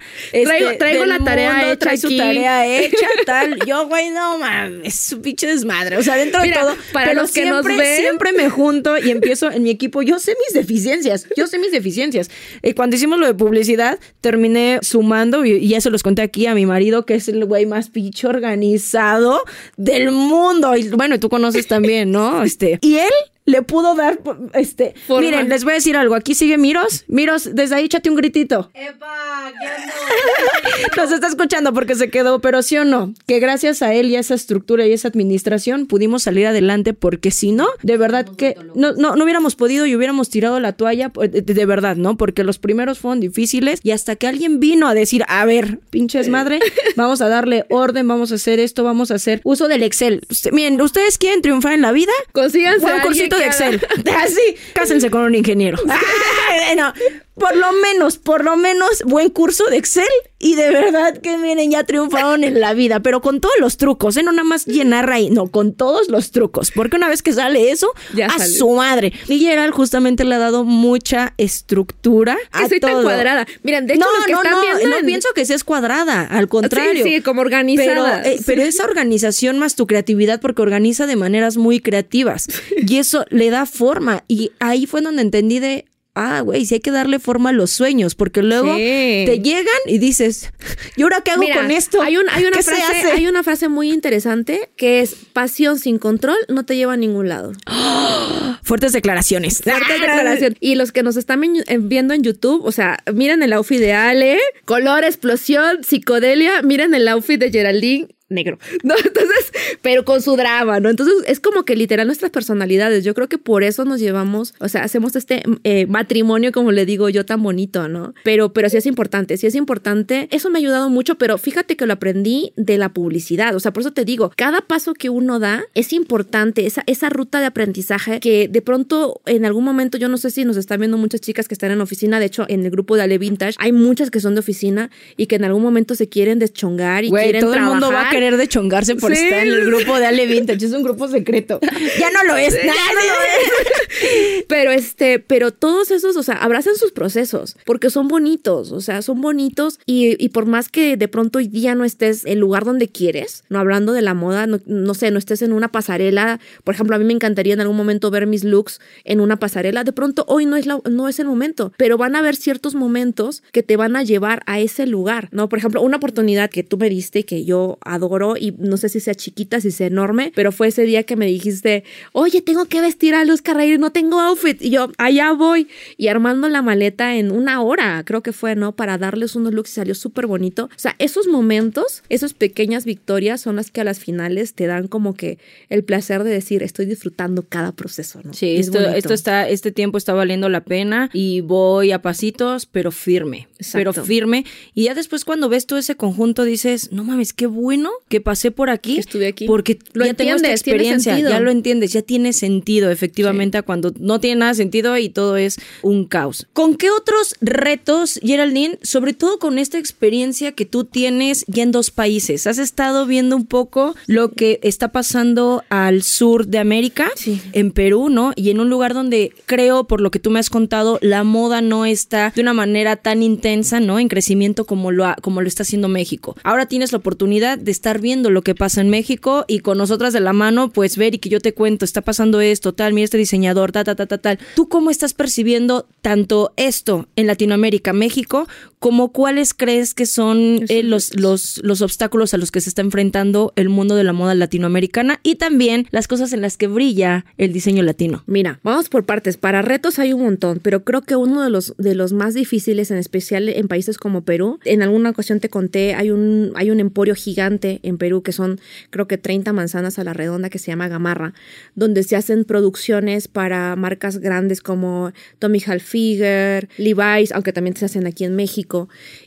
Traigo- 0.45 0.79
traigo 0.79 1.05
la 1.07 1.19
tarea 1.25 1.73
hecha 1.73 1.79
trae 1.79 1.97
su 1.97 2.09
tarea 2.17 2.67
hecha, 2.67 3.07
Yo, 3.67 3.87
güey, 3.89 4.11
no 4.11 4.39
mames, 4.39 4.81
es 4.85 4.95
su 5.01 5.21
pinche 5.21 5.47
desmadre. 5.47 5.97
O 5.97 6.03
sea, 6.03 6.17
dentro 6.17 6.41
Mira, 6.43 6.59
de 6.59 6.73
todo. 6.73 6.77
para 6.93 7.09
pero 7.11 7.23
los 7.23 7.33
que 7.33 7.45
nos 7.47 7.65
siempre, 7.65 7.77
ven- 7.89 7.97
siempre 8.01 8.33
me 8.33 8.49
junto 8.51 8.99
y 8.99 9.11
empiezo 9.11 9.51
en 9.51 9.63
mi 9.63 9.71
equipo. 9.71 10.03
Yo 10.03 10.19
sé 10.19 10.35
mis 10.47 10.55
deficiencias, 10.55 11.27
yo 11.37 11.47
sé 11.47 11.59
mis 11.59 11.73
deficiencias. 11.73 12.31
Eh, 12.63 12.75
cuando 12.75 12.97
hicimos 12.97 13.19
lo 13.19 13.27
de 13.27 13.35
publicidad, 13.35 13.99
terminé 14.21 14.79
sumando 14.83 15.45
y, 15.45 15.53
y 15.53 15.69
ya 15.69 15.81
se 15.81 15.91
los 15.91 16.03
conté 16.03 16.23
aquí 16.23 16.47
a 16.47 16.55
mi 16.55 16.67
marido, 16.67 17.05
que 17.07 17.15
es 17.15 17.29
el 17.29 17.45
güey 17.45 17.67
más 17.67 17.89
pinche 17.91 18.27
organizado 18.27 19.43
del 19.77 20.11
mundo. 20.11 20.77
Y 20.77 20.89
bueno, 20.91 21.19
tú 21.21 21.29
conoces 21.29 21.67
también, 21.67 22.11
¿no? 22.13 22.43
Este, 22.43 22.79
y 22.83 22.97
él 22.97 23.11
le 23.49 23.63
pudo 23.63 23.95
dar, 23.95 24.21
este, 24.53 24.95
Forma. 25.07 25.23
miren, 25.23 25.49
les 25.49 25.65
voy 25.65 25.73
a 25.73 25.75
decir 25.77 25.97
algo. 25.97 26.15
Aquí 26.15 26.35
sigue 26.35 26.59
Miros. 26.59 27.05
Miros, 27.09 27.49
desde 27.55 27.77
ahí 27.77 27.87
échate 27.87 28.11
un 28.11 28.17
gritito. 28.17 28.71
¡Epa! 28.75 29.51
¡Ya 29.63 29.87
no! 29.87 30.97
Nos 31.03 31.13
está 31.13 31.29
escuchando 31.29 31.73
porque 31.73 31.95
se 31.95 32.11
quedó, 32.11 32.41
pero 32.41 32.61
sí 32.63 32.77
o 32.77 32.85
no, 32.85 33.15
que 33.27 33.39
gracias 33.39 33.81
a 33.81 33.95
él 33.95 34.11
y 34.11 34.17
a 34.17 34.21
esa 34.21 34.35
estructura 34.35 34.87
y 34.87 34.93
esa 34.93 35.09
administración 35.09 35.87
pudimos 35.87 36.25
salir 36.25 36.47
adelante 36.47 36.93
porque 36.93 37.31
si 37.31 37.53
no, 37.53 37.69
de 37.83 37.97
verdad 37.97 38.27
que 38.37 38.55
no, 38.75 38.93
no, 38.93 39.17
no 39.17 39.25
hubiéramos 39.25 39.57
podido 39.57 39.87
y 39.87 39.97
hubiéramos 39.97 40.29
tirado 40.29 40.61
la 40.61 40.73
toalla, 40.75 41.09
pues, 41.09 41.33
de, 41.33 41.41
de 41.41 41.67
verdad, 41.67 41.97
¿no? 41.97 42.19
Porque 42.19 42.45
los 42.45 42.59
primeros 42.59 42.99
fueron 42.99 43.21
difíciles 43.21 43.81
y 43.83 43.93
hasta 43.93 44.17
que 44.17 44.27
alguien 44.27 44.61
vino 44.61 44.89
a 44.89 44.95
decir, 44.95 45.25
a 45.27 45.47
ver, 45.47 45.79
pinches 45.89 46.29
madre, 46.29 46.61
vamos 46.97 47.23
a 47.23 47.29
darle 47.29 47.65
orden, 47.71 48.07
vamos 48.07 48.31
a 48.31 48.35
hacer 48.35 48.61
esto, 48.61 48.85
vamos 48.85 49.11
a 49.11 49.15
hacer 49.15 49.41
uso 49.45 49.69
del 49.69 49.83
Excel. 49.83 50.21
Miren, 50.53 50.79
¿ustedes 50.81 51.17
quieren 51.17 51.41
triunfar 51.41 51.73
en 51.73 51.81
la 51.81 51.93
vida? 51.93 52.13
Consíganse 52.33 52.85
Un 52.85 52.91
a 52.91 53.03
alguien 53.03 53.31
de 53.39 53.47
Excel. 53.47 53.87
Así, 54.17 54.57
cásense 54.75 55.11
con 55.11 55.23
un 55.23 55.35
ingeniero. 55.35 55.79
Ah, 55.89 55.99
bueno, 56.67 56.93
por 57.35 57.57
lo 57.57 57.73
menos, 57.73 58.19
por 58.19 58.45
lo 58.45 58.57
menos, 58.57 59.03
buen 59.05 59.31
curso 59.31 59.65
de 59.71 59.77
Excel. 59.77 60.05
Y 60.41 60.55
de 60.55 60.71
verdad 60.71 61.19
que 61.21 61.37
miren, 61.37 61.71
ya 61.73 61.83
triunfaron 61.85 62.45
en 62.45 62.61
la 62.61 62.73
vida, 62.73 63.01
pero 63.01 63.21
con 63.21 63.41
todos 63.41 63.55
los 63.59 63.77
trucos, 63.77 64.17
¿eh? 64.17 64.23
No 64.23 64.31
nada 64.31 64.45
más 64.45 64.67
llenar 64.67 65.11
ahí, 65.11 65.31
no, 65.31 65.49
con 65.49 65.73
todos 65.73 66.09
los 66.09 66.31
trucos. 66.31 66.71
Porque 66.73 66.97
una 66.97 67.09
vez 67.09 67.23
que 67.23 67.33
sale 67.33 67.71
eso, 67.73 67.93
Ya 68.15 68.27
a 68.27 68.39
sale. 68.39 68.47
su 68.51 68.71
madre. 68.71 69.13
Y 69.29 69.41
Gerald 69.41 69.73
justamente 69.73 70.25
le 70.25 70.37
ha 70.37 70.39
dado 70.39 70.63
mucha 70.65 71.35
estructura 71.39 72.37
Que 72.53 72.65
a 72.65 72.69
soy 72.69 72.81
tan 72.81 72.93
todo. 72.93 73.03
cuadrada. 73.03 73.47
Miren, 73.63 73.87
de 73.87 73.95
hecho, 73.95 74.05
no, 74.05 74.17
los 74.17 74.27
que 74.27 74.33
no, 74.33 74.39
están 74.43 74.55
no, 74.55 74.63
viendo 74.63 74.89
no 74.89 74.97
en- 74.99 75.07
pienso 75.07 75.29
que 75.35 75.45
seas 75.45 75.65
cuadrada, 75.65 76.23
al 76.25 76.49
contrario. 76.49 77.05
Sí, 77.05 77.17
sí, 77.17 77.21
como 77.23 77.41
organizada. 77.41 78.23
Pero, 78.23 78.35
eh, 78.37 78.41
pero 78.47 78.63
esa 78.63 78.85
organización 78.85 79.59
más 79.59 79.75
tu 79.75 79.87
creatividad, 79.89 80.41
porque 80.41 80.63
organiza 80.63 81.07
de 81.07 81.17
maneras 81.17 81.57
muy 81.57 81.81
creativas. 81.81 82.47
Y 82.77 82.99
eso 82.99 83.25
le 83.31 83.51
da 83.51 83.67
forma. 83.67 84.25
Y 84.29 84.53
ahí 84.61 84.87
fue 84.87 85.01
donde 85.01 85.23
entendí 85.23 85.59
de. 85.59 85.85
Ah, 86.21 86.41
güey, 86.41 86.67
sí 86.67 86.75
hay 86.75 86.81
que 86.81 86.91
darle 86.91 87.21
forma 87.21 87.51
a 87.51 87.53
los 87.53 87.71
sueños, 87.71 88.17
porque 88.17 88.43
luego 88.43 88.75
Sí. 88.75 89.23
te 89.25 89.41
llegan 89.41 89.77
y 89.87 89.99
dices, 89.99 90.51
¿y 90.97 91.03
ahora 91.03 91.21
qué 91.21 91.31
hago 91.31 91.43
Mira, 91.43 91.57
con 91.63 91.71
esto? 91.71 92.03
Hay, 92.03 92.17
un- 92.17 92.29
hay 92.29 92.43
una 92.45 92.57
¿Qué 92.57 92.63
se 92.65 92.75
frase, 92.75 93.13
hay 93.13 93.29
una 93.29 93.45
frase 93.45 93.69
muy 93.69 93.93
interesante 93.93 94.69
que 94.77 95.01
es 95.01 95.15
pasión 95.33 95.79
sin 95.79 95.99
control 95.99 96.37
no 96.49 96.65
te 96.65 96.77
lleva 96.77 96.95
a 96.95 96.97
ningún 96.97 97.29
lado. 97.29 97.53
Fuertes 98.65 98.93
declaraciones. 98.93 99.61
Fuerte 99.63 99.93
declaración. 99.93 100.57
Y 100.61 100.75
los 100.75 100.91
que 100.91 101.03
nos 101.05 101.17
están 101.17 101.43
eh, 101.45 101.79
viendo 101.81 102.15
en 102.15 102.23
YouTube, 102.23 102.65
o 102.65 102.73
sea, 102.73 102.99
miren 103.15 103.43
el 103.45 103.53
outfit 103.53 103.79
de 103.79 103.93
Ale, 103.93 104.39
color, 104.65 105.05
explosión, 105.05 105.85
psicodelia, 105.85 106.63
miren 106.63 106.95
el 106.95 107.07
outfit 107.09 107.39
de 107.39 107.51
Geraldine. 107.53 108.09
Negro, 108.29 108.59
¿no? 108.83 108.95
Entonces, 108.97 109.53
pero 109.81 110.05
con 110.05 110.21
su 110.23 110.37
drama, 110.37 110.81
¿no? 110.81 110.91
Entonces, 110.91 111.15
es 111.27 111.41
como 111.41 111.65
que 111.65 111.77
literal 111.77 112.07
nuestras 112.07 112.31
personalidades. 112.31 113.05
Yo 113.05 113.15
creo 113.15 113.29
que 113.29 113.39
por 113.39 113.63
eso 113.63 113.85
nos 113.85 114.01
llevamos, 114.01 114.55
o 114.61 114.69
sea, 114.69 114.83
hacemos 114.83 115.17
este 115.17 115.43
eh, 115.65 115.87
matrimonio, 115.87 116.53
como 116.53 116.73
le 116.73 116.85
digo 116.85 117.09
yo, 117.09 117.25
tan 117.25 117.43
bonito, 117.43 117.89
¿no? 117.89 118.15
Pero, 118.25 118.53
pero 118.53 118.69
sí 118.69 118.77
es 118.77 118.87
importante, 118.87 119.37
sí 119.37 119.47
es 119.47 119.55
importante. 119.55 120.29
Eso 120.31 120.51
me 120.51 120.59
ha 120.59 120.61
ayudado 120.61 120.91
mucho, 120.91 121.17
pero 121.17 121.39
fíjate 121.39 121.77
que 121.77 121.87
lo 121.87 121.95
aprendí 121.95 122.53
de 122.57 122.77
la 122.79 122.91
publicidad. 122.91 123.55
O 123.55 123.61
sea, 123.61 123.73
por 123.73 123.83
eso 123.83 123.93
te 123.93 124.05
digo, 124.05 124.33
cada 124.37 124.61
paso 124.61 124.95
que 124.95 125.09
uno 125.09 125.39
da 125.39 125.65
es 125.75 125.93
importante, 125.93 126.67
esa, 126.67 126.83
esa 126.87 127.09
ruta 127.09 127.41
de 127.41 127.47
aprendizaje 127.47 128.21
que 128.21 128.49
de 128.49 128.63
pronto 128.63 129.21
en 129.27 129.45
algún 129.45 129.65
momento, 129.65 129.99
yo 129.99 130.09
no 130.09 130.19
sé 130.19 130.31
si 130.31 130.45
nos 130.45 130.57
están 130.57 130.81
viendo 130.81 130.99
muchas 130.99 131.21
chicas 131.21 131.49
que 131.49 131.55
están 131.55 131.71
en 131.71 131.81
oficina, 131.81 132.21
de 132.21 132.27
hecho 132.27 132.45
en 132.49 132.65
el 132.65 132.71
grupo 132.71 132.97
de 132.97 133.03
Ale 133.03 133.19
Vintage 133.19 133.55
hay 133.59 133.73
muchas 133.73 134.11
que 134.11 134.21
son 134.21 134.35
de 134.35 134.41
oficina 134.41 134.91
y 135.17 135.27
que 135.27 135.37
en 135.37 135.45
algún 135.45 135.63
momento 135.63 135.95
se 135.95 136.09
quieren 136.09 136.39
deschongar 136.39 137.05
y 137.05 137.09
Güey, 137.09 137.25
quieren 137.25 137.41
todo 137.43 137.55
el 137.55 137.63
mundo 137.63 137.91
va 137.91 138.11
a. 138.11 138.18
querer 138.19 138.37
de 138.37 138.49
chongarse 138.49 138.97
por 138.97 139.15
Sí. 139.15 139.23
estar 139.25 139.47
en 139.47 139.53
el 139.53 139.65
grupo 139.67 139.99
de 139.99 140.07
Ale 140.07 140.27
Vintage. 140.27 140.67
Es 140.67 140.73
un 140.73 140.83
grupo 140.83 141.07
secreto. 141.09 141.61
Ya 141.99 142.11
no 142.11 142.25
lo 142.25 142.37
es. 142.37 142.53
No 142.65 142.73
lo 142.73 143.01
es. 143.01 144.45
pero 144.49 144.73
este, 144.73 145.19
pero 145.21 145.53
todos 145.53 145.91
esos, 145.91 146.17
o 146.17 146.23
sea, 146.23 146.35
abracen 146.37 146.75
sus 146.77 146.93
procesos, 146.93 147.57
porque 147.65 147.91
son 147.91 148.09
bonitos, 148.09 148.73
o 148.73 148.81
sea, 148.81 149.03
son 149.03 149.21
bonitos 149.21 149.79
y, 149.87 150.23
y 150.23 150.31
por 150.31 150.47
más 150.47 150.69
que 150.69 150.97
de 150.97 151.09
pronto 151.09 151.39
hoy 151.39 151.49
día 151.49 151.75
no 151.75 151.85
estés 151.85 152.25
en 152.25 152.33
el 152.33 152.39
lugar 152.39 152.65
donde 152.65 152.89
quieres, 152.89 153.45
no 153.49 153.59
hablando 153.59 153.93
de 153.93 154.03
la 154.03 154.15
moda, 154.15 154.47
no, 154.47 154.59
no 154.67 154.95
sé, 154.95 155.11
no 155.11 155.19
estés 155.19 155.43
en 155.43 155.53
una 155.53 155.69
pasarela, 155.71 156.41
por 156.65 156.75
ejemplo, 156.75 156.97
a 156.97 156.99
mí 156.99 157.05
me 157.05 157.13
encantaría 157.13 157.55
en 157.55 157.61
algún 157.61 157.77
momento 157.77 158.11
ver 158.11 158.27
mis 158.27 158.45
looks 158.45 158.81
en 159.05 159.21
una 159.21 159.39
pasarela, 159.39 159.85
de 159.85 159.93
pronto 159.93 160.25
hoy 160.29 160.47
no 160.47 160.57
es, 160.57 160.67
la, 160.67 160.81
no 160.89 161.09
es 161.09 161.19
el 161.19 161.27
momento, 161.27 161.73
pero 161.77 161.97
van 161.99 162.17
a 162.17 162.21
haber 162.21 162.37
ciertos 162.37 162.75
momentos 162.75 163.43
que 163.53 163.63
te 163.63 163.77
van 163.77 163.97
a 163.97 164.03
llevar 164.03 164.43
a 164.47 164.61
ese 164.61 164.87
lugar, 164.87 165.29
¿no? 165.33 165.49
Por 165.49 165.59
ejemplo, 165.59 165.83
una 165.83 165.99
oportunidad 165.99 166.51
que 166.51 166.63
tú 166.63 166.79
me 166.79 166.89
diste 166.89 167.25
que 167.25 167.45
yo 167.45 167.79
adoro 167.85 168.08
logró 168.09 168.37
y 168.37 168.55
no 168.59 168.77
sé 168.77 168.89
si 168.89 169.01
sea 169.01 169.15
chiquita, 169.15 169.61
si 169.61 169.71
sea 169.71 169.89
enorme, 169.89 170.33
pero 170.35 170.53
fue 170.53 170.69
ese 170.69 170.83
día 170.83 171.03
que 171.03 171.17
me 171.17 171.27
dijiste, 171.27 171.85
oye, 172.13 172.41
tengo 172.41 172.65
que 172.67 172.81
vestir 172.81 173.15
a 173.15 173.25
Luz 173.25 173.43
Carreiro, 173.43 173.79
no 173.79 173.93
tengo 173.93 174.21
outfit. 174.21 174.61
Y 174.63 174.71
yo, 174.71 174.91
allá 174.99 175.33
voy. 175.33 175.69
Y 175.97 176.09
armando 176.09 176.49
la 176.49 176.63
maleta 176.63 177.17
en 177.17 177.31
una 177.31 177.61
hora, 177.61 178.03
creo 178.05 178.23
que 178.23 178.33
fue, 178.33 178.57
¿no? 178.57 178.75
Para 178.75 178.99
darles 178.99 179.37
unos 179.37 179.53
looks 179.53 179.71
y 179.71 179.75
salió 179.75 179.95
súper 179.95 180.27
bonito. 180.27 180.65
O 180.65 180.79
sea, 180.79 180.97
esos 180.99 181.27
momentos, 181.27 182.03
esas 182.09 182.33
pequeñas 182.33 182.85
victorias 182.85 183.41
son 183.41 183.57
las 183.57 183.71
que 183.71 183.81
a 183.81 183.85
las 183.85 183.99
finales 183.99 184.55
te 184.55 184.67
dan 184.67 184.89
como 184.89 185.15
que 185.15 185.39
el 185.69 185.85
placer 185.85 186.25
de 186.25 186.31
decir, 186.31 186.63
estoy 186.63 186.87
disfrutando 186.87 187.45
cada 187.49 187.73
proceso, 187.73 188.21
¿no? 188.25 188.33
Sí, 188.33 188.57
esto, 188.57 188.79
esto 188.81 189.13
está, 189.13 189.49
este 189.49 189.73
tiempo 189.73 189.99
está 189.99 190.15
valiendo 190.15 190.49
la 190.49 190.65
pena 190.65 191.11
y 191.13 191.41
voy 191.43 191.93
a 191.93 192.01
pasitos, 192.01 192.67
pero 192.67 192.91
firme. 192.91 193.49
Pero 193.73 193.93
firme. 193.93 194.45
Y 194.75 194.85
ya 194.85 194.95
después 194.95 195.25
cuando 195.25 195.49
ves 195.49 195.67
todo 195.67 195.79
ese 195.79 195.97
conjunto 195.97 196.45
dices, 196.45 196.93
no 196.93 197.05
mames, 197.05 197.33
qué 197.33 197.47
bueno 197.47 197.91
que 198.09 198.21
pasé 198.21 198.51
por 198.51 198.71
aquí. 198.71 198.99
estuve 198.99 199.27
aquí. 199.27 199.47
Porque 199.47 199.79
lo 199.93 200.07
ya 200.07 200.15
tengo 200.15 200.37
esta 200.37 200.51
experiencia, 200.51 201.19
ya 201.19 201.41
lo 201.41 201.51
entiendes, 201.51 201.93
ya 201.93 202.03
tiene 202.03 202.33
sentido 202.33 202.91
efectivamente 202.91 203.63
cuando 203.63 203.93
no 203.99 204.21
tiene 204.21 204.41
nada 204.41 204.55
sentido 204.55 204.97
y 204.99 205.09
todo 205.09 205.37
es 205.37 205.59
un 205.83 206.05
caos. 206.05 206.47
¿Con 206.53 206.77
qué 206.77 206.91
otros 206.91 207.35
retos, 207.41 208.21
Geraldine, 208.23 208.79
sobre 208.83 209.13
todo 209.13 209.39
con 209.39 209.59
esta 209.59 209.79
experiencia 209.79 210.53
que 210.53 210.65
tú 210.65 210.85
tienes 210.85 211.45
ya 211.49 211.63
en 211.63 211.73
dos 211.73 211.91
países? 211.91 212.47
¿Has 212.47 212.59
estado 212.59 213.07
viendo 213.07 213.37
un 213.37 213.47
poco 213.47 213.95
lo 214.07 214.33
que 214.33 214.61
está 214.63 214.93
pasando 214.93 215.65
al 215.69 216.03
sur 216.03 216.47
de 216.47 216.59
América, 216.59 217.11
en 217.53 217.71
Perú, 217.71 218.09
¿no? 218.09 218.33
Y 218.37 218.51
en 218.51 218.61
un 218.61 218.71
lugar 218.71 218.95
donde 218.95 219.33
creo, 219.47 219.85
por 219.85 220.01
lo 220.01 220.11
que 220.11 220.19
tú 220.19 220.31
me 220.31 220.39
has 220.39 220.51
contado, 220.51 220.99
la 221.03 221.25
moda 221.25 221.61
no 221.61 221.85
está 221.85 222.33
de 222.35 222.41
una 222.43 222.53
manera 222.53 222.97
tan 222.97 223.23
intensa, 223.23 223.81
¿no? 223.81 223.99
En 223.99 224.09
crecimiento 224.09 224.65
como 224.65 224.91
lo, 224.91 225.07
como 225.23 225.41
lo 225.41 225.49
está 225.49 225.63
haciendo 225.63 225.89
México. 225.89 226.37
Ahora 226.43 226.67
tienes 226.67 226.93
la 226.93 226.99
oportunidad 226.99 227.59
de 227.59 227.71
estar 227.71 227.88
viendo 227.95 228.31
lo 228.31 228.43
que 228.43 228.55
pasa 228.55 228.83
en 228.83 228.91
México 228.91 229.45
y 229.49 229.61
con 229.61 229.79
nosotras 229.79 230.13
de 230.13 230.21
la 230.21 230.35
mano, 230.35 230.71
pues 230.71 230.99
ver 230.99 231.15
y 231.15 231.19
que 231.19 231.31
yo 231.31 231.41
te 231.41 231.55
cuento, 231.55 231.87
está 231.87 232.03
pasando 232.03 232.41
esto, 232.41 232.75
tal, 232.75 232.93
mira 232.93 233.07
este 233.07 233.17
diseñador, 233.17 233.73
ta, 233.73 233.85
ta, 233.85 233.95
ta, 233.95 234.07
ta, 234.07 234.19
tal. 234.19 234.39
¿Tú 234.55 234.69
cómo 234.69 234.91
estás 234.91 235.15
percibiendo 235.15 235.87
tanto 236.03 236.53
esto 236.57 237.09
en 237.17 237.27
Latinoamérica, 237.27 237.93
México, 237.93 238.47
como 238.79 239.13
cuáles 239.13 239.55
crees 239.55 239.95
que 239.95 240.07
son 240.07 240.65
eh, 240.69 240.83
los, 240.83 241.19
los, 241.19 241.61
los 241.63 241.83
obstáculos 241.83 242.35
a 242.35 242.39
los 242.39 242.51
que 242.51 242.61
se 242.61 242.69
está 242.69 242.83
enfrentando 242.83 243.53
el 243.57 243.69
mundo 243.69 243.97
de 243.97 244.05
la 244.05 244.13
moda 244.13 244.35
latinoamericana 244.35 245.21
y 245.23 245.37
también 245.37 245.87
las 245.91 246.09
cosas 246.09 246.33
en 246.33 246.41
las 246.41 246.57
que 246.57 246.67
brilla 246.67 247.25
el 247.37 247.53
diseño 247.53 247.83
latino? 247.83 248.23
Mira, 248.27 248.61
vamos 248.63 248.89
por 248.89 249.05
partes. 249.05 249.37
Para 249.37 249.63
retos 249.63 249.99
hay 249.99 250.13
un 250.13 250.23
montón, 250.23 250.61
pero 250.63 250.85
creo 250.85 251.03
que 251.03 251.17
uno 251.17 251.43
de 251.43 251.51
los, 251.51 251.75
de 251.79 251.95
los 251.95 252.13
más 252.13 252.35
difíciles, 252.35 252.91
en 252.91 252.99
especial 252.99 253.49
en 253.49 253.69
países 253.69 253.99
como 253.99 254.23
Perú, 254.23 254.59
en 254.65 254.83
alguna 254.83 255.11
ocasión 255.11 255.41
te 255.41 255.49
conté, 255.49 255.95
hay 255.95 256.11
un, 256.11 256.53
hay 256.55 256.71
un 256.71 256.81
emporio 256.81 257.15
gigante 257.15 257.81
en 257.83 257.99
Perú 257.99 258.23
que 258.23 258.33
son 258.33 258.61
creo 258.91 259.09
que 259.09 259.19
30 259.19 259.53
manzanas 259.53 259.99
a 259.99 260.05
la 260.05 260.13
redonda 260.13 260.51
que 260.51 260.59
se 260.59 260.71
llama 260.71 260.89
Gamarra, 260.89 261.35
donde 261.75 262.03
se 262.03 262.17
hacen 262.17 262.45
producciones 262.45 263.29
para 263.29 263.75
marcas 263.77 264.19
grandes 264.19 264.61
como 264.61 265.13
Tommy 265.39 265.59
Hilfiger, 265.59 266.69
Levi's, 266.77 267.33
aunque 267.33 267.53
también 267.53 267.77
se 267.77 267.85
hacen 267.85 268.07
aquí 268.07 268.25
en 268.25 268.37
México. 268.37 268.68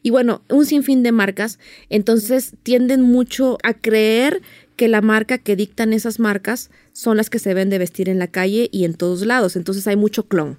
Y 0.01 0.09
bueno, 0.09 0.41
un 0.49 0.65
sinfín 0.65 1.03
de 1.03 1.11
marcas. 1.11 1.59
Entonces 1.89 2.53
tienden 2.63 3.01
mucho 3.01 3.57
a 3.63 3.73
creer 3.73 4.41
que 4.75 4.87
la 4.87 5.01
marca 5.01 5.37
que 5.37 5.55
dictan 5.55 5.93
esas 5.93 6.19
marcas 6.19 6.71
son 6.93 7.17
las 7.17 7.29
que 7.29 7.39
se 7.39 7.53
ven 7.53 7.69
de 7.69 7.77
vestir 7.77 8.09
en 8.09 8.19
la 8.19 8.27
calle 8.27 8.69
y 8.71 8.85
en 8.85 8.93
todos 8.93 9.25
lados. 9.25 9.55
Entonces 9.55 9.87
hay 9.87 9.95
mucho 9.95 10.27
clon, 10.27 10.57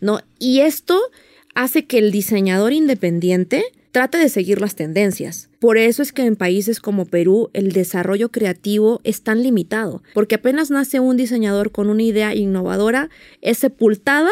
¿no? 0.00 0.20
Y 0.38 0.60
esto 0.60 1.00
hace 1.54 1.86
que 1.86 1.98
el 1.98 2.10
diseñador 2.10 2.72
independiente 2.72 3.64
trate 3.92 4.18
de 4.18 4.28
seguir 4.28 4.60
las 4.60 4.76
tendencias. 4.76 5.48
Por 5.58 5.76
eso 5.78 6.02
es 6.02 6.12
que 6.12 6.24
en 6.24 6.36
países 6.36 6.80
como 6.80 7.06
Perú 7.06 7.50
el 7.52 7.72
desarrollo 7.72 8.30
creativo 8.30 9.00
es 9.04 9.22
tan 9.22 9.42
limitado, 9.42 10.02
porque 10.14 10.36
apenas 10.36 10.70
nace 10.70 11.00
un 11.00 11.16
diseñador 11.16 11.72
con 11.72 11.90
una 11.90 12.02
idea 12.02 12.34
innovadora, 12.34 13.10
es 13.40 13.58
sepultada 13.58 14.30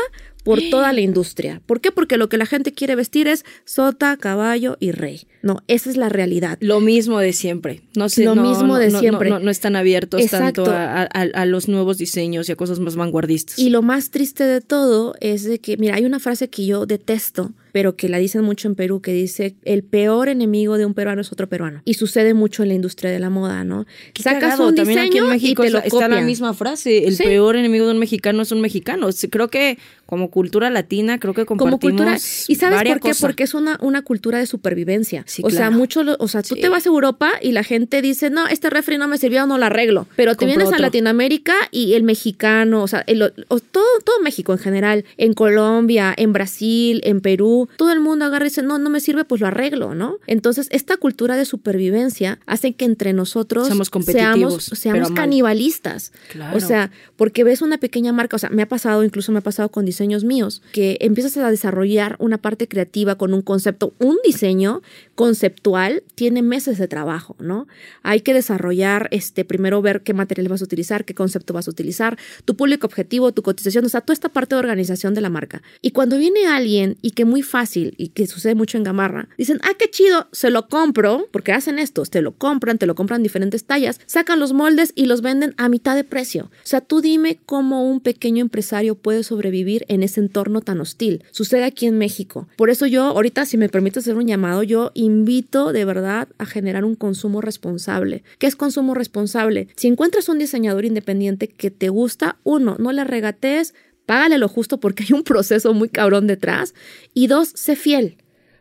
por 0.48 0.62
toda 0.70 0.94
la 0.94 1.00
industria. 1.08 1.60
¿Por 1.66 1.82
qué? 1.82 1.92
Porque 1.92 2.16
lo 2.16 2.30
que 2.30 2.38
la 2.38 2.46
gente 2.46 2.72
quiere 2.72 2.96
vestir 2.96 3.28
es 3.28 3.44
sota, 3.66 4.16
caballo 4.16 4.78
y 4.80 4.92
rey. 4.92 5.26
No, 5.42 5.62
esa 5.68 5.90
es 5.90 5.96
la 5.96 6.08
realidad. 6.08 6.58
Lo 6.60 6.80
mismo 6.80 7.18
de 7.18 7.32
siempre. 7.32 7.82
No 7.96 8.08
sé, 8.08 8.24
lo 8.24 8.34
mismo 8.34 8.76
de 8.78 8.90
siempre. 8.90 9.30
No, 9.30 9.50
están 9.50 9.76
abiertos 9.76 10.24
tanto 10.26 10.66
a, 10.68 11.46
los 11.46 11.68
nuevos 11.68 11.98
diseños 11.98 12.48
y 12.48 12.52
a 12.52 12.56
cosas 12.56 12.80
más 12.80 12.96
vanguardistas. 12.96 13.58
Y 13.58 13.70
lo 13.70 13.82
más 13.82 14.10
triste 14.10 14.44
de 14.44 14.60
todo 14.60 15.14
es 15.20 15.44
de 15.44 15.58
que, 15.60 15.76
mira, 15.76 15.94
hay 15.94 16.04
una 16.04 16.18
frase 16.18 16.48
que 16.48 16.66
yo 16.66 16.86
detesto, 16.86 17.52
pero 17.72 17.96
que 17.96 18.08
la 18.08 18.18
dicen 18.18 18.42
mucho 18.42 18.68
en 18.68 18.74
Perú, 18.74 19.00
que 19.00 19.12
dice, 19.12 19.54
el 19.64 19.84
peor 19.84 20.28
enemigo 20.28 20.78
de 20.78 20.86
un 20.86 20.94
peruano 20.94 21.20
es 21.20 21.32
otro 21.32 21.48
peruano. 21.48 21.82
Y 21.84 21.94
sucede 21.94 22.34
mucho 22.34 22.62
en 22.62 22.70
la 22.70 22.74
industria 22.74 23.10
de 23.10 23.18
la 23.18 23.30
moda, 23.30 23.64
¿no? 23.64 23.86
Sacas 24.20 24.58
un 24.58 24.74
También 24.74 24.98
aquí 24.98 25.18
en 25.18 25.28
México 25.28 25.62
y 25.62 25.66
te 25.66 25.72
lo 25.72 25.78
está 25.78 26.08
la 26.08 26.20
misma 26.22 26.54
frase, 26.54 27.06
el 27.06 27.16
peor 27.16 27.56
enemigo 27.56 27.86
de 27.86 27.92
un 27.92 27.98
mexicano 27.98 28.42
es 28.42 28.52
un 28.52 28.60
mexicano. 28.60 29.08
Creo 29.30 29.48
que 29.48 29.78
como 30.06 30.30
cultura 30.30 30.70
latina, 30.70 31.18
creo 31.18 31.34
que 31.34 31.44
compartimos 31.44 31.80
como 31.80 31.96
cultura, 31.96 32.16
¿Y 32.16 32.54
sabes 32.54 32.82
por 32.82 33.00
qué? 33.00 33.12
Porque 33.20 33.44
es 33.44 33.54
una, 33.54 33.78
una 33.80 34.02
cultura 34.02 34.38
de 34.38 34.46
supervivencia. 34.46 35.24
O 35.42 35.50
sea, 35.50 35.70
mucho, 35.70 36.02
o 36.18 36.28
sea, 36.28 36.42
tú 36.42 36.56
te 36.56 36.68
vas 36.68 36.86
a 36.86 36.88
Europa 36.88 37.32
y 37.40 37.52
la 37.52 37.62
gente 37.62 38.02
dice, 38.02 38.30
no, 38.30 38.46
este 38.46 38.70
refri 38.70 38.98
no 38.98 39.08
me 39.08 39.18
sirvió, 39.18 39.46
no 39.46 39.58
lo 39.58 39.66
arreglo. 39.66 40.06
Pero 40.16 40.34
te 40.34 40.46
vienes 40.46 40.72
a 40.72 40.78
Latinoamérica 40.78 41.54
y 41.70 41.94
el 41.94 42.02
mexicano, 42.02 42.82
o 42.82 42.88
sea, 42.88 43.04
todo, 43.04 43.84
todo 44.04 44.20
México 44.22 44.52
en 44.52 44.58
general, 44.58 45.04
en 45.16 45.34
Colombia, 45.34 46.14
en 46.16 46.32
Brasil, 46.32 47.00
en 47.04 47.20
Perú, 47.20 47.68
todo 47.76 47.92
el 47.92 48.00
mundo 48.00 48.24
agarra 48.24 48.46
y 48.46 48.48
dice, 48.48 48.62
no, 48.62 48.78
no 48.78 48.90
me 48.90 49.00
sirve, 49.00 49.24
pues 49.24 49.40
lo 49.40 49.46
arreglo, 49.46 49.94
¿no? 49.94 50.18
Entonces, 50.26 50.68
esta 50.70 50.96
cultura 50.96 51.36
de 51.36 51.44
supervivencia 51.44 52.38
hace 52.46 52.72
que 52.72 52.84
entre 52.84 53.12
nosotros 53.12 53.68
seamos, 54.04 54.64
seamos, 54.64 55.10
canibalistas. 55.12 56.12
O 56.54 56.60
sea, 56.60 56.90
porque 57.16 57.44
ves 57.44 57.62
una 57.62 57.78
pequeña 57.78 58.12
marca, 58.12 58.36
o 58.36 58.38
sea, 58.38 58.50
me 58.50 58.62
ha 58.62 58.68
pasado, 58.68 59.04
incluso 59.04 59.32
me 59.32 59.38
ha 59.38 59.42
pasado 59.42 59.68
con 59.70 59.84
diseños 59.84 60.24
míos, 60.24 60.62
que 60.72 60.98
empiezas 61.00 61.36
a 61.36 61.50
desarrollar 61.50 62.16
una 62.18 62.38
parte 62.38 62.68
creativa 62.68 63.16
con 63.16 63.34
un 63.34 63.42
concepto, 63.42 63.92
un 63.98 64.18
diseño 64.24 64.82
conceptual 65.18 66.04
tiene 66.14 66.42
meses 66.42 66.78
de 66.78 66.86
trabajo, 66.86 67.34
¿no? 67.40 67.66
Hay 68.04 68.20
que 68.20 68.32
desarrollar, 68.32 69.08
este, 69.10 69.44
primero 69.44 69.82
ver 69.82 70.02
qué 70.04 70.14
material 70.14 70.46
vas 70.46 70.60
a 70.60 70.64
utilizar, 70.64 71.04
qué 71.04 71.12
concepto 71.12 71.52
vas 71.52 71.66
a 71.66 71.72
utilizar, 71.72 72.16
tu 72.44 72.54
público 72.54 72.86
objetivo, 72.86 73.32
tu 73.32 73.42
cotización, 73.42 73.84
o 73.84 73.88
sea, 73.88 74.00
toda 74.00 74.14
esta 74.14 74.28
parte 74.28 74.54
de 74.54 74.60
organización 74.60 75.14
de 75.14 75.20
la 75.20 75.28
marca. 75.28 75.60
Y 75.82 75.90
cuando 75.90 76.18
viene 76.18 76.46
alguien 76.46 76.98
y 77.02 77.10
que 77.10 77.24
muy 77.24 77.42
fácil 77.42 77.94
y 77.96 78.10
que 78.10 78.28
sucede 78.28 78.54
mucho 78.54 78.78
en 78.78 78.84
Gamarra, 78.84 79.28
dicen, 79.36 79.58
ah, 79.64 79.72
qué 79.76 79.90
chido, 79.90 80.28
se 80.30 80.50
lo 80.50 80.68
compro, 80.68 81.26
porque 81.32 81.50
hacen 81.50 81.80
esto, 81.80 82.04
te 82.04 82.22
lo 82.22 82.36
compran, 82.36 82.78
te 82.78 82.86
lo 82.86 82.94
compran 82.94 83.24
diferentes 83.24 83.64
tallas, 83.64 84.00
sacan 84.06 84.38
los 84.38 84.52
moldes 84.52 84.92
y 84.94 85.06
los 85.06 85.20
venden 85.20 85.52
a 85.56 85.68
mitad 85.68 85.96
de 85.96 86.04
precio. 86.04 86.44
O 86.44 86.66
sea, 86.68 86.80
tú 86.80 87.00
dime 87.00 87.40
cómo 87.44 87.90
un 87.90 87.98
pequeño 87.98 88.40
empresario 88.40 88.94
puede 88.94 89.24
sobrevivir 89.24 89.84
en 89.88 90.04
ese 90.04 90.20
entorno 90.20 90.60
tan 90.60 90.80
hostil. 90.80 91.24
Sucede 91.32 91.64
aquí 91.64 91.86
en 91.86 91.98
México. 91.98 92.46
Por 92.56 92.70
eso 92.70 92.86
yo, 92.86 93.02
ahorita, 93.02 93.46
si 93.46 93.56
me 93.56 93.68
permite 93.68 93.98
hacer 93.98 94.14
un 94.14 94.28
llamado, 94.28 94.62
yo 94.62 94.92
invito 95.08 95.72
de 95.72 95.84
verdad 95.84 96.28
a 96.38 96.46
generar 96.46 96.84
un 96.84 96.94
consumo 96.94 97.40
responsable. 97.40 98.22
¿Qué 98.38 98.46
es 98.46 98.54
consumo 98.54 98.94
responsable? 98.94 99.68
Si 99.76 99.88
encuentras 99.88 100.28
un 100.28 100.38
diseñador 100.38 100.84
independiente 100.84 101.48
que 101.48 101.70
te 101.70 101.88
gusta, 101.88 102.36
uno, 102.44 102.76
no 102.78 102.92
le 102.92 103.04
regatees, 103.04 103.74
págale 104.06 104.38
lo 104.38 104.48
justo 104.48 104.78
porque 104.78 105.04
hay 105.04 105.14
un 105.14 105.24
proceso 105.24 105.72
muy 105.74 105.88
cabrón 105.88 106.26
detrás. 106.26 106.74
Y 107.14 107.26
dos, 107.26 107.48
sé 107.54 107.74
fiel. 107.74 108.18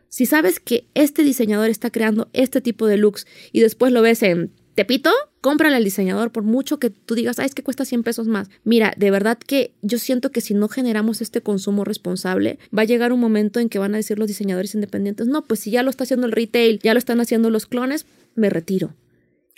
Si 0.08 0.24
sabes 0.24 0.58
que 0.58 0.86
este 0.94 1.22
diseñador 1.22 1.68
está 1.68 1.90
creando 1.90 2.28
este 2.32 2.60
tipo 2.60 2.86
de 2.86 2.96
looks 2.96 3.26
y 3.52 3.60
después 3.60 3.92
lo 3.92 4.00
ves 4.00 4.22
en 4.22 4.50
Tepito, 4.78 5.10
cómprale 5.40 5.74
al 5.74 5.82
diseñador 5.82 6.30
por 6.30 6.44
mucho 6.44 6.78
que 6.78 6.90
tú 6.90 7.16
digas, 7.16 7.40
ay, 7.40 7.46
es 7.46 7.54
que 7.56 7.64
cuesta 7.64 7.84
100 7.84 8.04
pesos 8.04 8.28
más. 8.28 8.48
Mira, 8.62 8.94
de 8.96 9.10
verdad 9.10 9.36
que 9.36 9.72
yo 9.82 9.98
siento 9.98 10.30
que 10.30 10.40
si 10.40 10.54
no 10.54 10.68
generamos 10.68 11.20
este 11.20 11.40
consumo 11.40 11.82
responsable, 11.82 12.60
va 12.72 12.82
a 12.82 12.84
llegar 12.84 13.12
un 13.12 13.18
momento 13.18 13.58
en 13.58 13.70
que 13.70 13.80
van 13.80 13.94
a 13.94 13.96
decir 13.96 14.20
los 14.20 14.28
diseñadores 14.28 14.76
independientes, 14.76 15.26
no, 15.26 15.42
pues 15.42 15.58
si 15.58 15.72
ya 15.72 15.82
lo 15.82 15.90
está 15.90 16.04
haciendo 16.04 16.26
el 16.28 16.32
retail, 16.32 16.78
ya 16.78 16.94
lo 16.94 16.98
están 17.00 17.20
haciendo 17.20 17.50
los 17.50 17.66
clones, 17.66 18.06
me 18.36 18.50
retiro. 18.50 18.94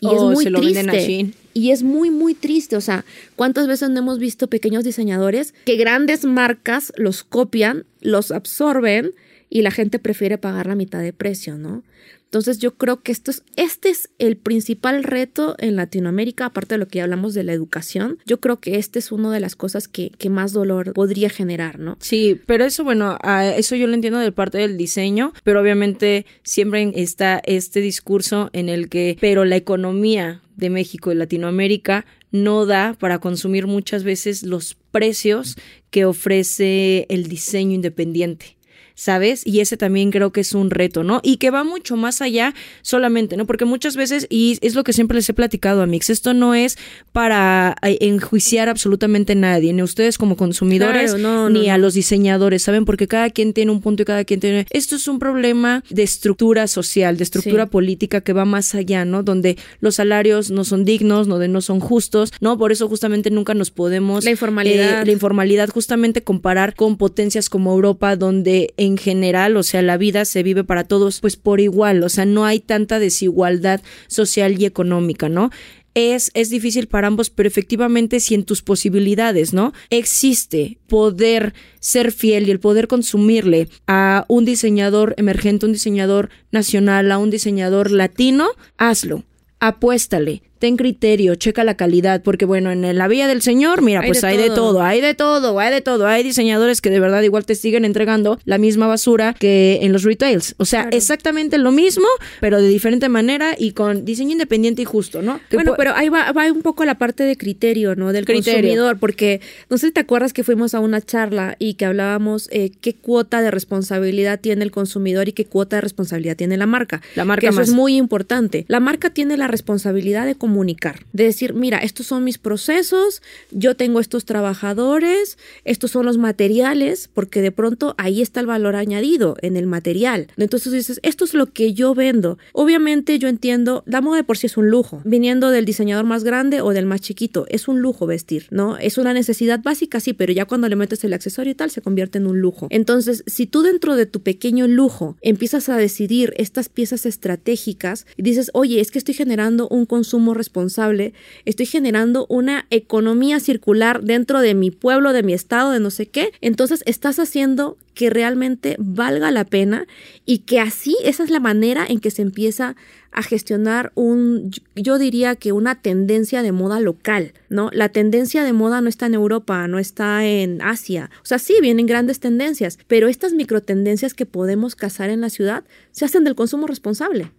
Y 0.01 0.07
es 0.07 0.23
muy 0.23 0.47
triste. 0.47 1.35
Y 1.53 1.71
es 1.73 1.83
muy, 1.83 2.09
muy 2.09 2.33
triste. 2.33 2.77
O 2.77 2.81
sea, 2.81 3.05
¿cuántas 3.37 3.67
veces 3.67 3.91
no 3.91 3.99
hemos 3.99 4.19
visto 4.19 4.47
pequeños 4.47 4.85
diseñadores 4.85 5.53
que 5.67 5.77
grandes 5.77 6.25
marcas 6.25 6.95
los 6.97 7.25
copian, 7.25 7.85
los 8.01 8.31
absorben 8.31 9.11
y 9.51 9.61
la 9.61 9.71
gente 9.71 9.99
prefiere 9.99 10.39
pagar 10.39 10.67
la 10.67 10.77
mitad 10.77 11.03
de 11.03 11.13
precio, 11.13 11.59
¿no? 11.59 11.83
Entonces 12.31 12.61
yo 12.61 12.77
creo 12.77 13.03
que 13.03 13.11
esto 13.11 13.33
es, 13.33 13.43
este 13.57 13.91
es 13.91 14.09
el 14.21 14.37
principal 14.37 15.03
reto 15.03 15.57
en 15.59 15.75
Latinoamérica, 15.75 16.47
aparte 16.47 16.77
de 16.77 16.79
lo 16.79 16.87
que 16.87 16.99
ya 16.99 17.05
hablamos 17.05 17.35
de 17.35 17.43
la 17.43 17.53
educación. 17.53 18.19
Yo 18.25 18.39
creo 18.39 18.61
que 18.61 18.77
este 18.77 19.01
es 19.01 19.11
una 19.11 19.33
de 19.33 19.41
las 19.41 19.57
cosas 19.57 19.89
que, 19.89 20.11
que 20.11 20.31
más 20.31 20.53
dolor 20.53 20.93
podría 20.93 21.29
generar, 21.29 21.81
¿no? 21.81 21.97
Sí, 21.99 22.41
pero 22.47 22.65
eso, 22.65 22.85
bueno, 22.85 23.19
eso 23.57 23.75
yo 23.75 23.89
lo 23.89 23.95
entiendo 23.95 24.21
de 24.21 24.31
parte 24.31 24.59
del 24.59 24.77
diseño, 24.77 25.33
pero 25.43 25.61
obviamente 25.61 26.25
siempre 26.45 26.93
está 26.95 27.43
este 27.45 27.81
discurso 27.81 28.49
en 28.53 28.69
el 28.69 28.89
que, 28.89 29.19
pero 29.21 29.45
la 29.45 29.57
economía 29.57 30.41
de 30.55 30.71
México 30.71 31.11
y 31.11 31.17
Latinoamérica 31.17 32.07
no 32.31 32.65
da 32.65 32.95
para 32.97 33.19
consumir 33.19 33.67
muchas 33.67 34.05
veces 34.05 34.45
los 34.45 34.77
precios 34.93 35.57
que 35.91 36.05
ofrece 36.05 37.07
el 37.09 37.27
diseño 37.27 37.75
independiente. 37.75 38.57
¿Sabes? 39.01 39.47
Y 39.47 39.61
ese 39.61 39.79
también 39.79 40.11
creo 40.11 40.31
que 40.31 40.43
es 40.43 40.53
un 40.53 40.69
reto, 40.71 41.03
¿no? 41.05 41.21
Y 41.23 41.39
que 41.39 41.51
va 41.51 41.65
mucho 41.65 41.97
más 41.97 42.21
allá 42.21 42.55
solamente, 42.83 43.37
¿no? 43.39 43.47
Porque 43.47 43.65
muchas 43.65 43.97
veces, 43.97 44.27
y 44.29 44.59
es 44.61 44.75
lo 44.75 44.85
que 44.85 44.93
siempre 44.93 45.15
les 45.17 45.29
he 45.31 45.33
platicado 45.35 45.81
a 45.81 45.87
Mix, 45.87 46.11
esto 46.11 46.35
no 46.35 46.55
es 46.55 46.77
para 47.13 47.77
eh, 47.83 47.97
enjuiciar 48.03 48.69
absolutamente 48.69 49.33
a 49.33 49.37
nadie, 49.37 49.73
ni 49.73 49.81
a 49.81 49.85
ustedes 49.85 50.19
como 50.19 50.37
consumidores, 50.37 51.13
Claro, 51.15 51.19
no, 51.23 51.49
no, 51.49 51.61
ni 51.61 51.71
a 51.71 51.79
no. 51.79 51.83
los 51.85 51.95
diseñadores, 51.95 52.63
¿saben? 52.63 52.85
Porque 52.85 53.09
cada 53.09 53.31
quien 53.31 53.53
tiene 53.55 53.73
un 53.73 53.81
punto 53.81 54.03
y 54.03 54.07
cada 54.07 54.25
quien 54.25 54.39
tiene... 54.41 54.67
Esto 54.71 54.97
es 54.97 55.09
un 55.09 55.19
problema 55.19 55.83
de 55.89 56.03
estructura 56.03 56.67
social, 56.67 57.17
de 57.17 57.25
estructura 57.25 57.65
Sí. 57.65 57.71
política 57.71 58.21
que 58.21 58.33
va 58.35 58.45
más 58.45 58.75
allá, 58.75 59.07
¿no? 59.07 59.23
Donde 59.23 59.57
los 59.81 59.95
salarios 59.95 60.51
no 60.51 60.65
son 60.65 60.85
dignos, 60.85 61.27
donde 61.27 61.49
no 61.49 61.63
son 61.63 61.81
justos, 61.81 62.33
¿no? 62.41 62.59
Por 62.59 62.71
eso 62.71 62.87
justamente 62.89 63.31
nunca 63.31 63.55
nos 63.55 63.71
podemos... 63.71 64.25
La 64.25 64.31
informalidad. 64.31 65.03
eh, 65.03 65.07
la 65.07 65.13
informalidad 65.13 65.71
justamente 65.71 66.23
comparar 66.23 66.75
con 66.75 66.97
potencias 66.99 67.49
como 67.49 67.73
Europa, 67.73 68.17
donde 68.17 68.75
en 68.77 68.90
general, 68.97 69.57
o 69.57 69.63
sea, 69.63 69.83
la 69.83 69.97
vida 69.97 70.25
se 70.25 70.43
vive 70.43 70.65
para 70.65 70.85
todos 70.85 71.21
pues 71.21 71.37
por 71.37 71.61
igual, 71.61 72.03
o 72.03 72.09
sea, 72.09 72.25
no 72.25 72.45
hay 72.45 72.61
tanta 72.61 72.99
desigualdad 72.99 73.81
social 74.07 74.61
y 74.61 74.65
económica, 74.65 75.29
¿no? 75.29 75.51
Es, 75.95 76.31
es 76.35 76.51
difícil 76.51 76.87
para 76.87 77.09
ambos, 77.09 77.31
pero 77.31 77.49
efectivamente 77.49 78.21
si 78.21 78.35
en 78.35 78.45
tus 78.45 78.63
posibilidades, 78.63 79.53
¿no? 79.53 79.73
Existe 79.91 80.79
poder 80.87 81.53
ser 81.81 82.13
fiel 82.13 82.47
y 82.47 82.53
el 82.53 82.61
poder 82.61 82.87
consumirle 82.87 83.69
a 83.89 84.25
un 84.29 84.45
diseñador 84.45 85.15
emergente, 85.17 85.67
un 85.67 85.73
diseñador 85.73 86.31
nacional, 86.53 87.11
a 87.11 87.19
un 87.19 87.31
diseñador 87.31 87.91
latino, 87.91 88.51
hazlo, 88.77 89.25
apuéstale, 89.59 90.43
ten 90.61 90.77
criterio, 90.77 91.35
checa 91.35 91.65
la 91.65 91.75
calidad, 91.77 92.23
porque 92.23 92.45
bueno, 92.45 92.71
en 92.71 92.97
la 92.97 93.09
vía 93.09 93.27
del 93.27 93.43
Señor, 93.43 93.83
mira, 93.83 94.01
Hay 94.03 94.09
pues 94.11 94.21
de 94.21 94.29
hay 94.29 94.37
de 94.37 94.51
todo. 94.51 94.83
hay 94.83 95.01
de 95.01 95.15
todo, 95.15 95.59
hay 95.59 95.73
de 95.73 95.81
todo, 95.81 96.07
hay 96.07 96.23
diseñadores 96.23 96.81
que 96.81 96.91
de 96.91 97.01
verdad 97.01 97.23
igual 97.23 97.45
te 97.47 97.55
siguen 97.57 97.85
entregando 97.85 98.39
la 98.45 98.59
misma 98.59 98.87
basura 98.87 99.35
que 99.39 99.81
en 99.83 99.93
los 99.93 100.05
retails, 100.05 100.55
o 100.59 100.65
sea, 100.65 100.83
Claro. 100.83 100.97
exactamente 100.97 101.59
lo 101.59 101.73
mismo, 101.73 102.07
pero 102.41 102.61
de 102.63 102.69
diferente 102.69 103.09
manera 103.09 103.55
y 103.59 103.73
con 103.73 104.05
diseño 104.05 104.33
independiente 104.33 104.83
y 104.83 104.85
justo, 104.85 105.23
¿no? 105.23 105.41
Que 105.51 105.57
Bueno, 105.57 105.75
pero 105.77 105.95
ahí 105.97 106.09
va, 106.11 106.31
va 106.33 106.53
un 106.53 106.63
poco 106.63 106.85
la 106.85 106.97
parte 106.99 107.25
de 107.25 107.37
criterio, 107.37 107.97
¿no? 107.97 108.13
Del 108.13 108.25
Criterio. 108.27 108.53
consumidor, 108.61 108.99
porque 108.99 109.41
no 109.71 109.79
sé 109.79 109.87
si 109.89 109.93
te 109.93 110.01
acuerdas 110.01 110.33
que 110.33 110.45
fuimos 110.45 110.75
a 110.75 110.81
una 110.81 111.01
charla 111.01 111.57
y 111.59 111.75
que 111.75 111.87
hablábamos 111.87 112.49
eh, 112.53 112.71
qué 112.81 112.95
cuota 112.95 113.41
de 113.41 113.51
responsabilidad 113.51 114.39
tiene 114.41 114.63
el 114.65 114.71
consumidor 114.71 115.29
y 115.29 115.33
qué 115.33 115.47
cuota 115.47 115.77
de 115.77 115.81
responsabilidad 115.81 116.37
tiene 116.37 116.57
la 116.59 116.67
marca. 116.67 117.01
La 117.17 117.25
marca 117.25 117.41
que 117.41 117.47
eso 117.49 117.57
más. 117.61 117.69
es 117.69 117.75
muy 117.75 117.97
importante. 117.97 118.67
La 118.69 118.79
marca 118.81 119.09
tiene 119.11 119.37
la 119.39 119.47
responsabilidad 119.49 120.27
de 120.27 120.35
comunicar, 120.51 121.07
de 121.13 121.25
decir, 121.25 121.55
mira, 121.55 121.79
estos 121.79 122.09
son 122.09 122.25
mis 122.25 122.39
procesos, 122.39 123.23
yo 123.53 123.77
tengo 123.77 124.01
estos 124.01 124.25
trabajadores, 124.25 125.39
estos 125.65 125.93
son 125.93 126.07
los 126.07 126.19
materiales, 126.19 127.09
porque 127.15 127.41
de 127.41 127.53
pronto 127.53 127.95
ahí 127.99 128.21
está 128.21 128.41
el 128.41 128.47
valor 128.47 128.75
añadido 128.75 129.37
en 129.43 129.57
el 129.57 129.69
material. 129.69 130.27
Entonces 130.37 130.73
dices, 130.73 130.99
esto 131.05 131.25
es 131.25 131.35
lo 131.35 131.53
que 131.53 131.73
yo 131.73 131.95
vendo. 131.95 132.37
Obviamente 132.53 133.21
yo 133.21 133.29
entiendo, 133.29 133.85
la 133.87 134.01
moda 134.01 134.17
de 134.17 134.25
por 134.25 134.39
sí 134.39 134.47
es 134.47 134.57
un 134.57 134.71
lujo, 134.71 135.03
viniendo 135.05 135.51
del 135.51 135.65
diseñador 135.65 136.05
más 136.05 136.25
grande 136.25 136.63
o 136.63 136.71
del 136.71 136.87
más 136.87 137.01
chiquito, 137.01 137.47
es 137.49 137.69
un 137.69 137.81
lujo 137.81 138.09
vestir, 138.09 138.49
¿no? 138.51 138.77
Es 138.77 138.99
una 138.99 139.15
necesidad 139.15 139.61
básica, 139.63 140.01
sí, 140.01 140.15
pero 140.15 140.33
ya 140.33 140.47
cuando 140.47 140.69
le 140.69 140.75
metes 140.75 141.05
el 141.05 141.13
accesorio 141.13 141.53
y 141.53 141.55
tal, 141.55 141.71
se 141.71 141.81
convierte 141.81 142.19
en 142.19 142.27
un 142.27 142.41
lujo. 142.41 142.67
Entonces, 142.71 143.23
si 143.29 143.47
tú 143.47 143.63
dentro 143.63 143.95
de 143.95 144.07
tu 144.07 144.21
pequeño 144.21 144.67
lujo 144.67 145.17
empiezas 145.23 145.69
a 145.69 145.77
decidir 145.77 146.35
estas 146.39 146.69
piezas 146.69 147.07
estratégicas 147.07 148.05
y 148.17 148.23
dices, 148.23 148.51
oye, 148.53 148.81
es 148.81 148.91
que 148.91 148.99
estoy 148.99 149.15
generando 149.15 149.69
un 149.69 149.87
consumo 149.87 150.40
responsable, 150.41 151.13
estoy 151.45 151.67
generando 151.67 152.27
una 152.29 152.67
economía 152.71 153.39
circular 153.41 154.03
dentro 154.03 154.41
de 154.41 154.55
mi 154.55 154.71
pueblo, 154.71 155.13
de 155.13 155.23
mi 155.23 155.33
estado, 155.33 155.71
de 155.71 155.81
no 155.81 155.91
sé 155.91 156.07
qué, 156.07 156.33
entonces 156.41 156.83
estás 156.87 157.19
haciendo 157.19 157.77
que 157.95 158.09
realmente 158.09 158.77
valga 158.79 159.31
la 159.31 159.45
pena 159.45 159.87
y 160.25 160.39
que 160.39 160.59
así 160.59 160.97
esa 161.05 161.23
es 161.23 161.31
la 161.31 161.41
manera 161.41 161.85
en 161.87 162.01
que 162.01 162.11
se 162.11 162.23
empieza 162.23 162.77
a 163.13 163.23
gestionar 163.23 163.93
un, 163.95 164.51
yo 164.77 164.99
diría 164.99 165.37
que 165.37 165.53
una 165.53 165.83
tendencia 165.83 166.43
de 166.43 166.53
moda 166.53 166.81
local, 166.81 167.35
¿no? 167.49 167.71
La 167.73 167.89
tendencia 167.89 168.45
de 168.45 168.53
moda 168.53 168.81
no 168.81 168.89
está 168.89 169.07
en 169.07 169.15
Europa, 169.15 169.67
no 169.69 169.79
está 169.79 170.25
en 170.25 170.63
Asia. 170.63 171.11
O 171.23 171.27
sea, 171.27 171.39
sí, 171.39 171.57
vienen 171.61 171.87
grandes 171.87 172.21
tendencias, 172.21 172.79
pero 172.87 173.09
estas 173.09 173.33
microtendencias 173.33 174.15
que 174.15 174.27
podemos 174.27 174.77
cazar 174.77 175.11
en 175.11 175.21
la 175.21 175.31
ciudad 175.31 175.65
se 175.91 176.05
hacen 176.05 176.25
del 176.25 176.37
consumo 176.37 176.67
responsable. 176.67 177.33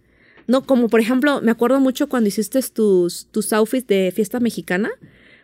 No, 0.52 0.66
como 0.66 0.90
por 0.90 1.00
ejemplo, 1.00 1.40
me 1.40 1.50
acuerdo 1.50 1.80
mucho 1.80 2.10
cuando 2.10 2.28
hiciste 2.28 2.60
tus, 2.60 3.26
tus 3.30 3.54
outfits 3.54 3.86
de 3.86 4.12
fiesta 4.14 4.38
mexicana. 4.38 4.90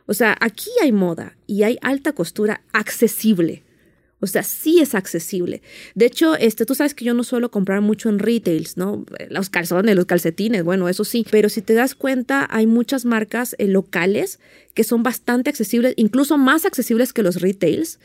O 0.04 0.12
sea, 0.12 0.36
aquí 0.38 0.68
hay 0.82 0.92
moda 0.92 1.38
y 1.46 1.62
hay 1.62 1.78
alta 1.80 2.12
costura 2.12 2.60
accesible. 2.74 3.64
O 4.20 4.26
sea, 4.26 4.42
sí 4.42 4.80
es 4.80 4.94
accesible. 4.94 5.62
De 5.94 6.04
hecho, 6.04 6.36
este, 6.36 6.66
tú 6.66 6.74
sabes 6.74 6.92
que 6.92 7.06
yo 7.06 7.14
no 7.14 7.24
suelo 7.24 7.50
comprar 7.50 7.80
mucho 7.80 8.10
en 8.10 8.18
retails, 8.18 8.76
¿no? 8.76 9.06
Los 9.30 9.48
calzones, 9.48 9.96
los 9.96 10.04
calcetines, 10.04 10.62
bueno, 10.62 10.90
eso 10.90 11.04
sí. 11.04 11.24
Pero 11.30 11.48
si 11.48 11.62
te 11.62 11.72
das 11.72 11.94
cuenta, 11.94 12.46
hay 12.50 12.66
muchas 12.66 13.06
marcas 13.06 13.56
eh, 13.58 13.66
locales 13.66 14.40
que 14.74 14.84
son 14.84 15.02
bastante 15.02 15.48
accesibles, 15.48 15.94
incluso 15.96 16.36
más 16.36 16.66
accesibles 16.66 17.14
que 17.14 17.22
los 17.22 17.40
retails 17.40 17.98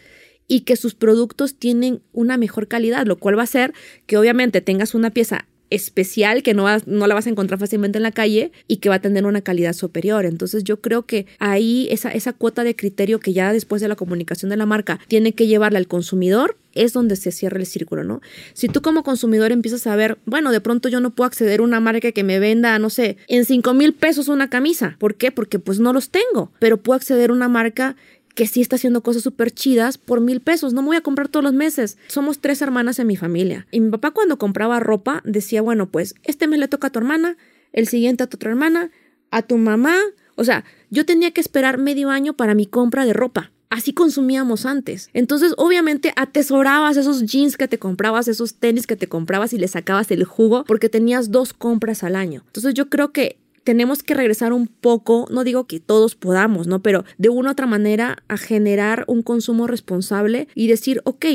y 0.47 0.61
que 0.61 0.77
sus 0.77 0.95
productos 0.95 1.55
tienen 1.55 2.01
una 2.13 2.37
mejor 2.37 2.69
calidad, 2.69 3.05
lo 3.05 3.17
cual 3.17 3.37
va 3.37 3.41
a 3.41 3.43
hacer 3.43 3.73
que 4.05 4.15
obviamente 4.15 4.61
tengas 4.61 4.95
una 4.95 5.09
pieza 5.09 5.47
especial 5.75 6.43
que 6.43 6.53
no, 6.53 6.63
vas- 6.63 6.87
no 6.87 7.07
la 7.07 7.15
vas 7.15 7.27
a 7.27 7.29
encontrar 7.29 7.59
fácilmente 7.59 7.97
en 7.97 8.03
la 8.03 8.11
calle 8.11 8.51
y 8.67 8.77
que 8.77 8.89
va 8.89 8.95
a 8.95 9.01
tener 9.01 9.25
una 9.25 9.41
calidad 9.41 9.73
superior. 9.73 10.25
Entonces 10.25 10.63
yo 10.63 10.79
creo 10.81 11.05
que 11.05 11.25
ahí 11.39 11.87
esa, 11.91 12.11
esa 12.11 12.33
cuota 12.33 12.63
de 12.63 12.75
criterio 12.75 13.19
que 13.19 13.33
ya 13.33 13.51
después 13.53 13.81
de 13.81 13.87
la 13.87 13.95
comunicación 13.95 14.49
de 14.49 14.57
la 14.57 14.65
marca 14.65 14.99
tiene 15.07 15.33
que 15.33 15.47
llevarla 15.47 15.79
al 15.79 15.87
consumidor 15.87 16.57
es 16.75 16.91
donde 16.91 17.15
se 17.17 17.31
cierra 17.31 17.59
el 17.59 17.67
círculo, 17.67 18.03
¿no? 18.03 18.19
Si 18.53 18.67
tú 18.67 18.81
como 18.81 19.03
consumidor 19.03 19.51
empiezas 19.51 19.85
a 19.85 19.95
ver, 19.95 20.17
bueno, 20.25 20.51
de 20.51 20.59
pronto 20.59 20.89
yo 20.89 20.99
no 21.01 21.11
puedo 21.11 21.27
acceder 21.27 21.59
a 21.59 21.63
una 21.63 21.79
marca 21.79 22.11
que 22.11 22.23
me 22.23 22.39
venda, 22.39 22.79
no 22.79 22.89
sé, 22.89 23.17
en 23.27 23.45
5 23.45 23.75
mil 23.75 23.93
pesos 23.93 24.27
una 24.27 24.49
camisa. 24.49 24.95
¿Por 24.97 25.13
qué? 25.13 25.31
Porque 25.31 25.59
pues 25.59 25.79
no 25.79 25.93
los 25.93 26.09
tengo, 26.09 26.51
pero 26.57 26.77
puedo 26.77 26.95
acceder 26.97 27.29
a 27.29 27.33
una 27.33 27.47
marca 27.47 27.95
que 28.35 28.47
sí 28.47 28.61
está 28.61 28.77
haciendo 28.77 29.01
cosas 29.01 29.23
súper 29.23 29.51
chidas 29.51 29.97
por 29.97 30.21
mil 30.21 30.41
pesos. 30.41 30.73
No 30.73 30.81
voy 30.81 30.97
a 30.97 31.01
comprar 31.01 31.27
todos 31.27 31.43
los 31.43 31.53
meses. 31.53 31.97
Somos 32.07 32.39
tres 32.39 32.61
hermanas 32.61 32.99
en 32.99 33.07
mi 33.07 33.15
familia. 33.15 33.67
Y 33.71 33.79
mi 33.79 33.91
papá 33.91 34.11
cuando 34.11 34.37
compraba 34.37 34.79
ropa 34.79 35.21
decía, 35.25 35.61
bueno, 35.61 35.89
pues 35.89 36.15
este 36.23 36.47
mes 36.47 36.59
le 36.59 36.67
toca 36.67 36.87
a 36.87 36.91
tu 36.91 36.99
hermana, 36.99 37.37
el 37.71 37.87
siguiente 37.87 38.23
a 38.23 38.27
tu 38.27 38.35
otra 38.35 38.51
hermana, 38.51 38.91
a 39.31 39.41
tu 39.43 39.57
mamá. 39.57 39.97
O 40.35 40.43
sea, 40.43 40.63
yo 40.89 41.05
tenía 41.05 41.31
que 41.31 41.41
esperar 41.41 41.77
medio 41.77 42.09
año 42.09 42.33
para 42.33 42.55
mi 42.55 42.65
compra 42.65 43.05
de 43.05 43.13
ropa. 43.13 43.51
Así 43.69 43.91
consumíamos 43.91 44.67
antes. 44.67 45.09
Entonces, 45.13 45.55
obviamente, 45.57 46.13
atesorabas 46.15 46.95
esos 46.95 47.25
jeans 47.25 47.57
que 47.57 47.67
te 47.67 47.79
comprabas, 47.79 48.27
esos 48.27 48.55
tenis 48.55 48.85
que 48.85 48.95
te 48.95 49.07
comprabas 49.07 49.51
y 49.53 49.57
le 49.57 49.67
sacabas 49.67 50.11
el 50.11 50.25
jugo 50.25 50.63
porque 50.65 50.89
tenías 50.89 51.31
dos 51.31 51.53
compras 51.53 52.03
al 52.03 52.15
año. 52.15 52.43
Entonces, 52.45 52.75
yo 52.75 52.89
creo 52.89 53.11
que 53.11 53.39
tenemos 53.63 54.03
que 54.03 54.13
regresar 54.13 54.53
un 54.53 54.67
poco, 54.67 55.27
no 55.31 55.43
digo 55.43 55.67
que 55.67 55.79
todos 55.79 56.15
podamos, 56.15 56.67
¿no? 56.67 56.81
Pero 56.81 57.05
de 57.17 57.29
una 57.29 57.49
u 57.49 57.51
otra 57.51 57.65
manera 57.65 58.23
a 58.27 58.37
generar 58.37 59.05
un 59.07 59.21
consumo 59.21 59.67
responsable 59.67 60.47
y 60.55 60.67
decir, 60.67 61.01
ok, 61.05 61.25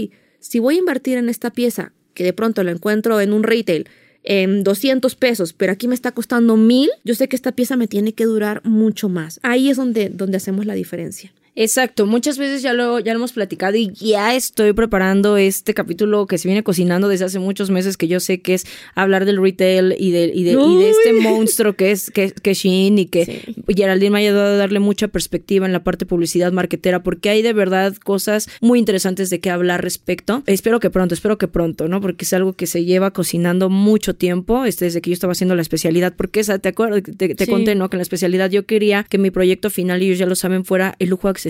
si 0.40 0.58
voy 0.58 0.76
a 0.76 0.78
invertir 0.78 1.18
en 1.18 1.28
esta 1.28 1.50
pieza, 1.50 1.92
que 2.14 2.24
de 2.24 2.32
pronto 2.32 2.62
lo 2.62 2.70
encuentro 2.70 3.20
en 3.20 3.32
un 3.32 3.42
retail 3.42 3.88
en 4.24 4.62
200 4.62 5.14
pesos, 5.14 5.52
pero 5.52 5.72
aquí 5.72 5.88
me 5.88 5.94
está 5.94 6.12
costando 6.12 6.56
mil, 6.56 6.90
yo 7.04 7.14
sé 7.14 7.28
que 7.28 7.36
esta 7.36 7.52
pieza 7.52 7.76
me 7.76 7.88
tiene 7.88 8.12
que 8.12 8.24
durar 8.24 8.60
mucho 8.64 9.08
más. 9.08 9.40
Ahí 9.42 9.70
es 9.70 9.76
donde, 9.76 10.10
donde 10.10 10.36
hacemos 10.36 10.66
la 10.66 10.74
diferencia. 10.74 11.32
Exacto, 11.60 12.06
muchas 12.06 12.38
veces 12.38 12.62
ya 12.62 12.72
lo, 12.72 13.00
ya 13.00 13.12
lo 13.12 13.18
hemos 13.18 13.32
platicado 13.32 13.76
y 13.76 13.90
ya 13.94 14.36
estoy 14.36 14.72
preparando 14.74 15.36
este 15.36 15.74
capítulo 15.74 16.28
que 16.28 16.38
se 16.38 16.46
viene 16.46 16.62
cocinando 16.62 17.08
desde 17.08 17.24
hace 17.24 17.40
muchos 17.40 17.68
meses, 17.70 17.96
que 17.96 18.06
yo 18.06 18.20
sé 18.20 18.40
que 18.40 18.54
es 18.54 18.64
hablar 18.94 19.24
del 19.24 19.42
retail 19.42 19.92
y 19.98 20.12
de, 20.12 20.30
y 20.32 20.44
de, 20.44 20.52
y 20.52 20.76
de 20.76 20.90
este 20.90 21.12
monstruo 21.14 21.72
que 21.72 21.90
es, 21.90 22.12
que, 22.12 22.30
que 22.30 22.54
Shein 22.54 22.98
y 23.00 23.06
que 23.06 23.24
Sí. 23.24 23.54
Geraldine 23.76 24.10
me 24.12 24.18
ha 24.18 24.20
ayudado 24.20 24.54
a 24.54 24.56
darle 24.56 24.78
mucha 24.78 25.08
perspectiva 25.08 25.66
en 25.66 25.72
la 25.72 25.82
parte 25.82 26.06
publicidad 26.06 26.52
marketera, 26.52 27.02
porque 27.02 27.28
hay 27.28 27.42
de 27.42 27.52
verdad 27.52 27.92
cosas 27.96 28.48
muy 28.60 28.78
interesantes 28.78 29.28
de 29.28 29.40
qué 29.40 29.50
hablar 29.50 29.82
respecto. 29.82 30.44
Espero 30.46 30.78
que 30.78 30.90
pronto, 30.90 31.12
espero 31.14 31.38
que 31.38 31.48
pronto, 31.48 31.88
¿no? 31.88 32.00
Porque 32.00 32.24
es 32.24 32.32
algo 32.34 32.52
que 32.52 32.68
se 32.68 32.84
lleva 32.84 33.10
cocinando 33.10 33.68
mucho 33.68 34.14
tiempo, 34.14 34.64
este, 34.64 34.84
desde 34.84 35.00
que 35.00 35.10
yo 35.10 35.14
estaba 35.14 35.32
haciendo 35.32 35.56
la 35.56 35.62
especialidad, 35.62 36.14
porque 36.16 36.38
esa, 36.38 36.60
te 36.60 36.68
acuerdas, 36.68 37.02
te, 37.02 37.34
te 37.34 37.44
Sí. 37.46 37.50
conté, 37.50 37.74
¿no? 37.74 37.90
Que 37.90 37.96
en 37.96 37.98
la 37.98 38.02
especialidad 38.02 38.48
yo 38.48 38.64
quería 38.64 39.04
que 39.08 39.18
mi 39.18 39.32
proyecto 39.32 39.70
final, 39.70 40.00
y 40.02 40.06
ellos 40.06 40.18
ya 40.18 40.26
lo 40.26 40.36
saben, 40.36 40.64
fuera 40.64 40.94
el 41.00 41.08
lujo 41.08 41.26
accesible. 41.26 41.47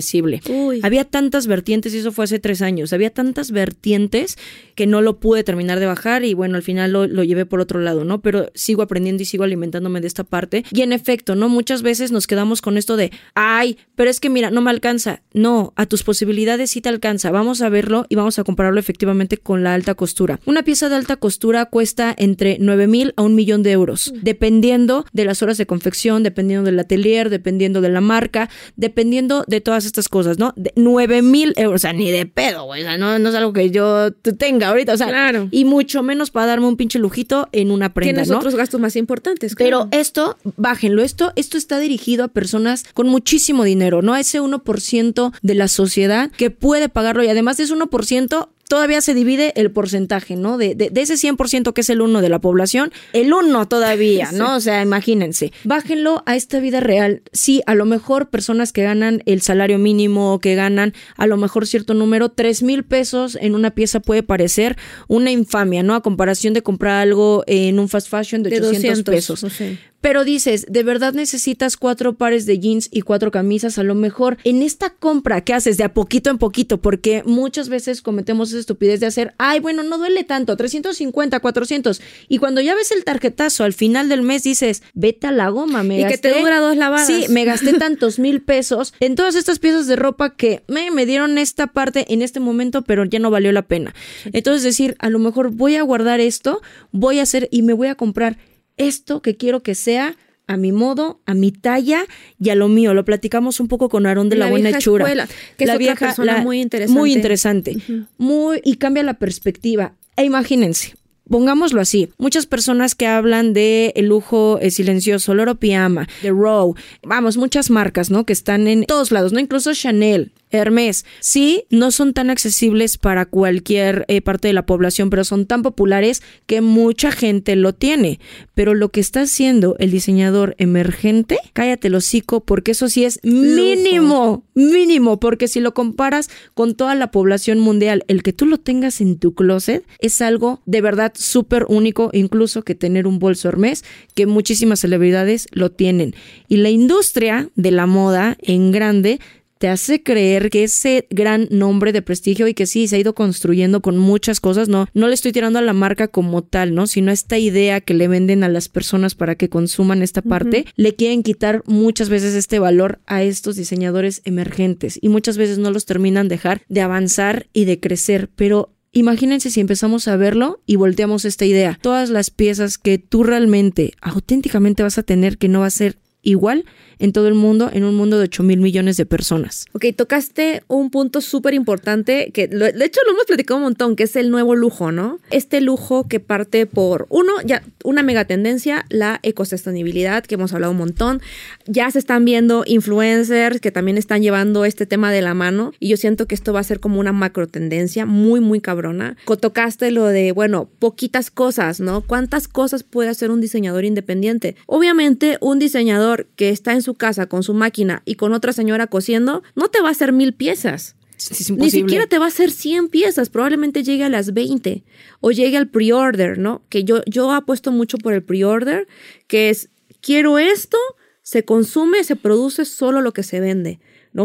Uy. 0.49 0.79
Había 0.83 1.05
tantas 1.05 1.47
vertientes, 1.47 1.93
y 1.93 1.99
eso 1.99 2.11
fue 2.11 2.25
hace 2.25 2.39
tres 2.39 2.61
años, 2.61 2.93
había 2.93 3.09
tantas 3.09 3.51
vertientes 3.51 4.37
que 4.75 4.87
no 4.87 5.01
lo 5.01 5.19
pude 5.19 5.43
terminar 5.43 5.79
de 5.79 5.85
bajar 5.85 6.23
y 6.23 6.33
bueno, 6.33 6.55
al 6.55 6.63
final 6.63 6.91
lo, 6.91 7.07
lo 7.07 7.23
llevé 7.23 7.45
por 7.45 7.59
otro 7.59 7.79
lado, 7.79 8.05
¿no? 8.05 8.21
Pero 8.21 8.49
sigo 8.55 8.81
aprendiendo 8.81 9.23
y 9.23 9.25
sigo 9.25 9.43
alimentándome 9.43 10.01
de 10.01 10.07
esta 10.07 10.23
parte. 10.23 10.63
Y 10.71 10.81
en 10.81 10.93
efecto, 10.93 11.35
¿no? 11.35 11.49
Muchas 11.49 11.81
veces 11.81 12.11
nos 12.11 12.27
quedamos 12.27 12.61
con 12.61 12.77
esto 12.77 12.95
de, 12.97 13.11
ay, 13.35 13.77
pero 13.95 14.09
es 14.09 14.19
que 14.19 14.29
mira, 14.29 14.51
no 14.51 14.61
me 14.61 14.69
alcanza. 14.71 15.21
No, 15.33 15.73
a 15.75 15.85
tus 15.85 16.03
posibilidades 16.03 16.71
sí 16.71 16.81
te 16.81 16.89
alcanza. 16.89 17.31
Vamos 17.31 17.61
a 17.61 17.69
verlo 17.69 18.05
y 18.09 18.15
vamos 18.15 18.39
a 18.39 18.43
compararlo 18.43 18.79
efectivamente 18.79 19.37
con 19.37 19.63
la 19.63 19.73
alta 19.73 19.95
costura. 19.95 20.39
Una 20.45 20.63
pieza 20.63 20.89
de 20.89 20.95
alta 20.95 21.17
costura 21.17 21.65
cuesta 21.65 22.15
entre 22.17 22.57
9 22.59 22.87
mil 22.87 23.13
a 23.17 23.23
un 23.23 23.35
millón 23.35 23.63
de 23.63 23.71
euros, 23.71 24.13
dependiendo 24.21 25.05
de 25.13 25.25
las 25.25 25.41
horas 25.41 25.57
de 25.57 25.65
confección, 25.65 26.23
dependiendo 26.23 26.65
del 26.65 26.79
atelier, 26.79 27.29
dependiendo 27.29 27.81
de 27.81 27.89
la 27.89 28.01
marca, 28.01 28.49
dependiendo 28.75 29.43
de 29.47 29.61
todas 29.61 29.78
todas 29.79 29.85
estas 29.85 30.09
cosas, 30.09 30.37
¿no? 30.37 30.53
De 30.57 30.73
9 30.75 31.21
mil 31.21 31.53
euros, 31.55 31.75
o 31.75 31.79
sea, 31.79 31.93
ni 31.93 32.11
de 32.11 32.25
pedo, 32.25 32.65
güey, 32.65 32.81
o 32.81 32.85
sea, 32.85 32.97
no, 32.97 33.17
no 33.17 33.29
es 33.29 33.35
algo 33.35 33.53
que 33.53 33.71
yo 33.71 34.11
tenga 34.37 34.67
ahorita, 34.69 34.93
o 34.93 34.97
sea, 34.97 35.07
Claro. 35.07 35.47
y 35.51 35.63
mucho 35.65 36.03
menos 36.03 36.31
para 36.31 36.47
darme 36.47 36.67
un 36.67 36.75
pinche 36.75 36.99
lujito 36.99 37.47
en 37.53 37.71
una 37.71 37.93
prenda, 37.93 38.13
Tienes 38.13 38.29
¿no? 38.29 38.37
otros 38.37 38.55
gastos 38.55 38.79
más 38.81 38.95
importantes. 38.95 39.55
Pero 39.57 39.87
claro. 39.87 40.01
esto, 40.01 40.37
bájenlo, 40.57 41.01
esto, 41.01 41.31
esto 41.37 41.57
está 41.57 41.79
dirigido 41.79 42.25
a 42.25 42.27
personas 42.27 42.83
con 42.93 43.07
muchísimo 43.07 43.63
dinero, 43.63 44.01
¿no? 44.01 44.13
A 44.13 44.19
ese 44.19 44.41
1% 44.41 45.31
de 45.41 45.55
la 45.55 45.67
sociedad 45.67 46.29
que 46.31 46.51
puede 46.51 46.89
pagarlo 46.89 47.23
y 47.23 47.27
además 47.29 47.57
de 47.57 47.63
ese 47.63 47.73
1%, 47.73 48.49
todavía 48.69 49.01
se 49.01 49.15
divide 49.15 49.51
el 49.55 49.71
porcentaje, 49.71 50.35
¿no? 50.35 50.59
De, 50.59 50.75
de, 50.75 50.91
de 50.91 51.01
ese 51.01 51.15
100% 51.15 51.73
que 51.73 51.81
es 51.81 51.89
el 51.89 52.01
1 52.01 52.21
de 52.21 52.29
la 52.29 52.39
población, 52.39 52.91
el 53.13 53.33
1 53.33 53.67
todavía, 53.67 54.31
¿no? 54.33 54.55
O 54.55 54.59
sea, 54.59 54.83
imagínense. 54.83 55.51
Bájenlo 55.63 56.21
a 56.27 56.35
esta 56.35 56.59
vida 56.59 56.79
real. 56.79 57.23
Sí, 57.33 57.63
a 57.65 57.73
lo 57.73 57.85
mejor 57.85 58.29
personas 58.29 58.71
que 58.71 58.83
ganan 58.83 59.23
el 59.25 59.41
salario 59.41 59.79
mínimo, 59.79 60.39
que 60.39 60.53
ganan 60.53 60.93
a 61.17 61.25
lo 61.25 61.35
mejor 61.35 61.65
cierto 61.65 61.95
número, 61.95 62.29
3 62.29 62.61
mil 62.61 62.83
pesos 62.83 63.37
en 63.41 63.55
una 63.55 63.71
pieza 63.71 64.01
puede 64.01 64.21
parecer 64.21 64.77
una 65.07 65.31
infamia, 65.31 65.81
¿no? 65.81 65.95
A 65.95 66.01
comparación 66.01 66.53
de 66.53 66.61
comprar 66.61 67.01
algo 67.01 67.43
en 67.47 67.79
un 67.79 67.89
fast 67.89 68.07
fashion 68.07 68.43
de, 68.43 68.51
de 68.51 68.57
800 68.57 69.03
200 69.03 69.03
pesos. 69.03 69.61
Pero 70.01 70.23
dices, 70.23 70.65
¿de 70.69 70.83
verdad 70.83 71.13
necesitas 71.13 71.75
cuatro 71.75 72.13
pares 72.15 72.45
de 72.45 72.57
jeans 72.59 72.87
y 72.91 73.01
cuatro 73.01 73.31
camisas? 73.31 73.77
A 73.77 73.83
lo 73.83 73.95
mejor 73.95 74.37
en 74.45 74.61
esta 74.61 74.91
compra 74.91 75.41
que 75.41 75.53
haces 75.53 75.75
de 75.77 75.83
a 75.83 75.93
poquito 75.93 76.29
en 76.29 76.37
poquito, 76.37 76.79
porque 76.81 77.21
muchas 77.25 77.67
veces 77.67 78.01
cometemos 78.01 78.49
esa 78.49 78.59
estupidez 78.59 79.01
de 79.01 79.07
hacer, 79.07 79.33
ay, 79.37 79.59
bueno, 79.59 79.83
no 79.83 79.97
duele 79.97 80.23
tanto, 80.23 80.55
350, 80.55 81.39
400. 81.41 82.01
Y 82.29 82.37
cuando 82.37 82.61
ya 82.61 82.75
ves 82.75 82.91
el 82.91 83.03
tarjetazo 83.03 83.63
al 83.65 83.73
final 83.73 84.07
del 84.07 84.21
mes 84.21 84.43
dices, 84.43 84.83
vete 84.93 85.27
a 85.27 85.31
la 85.31 85.49
goma, 85.49 85.83
me 85.83 85.99
Y 85.99 86.05
que 86.05 86.17
te 86.17 86.29
gasté- 86.31 86.39
dura 86.41 86.59
dos 86.61 86.77
lavadas. 86.77 87.05
Sí, 87.07 87.25
me 87.29 87.43
gasté 87.45 87.73
tantos 87.73 88.19
mil 88.19 88.41
pesos 88.41 88.93
en 89.01 89.15
todas 89.15 89.35
estas 89.35 89.59
piezas 89.59 89.87
de 89.87 89.97
ropa 89.97 90.35
que 90.35 90.63
me, 90.67 90.91
me 90.91 91.05
dieron 91.05 91.37
esta 91.37 91.67
parte 91.67 92.05
en 92.13 92.21
este 92.21 92.39
momento, 92.39 92.83
pero 92.83 93.03
ya 93.03 93.19
no 93.19 93.31
valió 93.31 93.51
la 93.51 93.63
pena. 93.63 93.93
Entonces 94.31 94.63
decir, 94.63 94.95
a 94.99 95.09
lo 95.09 95.19
mejor 95.19 95.51
voy 95.51 95.75
a 95.75 95.81
guardar 95.81 96.19
esto, 96.21 96.61
voy 96.91 97.19
a 97.19 97.23
hacer 97.23 97.49
y 97.51 97.63
me 97.63 97.73
voy 97.73 97.87
a 97.87 97.95
comprar 97.95 98.37
esto 98.79 99.21
que 99.21 99.37
quiero 99.37 99.61
que 99.61 99.75
sea 99.75 100.15
a 100.47 100.57
mi 100.57 100.71
modo, 100.71 101.21
a 101.27 101.35
mi 101.35 101.51
talla 101.51 102.05
y 102.39 102.49
a 102.49 102.55
lo 102.55 102.67
mío. 102.69 102.95
Lo 102.95 103.05
platicamos 103.05 103.59
un 103.59 103.67
poco 103.67 103.87
con 103.87 104.07
Aarón 104.07 104.29
de 104.29 104.35
la, 104.35 104.45
La 104.45 104.51
Buena 104.51 104.69
vieja 104.69 104.79
Hechura. 104.79 105.05
escuela, 105.05 105.27
que 105.57 105.65
es 105.65 105.69
otra 105.69 105.95
persona 105.95 106.41
muy 106.41 106.59
interesante. 106.59 106.99
Muy 106.99 107.13
interesante. 107.13 107.77
Muy, 108.17 108.59
y 108.63 108.77
cambia 108.77 109.03
la 109.03 109.13
perspectiva. 109.13 109.93
E 110.17 110.23
imagínense. 110.25 110.95
Pongámoslo 111.29 111.79
así, 111.79 112.09
muchas 112.17 112.47
personas 112.47 112.95
que 112.95 113.05
hablan 113.05 113.53
de 113.53 113.93
el 113.95 114.07
lujo 114.07 114.57
eh, 114.59 114.71
silencioso, 114.71 115.35
Loro 115.35 115.59
Piama, 115.59 116.07
The 116.23 116.31
Row, 116.31 116.73
vamos, 117.03 117.37
muchas 117.37 117.69
marcas, 117.69 118.09
¿no? 118.09 118.25
Que 118.25 118.33
están 118.33 118.67
en 118.67 118.85
todos 118.85 119.11
lados, 119.11 119.31
¿no? 119.31 119.39
Incluso 119.39 119.71
Chanel, 119.75 120.31
Hermes, 120.51 121.05
sí, 121.19 121.65
no 121.69 121.91
son 121.91 122.13
tan 122.13 122.29
accesibles 122.29 122.97
para 122.97 123.25
cualquier 123.25 124.05
eh, 124.07 124.21
parte 124.21 124.47
de 124.47 124.53
la 124.53 124.65
población, 124.65 125.09
pero 125.09 125.23
son 125.23 125.45
tan 125.45 125.61
populares 125.61 126.23
que 126.47 126.61
mucha 126.61 127.11
gente 127.11 127.55
lo 127.55 127.73
tiene. 127.73 128.19
Pero 128.55 128.73
lo 128.73 128.89
que 128.89 128.99
está 128.99 129.21
haciendo 129.21 129.75
el 129.79 129.91
diseñador 129.91 130.55
emergente, 130.57 131.37
cállate 131.53 131.89
el 131.89 131.95
hocico, 131.95 132.41
porque 132.41 132.71
eso 132.71 132.89
sí 132.89 133.05
es 133.05 133.19
mínimo, 133.23 134.43
mínimo, 134.55 135.19
porque 135.19 135.47
si 135.47 135.59
lo 135.59 135.73
comparas 135.73 136.29
con 136.55 136.75
toda 136.75 136.95
la 136.95 137.11
población 137.11 137.59
mundial, 137.59 138.03
el 138.07 138.23
que 138.23 138.33
tú 138.33 138.45
lo 138.45 138.57
tengas 138.57 139.01
en 139.01 139.19
tu 139.19 139.35
closet 139.35 139.85
es 139.99 140.21
algo 140.21 140.61
de 140.65 140.81
verdad 140.81 141.13
súper 141.15 141.65
único, 141.67 142.09
incluso 142.13 142.63
que 142.63 142.75
tener 142.75 143.05
un 143.05 143.19
bolso 143.19 143.49
Hermes, 143.49 143.83
que 144.15 144.25
muchísimas 144.25 144.79
celebridades 144.79 145.47
lo 145.51 145.71
tienen. 145.71 146.15
Y 146.47 146.57
la 146.57 146.69
industria 146.69 147.49
de 147.55 147.71
la 147.71 147.85
moda 147.85 148.37
en 148.41 148.71
grande 148.71 149.19
te 149.59 149.67
hace 149.67 150.01
creer 150.01 150.49
que 150.49 150.63
ese 150.63 151.05
gran 151.09 151.47
nombre 151.51 151.91
de 151.91 152.01
prestigio 152.01 152.47
y 152.47 152.53
que 152.53 152.65
sí 152.65 152.87
se 152.87 152.95
ha 152.95 152.99
ido 152.99 153.13
construyendo 153.13 153.81
con 153.81 153.97
muchas 153.97 154.39
cosas, 154.39 154.69
no, 154.69 154.87
no 154.93 155.07
le 155.07 155.13
estoy 155.13 155.33
tirando 155.33 155.59
a 155.59 155.61
la 155.61 155.73
marca 155.73 156.07
como 156.07 156.43
tal, 156.43 156.73
¿no? 156.73 156.87
Sino 156.87 157.11
esta 157.11 157.37
idea 157.37 157.81
que 157.81 157.93
le 157.93 158.07
venden 158.07 158.43
a 158.45 158.49
las 158.49 158.69
personas 158.69 159.15
para 159.15 159.35
que 159.35 159.49
consuman 159.49 160.01
esta 160.01 160.21
parte, 160.21 160.65
le 160.77 160.95
quieren 160.95 161.23
quitar 161.23 161.61
muchas 161.65 162.07
veces 162.07 162.35
este 162.35 162.57
valor 162.57 162.99
a 163.05 163.21
estos 163.21 163.57
diseñadores 163.57 164.21
emergentes 164.23 164.97
y 165.01 165.09
muchas 165.09 165.37
veces 165.37 165.57
no 165.57 165.71
los 165.71 165.85
terminan 165.85 166.29
dejar 166.29 166.61
de 166.69 166.81
avanzar 166.81 167.47
y 167.53 167.65
de 167.65 167.79
crecer, 167.79 168.29
pero 168.35 168.73
Imagínense 168.91 169.51
si 169.51 169.59
empezamos 169.59 170.07
a 170.07 170.15
verlo 170.17 170.63
y 170.65 170.75
volteamos 170.75 171.23
esta 171.23 171.45
idea. 171.45 171.77
Todas 171.79 172.09
las 172.09 172.31
piezas 172.31 172.79
que 172.79 172.97
tú 172.97 173.23
realmente, 173.23 173.93
auténticamente 174.01 174.81
vas 174.81 174.97
a 174.97 175.03
tener 175.03 175.37
que 175.37 175.47
no 175.47 175.59
va 175.59 175.67
a 175.67 175.69
ser 175.69 175.97
igual 176.21 176.65
en 176.99 177.13
todo 177.13 177.27
el 177.29 177.33
mundo, 177.33 177.69
en 177.71 177.85
un 177.85 177.95
mundo 177.95 178.17
de 178.17 178.25
8 178.25 178.43
mil 178.43 178.59
millones 178.59 178.97
de 178.97 179.05
personas. 179.05 179.65
Ok, 179.71 179.85
tocaste 179.95 180.63
un 180.67 180.89
punto 180.89 181.21
súper 181.21 181.53
importante 181.53 182.31
que 182.33 182.47
de 182.47 182.85
hecho 182.85 182.99
lo 183.05 183.13
hemos 183.13 183.25
platicado 183.25 183.57
un 183.57 183.63
montón, 183.63 183.95
que 183.95 184.03
es 184.03 184.15
el 184.17 184.29
nuevo 184.29 184.55
lujo, 184.55 184.91
¿no? 184.91 185.19
Este 185.31 185.61
lujo 185.61 186.07
que 186.07 186.19
parte 186.19 186.65
por, 186.65 187.07
uno, 187.09 187.31
ya 187.45 187.63
una 187.85 188.03
mega 188.03 188.25
tendencia, 188.25 188.85
la 188.89 189.19
ecosostenibilidad, 189.23 190.25
que 190.25 190.35
hemos 190.35 190.53
hablado 190.53 190.71
un 190.71 190.77
montón. 190.79 191.21
Ya 191.65 191.89
se 191.89 191.99
están 191.99 192.25
viendo 192.25 192.63
influencers 192.65 193.61
que 193.61 193.71
también 193.71 193.97
están 193.97 194.21
llevando 194.21 194.65
este 194.65 194.85
tema 194.85 195.11
de 195.11 195.21
la 195.21 195.33
mano 195.33 195.71
y 195.79 195.89
yo 195.89 195.97
siento 195.97 196.27
que 196.27 196.35
esto 196.35 196.51
va 196.51 196.59
a 196.59 196.63
ser 196.63 196.81
como 196.81 196.99
una 196.99 197.13
macro 197.13 197.47
tendencia 197.47 198.05
muy, 198.05 198.41
muy 198.41 198.59
cabrona. 198.59 199.15
Tocaste 199.39 199.91
lo 199.91 200.05
de, 200.07 200.33
bueno, 200.33 200.69
poquitas 200.79 201.31
cosas, 201.31 201.79
¿no? 201.79 202.01
¿Cuántas 202.01 202.49
cosas 202.49 202.83
puede 202.83 203.09
hacer 203.09 203.31
un 203.31 203.39
diseñador 203.39 203.85
independiente? 203.85 204.57
Obviamente, 204.65 205.37
un 205.39 205.59
diseñador 205.59 206.08
que 206.35 206.49
está 206.49 206.73
en 206.73 206.81
su 206.81 206.95
casa 206.95 207.27
con 207.27 207.43
su 207.43 207.53
máquina 207.53 208.01
y 208.05 208.15
con 208.15 208.33
otra 208.33 208.53
señora 208.53 208.87
cosiendo, 208.87 209.43
no 209.55 209.69
te 209.69 209.81
va 209.81 209.89
a 209.89 209.91
hacer 209.91 210.13
mil 210.13 210.33
piezas. 210.33 210.95
Es 211.17 211.51
Ni 211.51 211.69
siquiera 211.69 212.07
te 212.07 212.17
va 212.17 212.25
a 212.25 212.29
hacer 212.29 212.49
100 212.49 212.87
piezas, 212.87 213.29
probablemente 213.29 213.83
llegue 213.83 214.05
a 214.05 214.09
las 214.09 214.33
20 214.33 214.83
o 215.19 215.31
llegue 215.31 215.57
al 215.57 215.67
pre-order, 215.67 216.37
¿no? 216.37 216.61
Que 216.69 216.85
yo, 216.85 217.03
yo 217.05 217.31
apuesto 217.33 217.71
mucho 217.71 217.97
por 217.97 218.13
el 218.13 218.23
pre-order, 218.23 218.87
que 219.27 219.49
es, 219.49 219.69
quiero 220.01 220.39
esto, 220.39 220.77
se 221.21 221.43
consume, 221.43 222.03
se 222.05 222.15
produce 222.15 222.63
solo 222.63 223.01
lo 223.01 223.11
que 223.11 223.23
se 223.23 223.41
vende, 223.41 223.79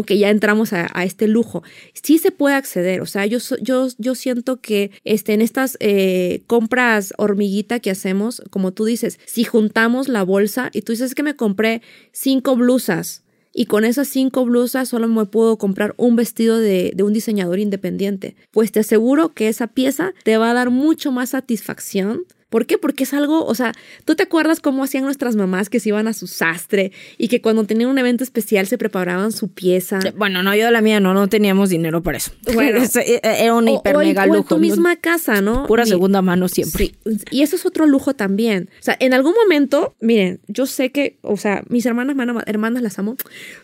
Que 0.05 0.17
ya 0.17 0.29
entramos 0.29 0.73
a, 0.73 0.87
este 1.03 1.27
lujo. 1.27 1.63
Sí 1.93 2.17
se 2.17 2.31
puede 2.31 2.55
acceder, 2.55 3.01
o 3.01 3.05
sea, 3.05 3.25
yo, 3.25 3.37
yo, 3.61 3.87
yo 3.97 4.15
siento 4.15 4.59
que 4.59 4.91
este, 5.03 5.33
en 5.33 5.41
estas 5.41 5.77
eh, 5.79 6.41
compras 6.47 7.13
hormiguita 7.17 7.79
que 7.79 7.91
hacemos, 7.91 8.41
como 8.49 8.73
tú 8.73 8.85
dices, 8.85 9.19
si 9.25 9.45
juntamos 9.45 10.07
la 10.07 10.23
bolsa 10.23 10.69
y 10.73 10.81
tú 10.81 10.91
dices 10.91 11.11
"Es 11.11 11.15
que 11.15 11.23
me 11.23 11.35
compré 11.35 11.81
cinco 12.11 12.55
blusas, 12.55 13.23
y 13.57 13.67
con 13.67 13.85
esas 13.85 14.09
cinco 14.09 14.43
blusas 14.43 14.89
solo 14.89 15.07
me 15.07 15.25
puedo 15.25 15.57
comprar 15.57 15.93
un 15.95 16.17
vestido 16.17 16.59
de 16.59 16.93
un 17.01 17.13
diseñador 17.13 17.57
independiente. 17.59 18.35
Pues 18.51 18.73
te 18.73 18.81
aseguro 18.81 19.33
que 19.33 19.47
esa 19.47 19.67
pieza 19.67 20.13
te 20.25 20.35
va 20.35 20.51
a 20.51 20.53
dar 20.53 20.71
mucho 20.71 21.13
más 21.13 21.29
satisfacción. 21.29 22.25
¿Por 22.55 22.65
qué? 22.67 22.77
Porque 22.77 23.03
es 23.03 23.13
algo, 23.13 23.43
o 23.45 23.53
sea, 23.53 23.73
¿tú 24.05 24.15
te 24.15 24.23
acuerdas 24.23 24.61
cómo 24.61 24.85
hacían 24.85 25.03
nuestras 25.03 25.35
mamás 25.35 25.67
que 25.69 25.81
se 25.81 25.89
iban 25.89 26.07
a 26.07 26.13
su 26.13 26.25
sastre 26.25 26.93
y 27.17 27.27
que 27.27 27.41
cuando 27.41 27.65
tenían 27.65 27.89
un 27.89 27.97
evento 27.97 28.23
especial 28.23 28.65
se 28.65 28.77
preparaban 28.77 29.33
su 29.33 29.49
pieza? 29.49 29.99
Bueno, 30.15 30.41
no, 30.41 30.55
yo 30.55 30.63
de 30.63 30.71
la 30.71 30.79
mía 30.79 31.01
no, 31.01 31.13
no 31.13 31.27
teníamos 31.27 31.69
dinero 31.69 32.01
para 32.01 32.17
eso. 32.17 32.31
Bueno. 32.53 32.77
Es- 32.81 32.95
eh, 32.95 33.19
era 33.21 33.53
un 33.53 33.67
O- 33.67 33.75
hiper 33.75 33.97
o 33.97 34.01
en- 34.01 34.07
mega 34.07 34.21
o 34.21 34.25
en 34.27 34.31
lujo. 34.35 34.55
tu 34.55 34.57
misma 34.57 34.95
casa, 34.95 35.41
¿no? 35.41 35.65
Pura 35.67 35.85
segunda 35.85 36.21
mano 36.21 36.47
siempre. 36.47 36.85
Sí, 36.85 36.95
y 37.29 37.41
eso 37.41 37.57
es 37.57 37.65
otro 37.65 37.87
lujo 37.87 38.13
también. 38.13 38.69
O 38.79 38.83
sea, 38.83 38.95
en 39.01 39.13
algún 39.13 39.33
momento, 39.33 39.93
miren, 39.99 40.39
yo 40.47 40.65
sé 40.65 40.91
que, 40.93 41.17
o 41.23 41.35
sea, 41.35 41.61
mis 41.67 41.85
hermanas 41.85 42.15
van 42.15 42.29
a 42.29 42.33
ma- 42.35 42.43
hermanas 42.45 42.81
las 42.81 42.97
amo, 42.99 43.17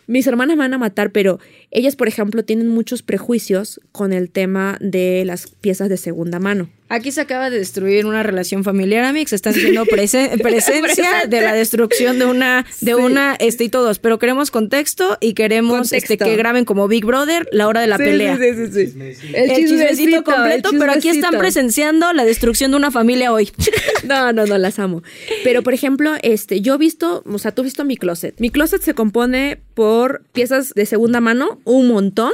mis 0.06 0.26
hermanas 0.26 0.58
me 0.58 0.64
van 0.64 0.74
a 0.74 0.78
matar, 0.78 1.12
pero 1.12 1.40
ellas, 1.70 1.96
por 1.96 2.08
ejemplo, 2.08 2.44
tienen 2.44 2.68
muchos 2.68 3.00
prejuicios 3.02 3.80
con 3.90 4.12
el 4.12 4.28
tema 4.28 4.76
de 4.82 5.24
las 5.24 5.46
piezas 5.48 5.88
de 5.88 5.96
segunda 5.96 6.38
mano. 6.40 6.68
Aquí 6.92 7.10
se 7.10 7.22
acaba 7.22 7.48
de 7.48 7.56
destruir 7.56 8.04
una 8.04 8.22
relación 8.22 8.64
familiar, 8.64 9.02
Amix. 9.06 9.32
Están 9.32 9.54
siendo 9.54 9.86
prese- 9.86 10.38
presencia 10.42 11.26
de 11.26 11.40
la 11.40 11.54
destrucción 11.54 12.18
de 12.18 12.26
una, 12.26 12.66
de 12.82 12.94
una, 12.94 13.34
este 13.36 13.64
y 13.64 13.70
todos. 13.70 13.98
Pero 13.98 14.18
queremos 14.18 14.50
contexto 14.50 15.16
y 15.18 15.32
queremos 15.32 15.94
este, 15.94 16.18
que 16.18 16.36
graben 16.36 16.66
como 16.66 16.88
Big 16.88 17.06
Brother 17.06 17.48
la 17.50 17.66
hora 17.66 17.80
de 17.80 17.86
la 17.86 17.96
pelea. 17.96 18.36
sí, 18.36 18.66
sí. 18.70 19.32
El, 19.32 19.56
chismecito 19.56 20.22
completo, 20.22 20.68
pero 20.78 20.92
aquí 20.92 21.08
están 21.08 21.38
presenciando 21.38 22.12
la 22.12 22.26
destrucción 22.26 22.72
de 22.72 22.76
una 22.76 22.90
familia 22.90 23.32
hoy. 23.32 23.50
No, 24.04 24.32
no, 24.32 24.46
no, 24.46 24.58
las 24.58 24.80
amo. 24.80 25.02
Pero, 25.44 25.62
por 25.62 25.74
ejemplo, 25.74 26.14
este, 26.22 26.60
yo 26.60 26.74
he 26.74 26.78
visto, 26.78 27.22
o 27.24 27.38
sea, 27.38 27.52
tú 27.52 27.62
has 27.62 27.66
visto 27.66 27.84
mi 27.84 27.96
closet. 27.96 28.34
Mi 28.40 28.50
closet 28.50 28.82
se 28.82 28.94
compone 28.94 29.60
por 29.74 30.24
piezas 30.32 30.74
de 30.74 30.86
segunda 30.86 31.20
mano, 31.20 31.60
un 31.64 31.86
montón. 31.86 32.32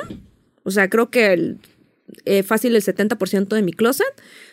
O 0.63 0.71
sea, 0.71 0.89
creo 0.89 1.11
que 1.11 1.35
el, 1.35 1.59
eh, 2.25 2.43
fácil 2.43 2.75
el 2.75 2.83
70% 2.83 3.49
de 3.49 3.63
mi 3.63 3.73
closet 3.73 4.07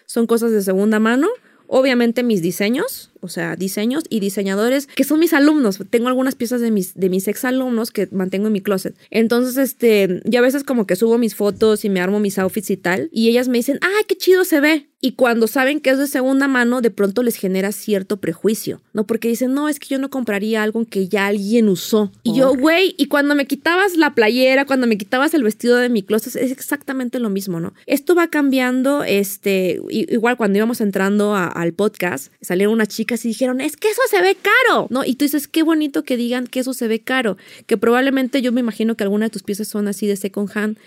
son 0.05 0.27
cosas 0.27 0.51
de 0.51 0.61
segunda 0.61 0.99
mano. 0.99 1.27
Obviamente 1.67 2.23
mis 2.23 2.41
diseños, 2.41 3.11
o 3.25 3.29
sea, 3.29 3.55
diseños 3.55 4.03
y 4.09 4.19
diseñadores 4.19 4.87
que 4.87 5.03
son 5.03 5.19
mis 5.19 5.33
alumnos. 5.33 5.79
Tengo 5.89 6.07
algunas 6.07 6.35
piezas 6.35 6.61
de 6.61 6.71
mis, 6.71 6.95
de 6.95 7.09
mis 7.09 7.27
ex 7.27 7.43
alumnos 7.43 7.91
que 7.91 8.07
mantengo 8.11 8.47
en 8.47 8.53
mi 8.53 8.61
closet. 8.61 8.95
Entonces, 9.09 9.57
este, 9.57 10.21
ya 10.23 10.39
a 10.39 10.43
veces 10.43 10.63
como 10.63 10.87
que 10.87 10.95
subo 10.95 11.17
mis 11.17 11.35
fotos 11.35 11.83
y 11.83 11.89
me 11.89 11.99
armo 11.99 12.19
mis 12.19 12.39
outfits 12.39 12.69
y 12.69 12.77
tal, 12.77 13.09
y 13.11 13.29
ellas 13.29 13.47
me 13.47 13.57
dicen, 13.57 13.79
¡ay, 13.81 14.03
qué 14.07 14.15
chido 14.15 14.45
se 14.45 14.61
ve! 14.61 14.87
Y 15.05 15.11
cuando 15.11 15.45
saben 15.45 15.81
que 15.81 15.91
es 15.91 15.99
de 15.99 16.07
segunda 16.07 16.47
mano, 16.47 16.81
de 16.81 16.89
pronto 16.89 17.21
les 17.21 17.35
genera 17.35 17.71
cierto 17.71 18.17
prejuicio, 18.17 18.81
¿no? 18.91 19.05
Porque 19.05 19.27
dicen, 19.27 19.53
no, 19.53 19.69
es 19.69 19.79
que 19.79 19.87
yo 19.89 19.99
no 19.99 20.09
compraría 20.09 20.63
algo 20.63 20.83
que 20.85 21.07
ya 21.07 21.27
alguien 21.27 21.69
usó. 21.69 22.11
Y 22.23 22.35
yo, 22.35 22.55
güey, 22.55 22.95
y 22.97 23.05
cuando 23.05 23.35
me 23.35 23.45
quitabas 23.45 23.97
la 23.97 24.15
playera, 24.15 24.65
cuando 24.65 24.87
me 24.87 24.97
quitabas 24.97 25.35
el 25.35 25.43
vestido 25.43 25.77
de 25.77 25.89
mi 25.89 26.01
closet, 26.01 26.35
es 26.37 26.51
exactamente 26.51 27.19
lo 27.19 27.29
mismo, 27.29 27.59
¿no? 27.59 27.75
Esto 27.85 28.15
va 28.15 28.29
cambiando, 28.29 29.03
este, 29.03 29.79
igual 29.89 30.37
cuando 30.37 30.57
íbamos 30.57 30.81
entrando 30.81 31.35
al 31.35 31.73
podcast, 31.73 32.33
salieron 32.41 32.73
unas 32.73 32.87
chicas 32.87 33.14
y 33.23 33.29
dijeron, 33.29 33.61
es 33.61 33.77
que 33.77 33.89
eso 33.89 34.01
se 34.09 34.21
ve 34.21 34.35
caro, 34.35 34.87
¿no? 34.89 35.05
Y 35.05 35.15
tú 35.15 35.25
dices, 35.25 35.47
qué 35.47 35.63
bonito 35.63 36.03
que 36.03 36.17
digan 36.17 36.47
que 36.47 36.59
eso 36.59 36.73
se 36.73 36.87
ve 36.87 36.99
caro, 36.99 37.37
que 37.67 37.77
probablemente 37.77 38.41
yo 38.41 38.51
me 38.51 38.59
imagino 38.59 38.97
que 38.97 39.03
alguna 39.03 39.27
de 39.27 39.29
tus 39.29 39.43
piezas 39.43 39.67
son 39.67 39.87
así 39.87 40.07
de 40.07 40.15
second 40.17 40.49
hand 40.53 40.77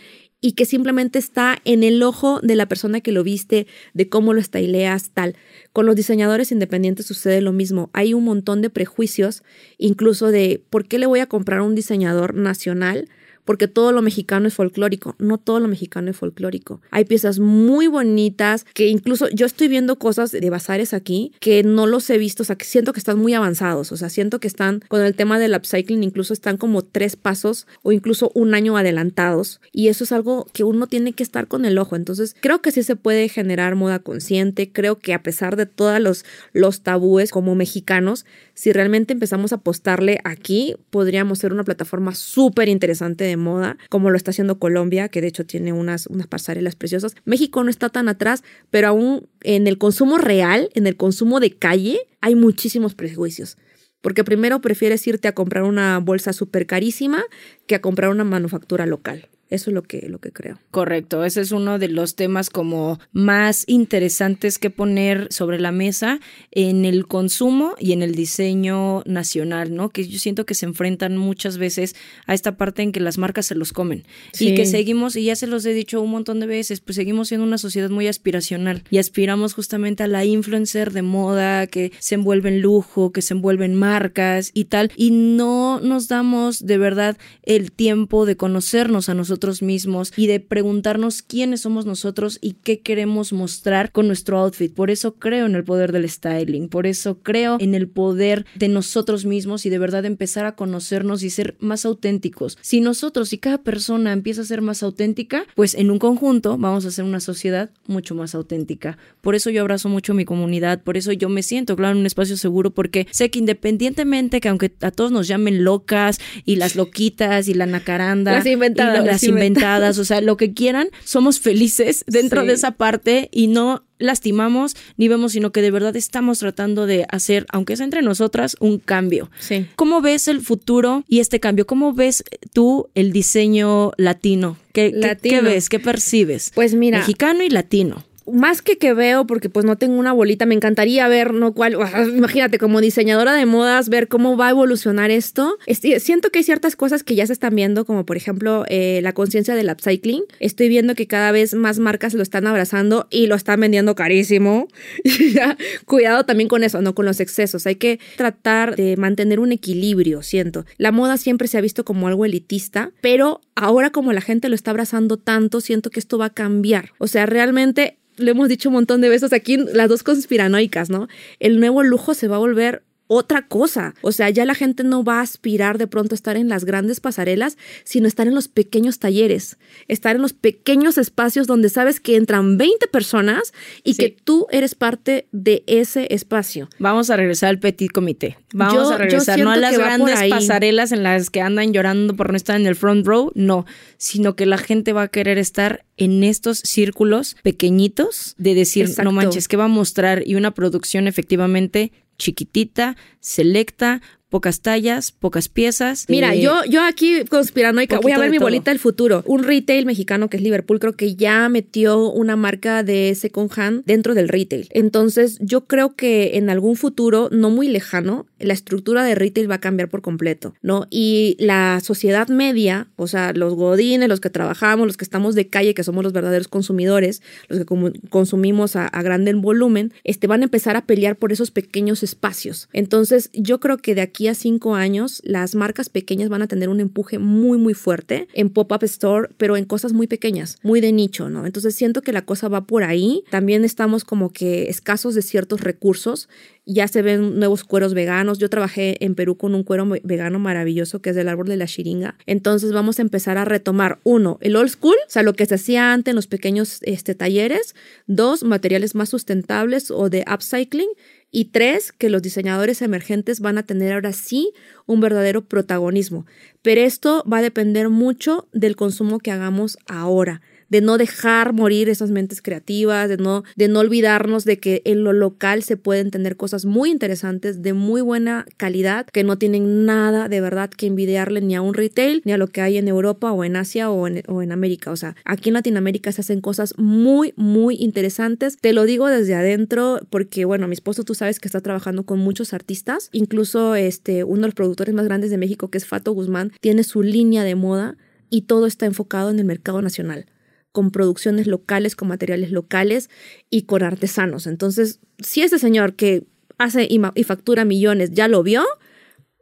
y 0.41 0.53
que 0.53 0.67
simplemente 0.67 1.19
está 1.19 1.59
en 1.65 1.83
el 1.83 2.03
ojo 2.03 2.41
de 2.43 2.55
la 2.55 2.67
persona 2.67 3.01
que 3.01 3.13
lo 3.13 3.25
viste, 3.25 3.67
de 3.95 4.09
cómo 4.09 4.35
lo 4.35 4.41
estileas, 4.41 5.11
tal. 5.11 5.37
Con 5.73 5.87
los 5.87 5.97
diseñadores 5.97 6.53
independientes 6.53 7.07
sucede 7.07 7.41
lo 7.41 7.53
mismo. 7.53 7.91
Hay 7.93 8.15
un 8.15 8.25
montón 8.25 8.63
de 8.63 8.71
prejuicios, 8.71 9.43
incluso 9.79 10.31
de 10.31 10.63
por 10.71 10.87
qué 10.87 10.99
le 10.99 11.07
voy 11.07 11.21
a 11.21 11.27
comprar 11.27 11.61
a 11.61 11.65
un 11.65 11.75
diseñador 11.75 12.35
nacional 12.35 13.09
porque 13.49 13.67
todo 13.67 13.93
lo 13.93 14.03
mexicano 14.03 14.47
es 14.47 14.53
folclórico. 14.53 15.15
No 15.19 15.39
todo 15.39 15.59
lo 15.59 15.69
mexicano 15.69 16.11
es 16.11 16.19
folclórico. 16.19 16.83
Hay 16.91 17.07
piezas 17.07 17.39
muy 17.39 17.87
bonitas 17.87 18.67
que 18.75 18.89
incluso 18.89 19.27
yo 19.31 19.47
estoy 19.47 19.69
viendo 19.69 19.99
cosas 19.99 20.33
de 20.33 20.51
bazares 20.51 20.93
aquí 20.93 21.33
que 21.41 21.63
no 21.63 21.87
los 21.87 22.11
he 22.11 22.19
visto, 22.19 22.43
o 22.43 22.45
sea, 22.45 22.57
que 22.57 22.67
siento 22.67 22.93
que 22.93 22.99
están 22.99 23.19
muy 23.19 23.33
avanzados, 23.33 23.91
o 23.91 23.97
sea, 23.97 24.11
siento 24.11 24.39
que 24.39 24.49
están 24.49 24.83
con 24.89 25.01
el 25.01 25.15
tema 25.15 25.39
del 25.39 25.55
upcycling, 25.55 26.05
incluso 26.05 26.35
están 26.35 26.59
como 26.59 26.83
tres 26.83 27.17
pasos 27.17 27.67
o 27.83 27.93
incluso 27.93 28.31
un 28.35 28.53
año 28.53 28.77
adelantados. 28.77 29.63
Y 29.73 29.89
eso 29.89 30.05
es 30.05 30.13
algo 30.13 30.47
que 30.53 30.63
uno 30.63 30.87
tiene 30.87 31.15
que 31.15 31.23
estar 31.23 31.49
con 31.49 31.65
el 31.65 31.79
ojo. 31.79 31.97
Entonces, 31.97 32.37
creo 32.39 32.61
que 32.61 32.71
sí 32.71 32.83
se 32.83 32.97
puede 32.97 33.31
generar 33.31 33.77
moda 33.77 34.01
consciente. 34.01 34.71
Creo 34.71 34.99
que 34.99 35.15
a 35.15 35.23
pesar 35.23 35.57
de 35.57 35.65
todos 35.65 36.23
los, 36.53 36.83
tabúes 36.83 37.31
como 37.31 37.55
mexicanos, 37.55 38.27
si 38.59 38.73
realmente 38.73 39.13
empezamos 39.13 39.53
a 39.53 39.57
apostarle 39.57 40.19
aquí, 40.25 40.75
podríamos 40.91 41.39
ser 41.39 41.53
una 41.53 41.63
plataforma 41.63 42.13
súper 42.17 42.69
interesante 42.69 43.23
de 43.23 43.37
moda, 43.37 43.79
como 43.89 44.11
lo 44.11 44.17
está 44.17 44.33
haciendo 44.33 44.59
Colombia, 44.59 45.09
que 45.11 45.21
de 45.21 45.29
hecho 45.29 45.47
tiene 45.47 45.73
unas, 45.73 46.09
unas 46.09 46.27
pasarelas 46.27 46.75
preciosas. 46.75 47.15
México 47.25 47.63
no 47.63 47.71
está 47.71 47.89
tan 47.89 48.09
atrás, 48.09 48.43
pero 48.71 48.89
aún 48.89 49.29
en 49.43 49.69
el 49.69 49.79
consumo 49.79 50.19
real, 50.19 50.71
en 50.75 50.89
el 50.89 50.97
consumo 50.97 51.39
de 51.39 51.53
calle, 51.53 52.01
hay 52.21 52.35
muchísimos 52.35 52.97
prejuicios. 52.97 53.59
Porque 54.01 54.25
primero 54.25 54.61
prefieres 54.61 55.07
irte 55.07 55.29
a 55.29 55.37
comprar 55.37 55.63
una 55.63 56.01
bolsa 56.01 56.33
súper 56.33 56.67
carísima 56.67 57.23
que 57.69 57.77
a 57.77 57.81
comprar 57.81 58.11
una 58.11 58.25
manufactura 58.25 58.87
local. 58.87 59.29
Eso 59.51 59.71
es 59.71 59.75
lo 59.75 59.83
que, 59.83 60.07
lo 60.09 60.19
que 60.19 60.31
creo. 60.31 60.59
Correcto, 60.71 61.25
ese 61.25 61.41
es 61.41 61.53
uno 61.53 61.79
de 61.79 61.89
los 61.89 62.17
temas 62.17 62.51
como 62.51 63.01
más 63.13 63.65
interesantes 63.67 64.59
que 64.59 64.69
poner 64.69 65.29
sobre 65.31 65.59
la 65.59 65.73
mesa 65.73 66.21
en 66.51 66.85
el 66.85 67.07
consumo 67.07 67.75
y 67.79 67.93
en 67.93 68.03
el 68.03 68.15
diseño 68.15 69.03
nacional, 69.07 69.75
¿no? 69.75 69.89
Que 69.89 70.07
yo 70.07 70.19
siento 70.19 70.45
que 70.45 70.55
se 70.55 70.67
enfrentan 70.67 71.17
muchas 71.17 71.57
veces 71.57 71.97
a 72.27 72.35
esta 72.35 72.59
parte 72.59 72.83
en 72.83 72.93
que 72.93 73.01
las 73.01 73.17
marcas 73.17 73.47
se 73.47 73.55
los 73.55 73.73
comen 73.73 74.05
y 74.39 74.55
que 74.55 74.67
seguimos, 74.67 75.17
y 75.17 75.25
ya 75.25 75.37
se 75.37 75.47
los 75.47 75.65
he 75.65 75.73
dicho 75.73 76.03
un 76.03 76.11
montón 76.11 76.41
de 76.41 76.47
veces, 76.47 76.81
pues 76.81 76.97
seguimos 76.97 77.29
siendo 77.29 77.47
una 77.47 77.59
sociedad 77.59 77.89
muy 77.89 78.07
aspiracional 78.07 78.85
y 78.91 78.99
aspiramos 78.99 79.55
justamente 79.55 80.03
a 80.03 80.09
la 80.09 80.27
influencer 80.27 80.93
de 80.93 81.03
moda 81.03 81.67
que 81.67 81.93
se 82.01 82.17
envuelve 82.17 82.51
en 82.51 82.61
lujo, 82.61 83.13
que 83.13 83.23
se 83.23 83.33
envuelve 83.33 83.65
en 83.65 83.77
marcas 83.77 84.51
y 84.53 84.67
tal, 84.67 84.93
y 84.95 85.11
no 85.11 85.81
nos 85.81 86.09
damos 86.09 86.67
de 86.67 86.77
verdad 86.77 87.17
el 87.45 87.73
tiempo 87.73 88.27
de 88.27 88.37
conocernos 88.37 89.09
a 89.09 89.15
nosotros 89.15 89.38
mismos 89.63 90.13
y 90.17 90.27
de 90.27 90.41
preguntarnos 90.41 91.23
quiénes 91.23 91.63
somos 91.63 91.87
nosotros 91.87 92.39
y 92.41 92.55
qué 92.55 92.81
queremos 92.81 93.33
mostrar 93.33 93.93
con 93.93 94.07
nuestro 94.07 94.39
outfit. 94.39 94.73
Por 94.73 94.91
eso 94.91 95.15
creo 95.15 95.47
en 95.47 95.55
el 95.55 95.65
poder 95.65 95.93
del 95.93 96.09
styling, 96.09 96.69
por 96.69 96.87
eso 96.87 97.19
creo 97.23 97.57
en 97.61 97.75
el 97.75 97.89
poder 97.89 98.47
de 98.55 98.69
nosotros 98.69 99.25
mismos 99.25 99.65
y 99.67 99.71
de 99.71 99.79
verdad 99.79 100.05
empezar 100.05 100.45
a 100.45 100.55
conocernos 100.57 101.23
y 101.23 101.31
ser 101.31 101.57
más 101.61 101.85
auténticos. 101.85 102.59
Si 102.61 102.81
nosotros 102.81 103.33
y 103.33 103.39
cada 103.39 103.59
persona 103.59 104.13
empieza 104.13 104.43
a 104.43 104.45
ser 104.45 104.61
más 104.61 104.83
auténtica, 104.83 105.47
pues 105.55 105.75
en 105.75 105.91
un 105.91 105.99
conjunto 105.99 106.59
vamos 106.59 106.85
a 106.85 106.91
ser 106.91 107.05
una 107.05 107.21
sociedad 107.21 107.71
mucho 107.87 108.15
más 108.15 108.35
auténtica. 108.35 108.99
Por 109.21 109.35
eso 109.35 109.51
yo 109.51 109.61
abrazo 109.63 109.89
mucho 109.89 110.15
mi 110.15 110.25
comunidad, 110.25 110.83
por 110.83 110.97
eso 110.97 111.13
yo 111.13 111.29
me 111.29 111.43
siento, 111.43 111.77
claro, 111.77 111.93
en 111.93 112.01
un 112.01 112.07
espacio 112.07 112.37
seguro, 112.37 112.73
porque 112.73 113.07
sé 113.11 113.31
que 113.31 113.39
independientemente 113.39 114.41
que 114.41 114.49
aunque 114.49 114.73
a 114.81 114.91
todos 114.91 115.13
nos 115.13 115.29
llamen 115.29 115.65
locas 115.65 116.19
y 116.45 116.57
las 116.57 116.77
loquitas 116.77 117.49
y 117.49 117.55
la 117.55 117.67
nacaranda, 117.67 118.33
las 118.33 118.47
inventadas, 118.47 119.05
las 119.05 119.23
inventadas, 119.29 119.99
o 119.99 120.05
sea, 120.05 120.21
lo 120.21 120.37
que 120.37 120.53
quieran, 120.53 120.89
somos 121.05 121.41
felices 121.41 122.05
dentro 122.07 122.45
de 122.45 122.53
esa 122.53 122.73
parte 122.73 123.29
y 123.33 123.47
no 123.47 123.85
lastimamos 123.99 124.77
ni 124.97 125.09
vemos, 125.09 125.33
sino 125.33 125.51
que 125.51 125.63
de 125.63 125.71
verdad 125.71 125.97
estamos 125.97 126.39
tratando 126.39 126.87
de 126.87 127.07
hacer, 127.11 127.47
aunque 127.51 127.77
sea 127.77 127.85
entre 127.85 128.03
nosotras, 128.03 128.57
un 128.61 128.79
cambio. 128.79 129.31
Sí. 129.41 129.67
¿Cómo 129.77 130.01
ves 130.01 130.29
el 130.29 130.41
futuro 130.41 131.05
y 131.09 131.21
este 131.21 131.41
cambio? 131.41 131.67
¿Cómo 131.67 131.93
ves 131.93 132.25
tú 132.53 132.89
el 132.95 133.13
diseño 133.13 133.93
latino? 133.97 134.57
¿Qué, 134.73 135.17
¿qué 135.23 135.41
ves? 135.41 135.69
¿Qué 135.69 135.81
percibes? 135.81 136.53
Pues 136.55 136.75
mira. 136.75 136.99
Mexicano 136.99 137.43
y 137.43 137.51
latino 137.51 138.08
más 138.33 138.63
que 138.63 138.79
que 138.79 138.95
veo, 138.95 139.27
porque 139.27 139.49
pues 139.49 139.65
no 139.65 139.77
tengo 139.77 139.99
una 139.99 140.13
bolita, 140.13 140.47
me 140.47 140.55
encantaría 140.55 141.07
ver, 141.09 141.35
¿no? 141.35 141.53
Cuál, 141.53 141.77
imagínate, 142.15 142.59
como 142.59 142.81
diseñadora 142.81 143.35
de 143.35 143.47
modas, 143.47 143.89
ver 143.89 144.09
cómo 144.09 144.37
va 144.37 144.49
a 144.49 144.51
evolucionar 144.51 145.11
esto. 145.11 145.59
siento 145.99 146.31
que 146.31 146.39
hay 146.39 146.45
ciertas 146.45 146.77
cosas 146.77 147.03
que 147.03 147.15
ya 147.15 147.27
se 147.27 147.33
están 147.33 147.55
viendo, 147.55 147.85
como 147.85 148.05
por 148.05 148.17
ejemplo 148.17 148.65
eh, 148.69 149.01
la 149.03 149.13
conciencia 149.13 149.55
del 149.55 149.71
upcycling. 149.71 150.23
Estoy 150.41 150.69
viendo 150.69 150.95
que 150.95 151.07
cada 151.07 151.33
vez 151.33 151.55
más 151.55 151.79
marcas 151.79 152.15
lo 152.15 152.23
están 152.23 152.47
abrazando 152.47 153.07
y 153.11 153.27
lo 153.27 153.35
están 153.35 153.61
vendiendo 153.61 153.95
carísimo. 153.95 154.69
Cuidado 155.87 156.25
también 156.25 156.49
con 156.49 156.65
eso, 156.65 156.81
no 156.83 156.95
con 156.95 157.07
los 157.07 157.21
excesos. 157.21 157.67
Hay 157.67 157.77
que 157.77 158.01
tratar 158.17 158.77
de 158.77 158.97
mantener 158.97 159.41
un 159.41 159.53
equilibrio, 159.53 160.23
siento. 160.23 160.65
La 160.77 160.93
moda 160.93 161.17
siempre 161.17 161.49
se 161.49 161.59
ha 161.59 161.61
visto 161.61 161.85
como 161.85 162.09
algo 162.09 162.25
elitista, 162.25 162.93
pero 163.01 163.41
ahora 163.55 163.91
como 163.91 164.13
la 164.13 164.21
gente 164.21 164.49
lo 164.49 164.55
está 164.55 164.71
abrazando 164.71 165.17
tanto, 165.17 165.61
siento 165.61 165.91
que 165.91 166.01
esto 166.01 166.19
va 166.19 166.27
a 166.27 166.31
cambiar. 166.31 166.93
O 166.99 167.07
sea, 167.07 167.27
realmente 167.27 167.99
lo 168.19 168.31
hemos 168.31 168.49
dicho 168.49 168.69
un 168.69 168.75
montón 168.75 169.01
de 169.01 169.09
veces 169.09 169.33
aquí, 169.33 169.57
las 169.57 169.89
dos 169.89 170.03
conspiranoicas, 170.03 170.91
¿no? 170.91 171.09
El 171.41 171.61
nuevo 171.61 171.83
lujo 171.83 172.15
se 172.15 172.29
va 172.29 172.37
a 172.37 172.41
volver 172.41 172.83
otra 173.09 173.47
cosa. 173.47 173.95
O 174.03 174.13
sea, 174.13 174.31
ya 174.31 174.45
la 174.45 174.55
gente 174.55 174.85
no 174.85 175.03
va 175.03 175.19
a 175.19 175.23
aspirar 175.23 175.79
de 175.79 175.89
pronto 175.89 176.15
a 176.15 176.17
estar 176.17 176.37
en 176.37 176.49
las 176.49 176.65
grandes 176.65 177.01
pasarelas, 177.01 177.59
sino 177.83 178.07
estar 178.07 178.29
en 178.29 178.35
los 178.35 178.47
pequeños 178.47 179.01
talleres, 179.01 179.59
estar 179.89 180.15
en 180.15 180.23
los 180.23 180.35
pequeños 180.35 180.99
espacios 180.99 181.47
donde 181.47 181.71
sabes 181.71 181.99
que 181.99 182.17
entran 182.17 182.57
20 182.57 182.87
personas 182.89 183.53
y 183.83 183.95
que 183.95 184.11
tú 184.11 184.47
eres 184.51 184.75
parte 184.75 185.27
de 185.33 185.65
ese 185.67 186.07
espacio. 186.11 186.69
Vamos 186.79 187.11
a 187.11 187.17
regresar 187.17 187.49
al 187.49 187.59
petit 187.59 187.91
comité. 187.91 188.37
Vamos 188.53 188.93
a 188.93 188.99
regresar 188.99 189.39
no 189.41 189.51
a 189.51 189.57
las 189.57 189.77
grandes 189.77 190.21
pasarelas 190.31 190.93
en 190.93 191.03
las 191.03 191.31
que 191.31 191.41
andan 191.41 191.73
llorando 191.73 192.15
por 192.15 192.31
no 192.31 192.37
estar 192.37 192.61
en 192.61 192.67
el 192.67 192.77
front 192.77 193.07
row, 193.07 193.33
no, 193.35 193.67
sino 193.97 194.37
que 194.37 194.47
la 194.47 194.59
gente 194.59 194.93
va 194.93 195.03
a 195.03 195.09
querer 195.09 195.39
estar 195.39 195.85
en 195.97 196.23
estos 196.25 196.59
círculos 196.59 197.37
pequeñitos 197.43 198.35
de 198.39 198.55
decir, 198.55 198.89
no 199.03 199.13
manches, 199.13 199.49
¿qué 199.49 199.57
va 199.57 199.65
a 199.65 199.69
mostrar? 199.69 200.23
Y 200.27 200.35
una 200.35 200.53
producción 200.53 201.07
efectivamente 201.09 201.93
chiquitita, 202.19 202.97
selecta, 203.21 204.01
pocas 204.29 204.61
tallas, 204.61 205.13
pocas 205.13 205.49
piezas. 205.49 206.07
Mira, 206.09 206.35
eh, 206.35 206.41
yo, 206.41 206.65
yo 206.69 206.83
aquí 206.83 207.25
conspiranoica, 207.25 208.01
voy 208.01 208.13
a 208.13 208.19
ver 208.19 208.31
mi 208.31 208.39
bolita 208.39 208.71
del 208.71 208.79
futuro. 208.79 209.23
Un 209.27 209.43
retail 209.43 209.87
mexicano 209.87 210.29
que 210.29 210.37
es 210.37 210.43
Liverpool, 210.43 210.81
creo 210.81 210.95
que 210.95 211.15
ya 211.15 211.49
metió 211.49 212.11
una 212.11 212.37
marca 212.37 212.83
de 212.83 213.15
second 213.15 213.51
hand 213.57 213.83
dentro 213.87 214.15
del 214.15 214.29
retail. 214.29 214.69
Entonces, 214.71 215.39
yo 215.41 215.67
creo 215.67 215.95
que 215.95 216.37
en 216.37 216.51
algún 216.51 216.77
futuro, 216.77 217.29
no 217.33 217.51
muy 217.51 217.69
lejano, 217.69 218.27
la 218.39 218.53
estructura 218.53 219.05
de 219.05 219.15
retail 219.15 219.51
va 219.51 219.57
a 219.57 219.61
cambiar 219.61 219.89
por 219.89 220.03
completo, 220.03 220.55
¿no? 220.63 220.87
Y 220.91 221.37
la 221.39 221.81
sociedad 221.81 222.29
media, 222.29 222.89
o 222.97 223.07
sea, 223.07 223.33
los 223.33 223.55
godines, 223.55 224.09
los 224.09 224.21
que 224.21 224.31
trabajamos, 224.31 224.87
los 224.87 224.97
que 224.97 225.05
estamos 225.05 225.35
de 225.35 225.49
calle, 225.49 225.75
que 225.75 225.85
somos 225.85 226.05
los 226.05 226.13
verdaderos 226.13 226.49
consumidores, 226.49 227.23
los 227.49 227.59
que 227.59 227.65
consumimos 228.11 228.77
a, 228.77 228.87
a 228.87 229.03
grande 229.03 229.29
volumen, 229.35 229.93
este, 230.05 230.27
van 230.27 230.41
a 230.41 230.45
empezar 230.45 230.77
a 230.77 230.87
pelear 230.87 231.17
por 231.17 231.33
esos 231.33 231.51
pequeños 231.51 232.03
espacios. 232.03 232.69
Entonces, 232.73 233.31
yo 233.33 233.61
creo 233.61 233.79
que 233.79 233.95
de 233.95 234.01
aquí 234.01 234.18
a 234.27 234.35
cinco 234.35 234.75
años 234.75 235.23
las 235.25 235.55
marcas 235.55 235.89
pequeñas 235.89 236.29
van 236.29 236.43
a 236.43 236.49
tener 236.49 236.69
un 236.69 236.81
empuje 236.81 237.19
muy, 237.19 237.57
muy 237.59 237.75
fuerte 237.75 238.27
en 238.35 238.51
pop-up 238.51 238.83
store, 238.83 239.29
pero 239.37 239.57
en 239.57 239.65
cosas 239.65 239.93
muy 239.93 240.09
pequeñas, 240.09 240.59
muy 240.63 240.81
de 240.81 240.93
nicho, 240.93 241.31
¿no? 241.31 241.47
Entonces 241.47 241.77
siento 241.77 242.03
que 242.03 242.13
la 242.13 242.23
cosa 242.23 242.49
va 242.49 242.67
por 242.67 242.83
ahí. 242.83 243.23
También 243.31 243.65
estamos 243.65 244.05
como 244.05 244.33
que 244.33 244.69
escasos 244.69 245.15
de 245.15 245.23
ciertos 245.23 245.61
recursos 245.61 246.29
ya 246.69 246.87
se 246.87 247.01
ven 247.01 247.39
nuevos 247.39 247.65
cueros 247.65 247.95
veganos. 247.95 248.39
Yo 248.39 248.51
trabajé 248.51 249.03
en 249.05 249.15
Perú 249.15 249.39
con 249.39 249.55
un 249.55 249.65
cuero 249.65 249.89
vegano 250.03 250.39
maravilloso 250.39 251.01
que 251.01 251.11
es 251.11 251.17
del 251.17 251.29
árbol 251.29 251.49
de 251.49 251.57
la 251.57 251.67
chiringa. 251.67 252.17
Entonces 252.27 252.73
vamos 252.73 252.99
a 252.99 253.03
empezar 253.03 253.39
a 253.39 253.47
retomar, 253.47 253.99
uno, 254.05 254.39
el 254.43 254.55
old 254.55 254.69
school, 254.69 254.97
o 255.07 255.11
sea, 255.11 255.23
lo 255.23 255.33
que 255.33 255.47
se 255.47 255.55
hacía 255.55 255.95
antes 255.95 256.13
en 256.13 256.17
los 256.17 256.27
pequeños 256.27 256.81
este, 256.83 257.15
talleres. 257.15 257.75
Dos, 258.07 258.45
materiales 258.45 258.95
más 258.95 259.09
sustentables 259.09 259.91
o 259.91 260.11
de 260.11 260.25
upcycling. 260.31 260.91
Y 261.31 261.47
tres, 261.47 261.93
que 261.93 262.09
los 262.09 262.23
diseñadores 262.23 262.81
emergentes 262.81 263.41
van 263.41 263.59
a 263.59 263.63
tener 263.63 263.93
ahora 263.93 264.13
sí 264.13 264.53
un 264.87 265.01
verdadero 265.01 265.45
protagonismo. 265.45 266.25
Pero 266.63 266.81
esto 266.81 267.25
va 267.31 267.39
a 267.39 267.43
depender 267.43 267.91
mucho 267.91 268.49
del 268.53 268.77
consumo 268.77 269.19
que 269.19 269.31
hagamos 269.31 269.79
ahora 269.87 270.41
de 270.69 270.81
no 270.81 270.99
dejar 270.99 271.53
morir 271.53 271.89
esas 271.89 272.11
mentes 272.11 272.43
creativas, 272.43 273.09
de 273.09 273.17
no, 273.17 273.45
de 273.57 273.69
no 273.69 273.81
olvidarnos 273.81 274.45
de 274.45 274.59
que 274.59 274.83
en 274.85 275.05
lo 275.05 275.13
local 275.13 275.63
se 275.63 275.77
pueden 275.77 276.11
tener 276.11 276.37
cosas 276.37 276.65
muy 276.65 276.91
interesantes, 276.91 277.63
de 277.63 277.73
muy 277.73 278.01
buena 278.01 278.47
calidad, 278.57 279.07
que 279.07 279.25
no 279.25 279.39
tienen 279.39 279.87
nada 279.87 280.29
de 280.29 280.41
verdad 280.41 280.71
que 280.71 280.87
envidiarle 280.87 281.41
ni 281.41 281.55
a 281.55 281.63
un 281.63 281.75
retail, 281.75 282.23
ni 282.25 282.33
a 282.33 282.39
lo 282.39 282.49
que 282.49 282.61
hay 282.61 282.77
en 282.77 282.89
Europa 282.89 283.33
o 283.33 283.45
en 283.45 283.57
Asia 283.57 283.91
o 283.91 284.07
en, 284.07 284.23
o 284.29 284.43
en 284.43 284.53
América. 284.53 284.91
O 284.91 284.97
sea, 284.97 285.17
aquí 285.25 285.51
en 285.51 285.55
Latinoamérica 285.55 286.13
se 286.13 286.21
hacen 286.21 286.41
cosas 286.41 286.75
muy, 286.77 287.33
muy 287.37 287.77
interesantes. 287.77 288.57
Te 288.61 288.73
lo 288.73 288.85
digo 288.85 289.07
desde 289.07 289.35
adentro 289.35 290.01
porque, 290.11 290.45
bueno, 290.45 290.69
mi 290.69 290.75
esposo 290.75 291.05
tú 291.05 291.15
sabes 291.15 291.41
que 291.41 291.49
está 291.49 291.61
trabajando 291.61 292.05
con 292.05 292.19
muchos 292.19 292.53
artistas, 292.53 293.09
incluso 293.13 293.75
este, 293.75 294.25
uno 294.25 294.43
de 294.43 294.49
los 294.49 294.55
productores 294.55 294.95
más 294.95 295.07
grandes 295.07 295.31
de 295.31 295.39
México, 295.39 295.69
que 295.69 295.79
es 295.79 295.87
Fato 295.87 296.13
Guzmán, 296.13 296.53
tiene 296.61 296.85
su 296.85 297.03
línea 297.03 297.45
de 297.45 297.55
moda 297.55 297.97
y 298.31 298.43
todo 298.43 298.67
está 298.67 298.87
enfocado 298.87 299.31
en 299.31 299.39
el 299.39 299.45
mercado 299.45 299.81
nacional 299.81 300.27
con 300.73 300.91
producciones 300.91 301.47
locales, 301.47 301.97
con 301.97 302.09
materiales 302.09 302.51
locales 302.51 303.11
y 303.51 303.63
con 303.63 303.83
artesanos. 303.83 304.47
Entonces, 304.47 305.01
si 305.19 305.43
ese 305.43 305.59
señor 305.59 305.95
que 305.95 306.27
hace 306.59 306.87
y, 306.91 307.25
factura 307.25 307.65
millones 307.65 308.13
ya 308.13 308.29
lo 308.29 308.43
vio, 308.43 308.65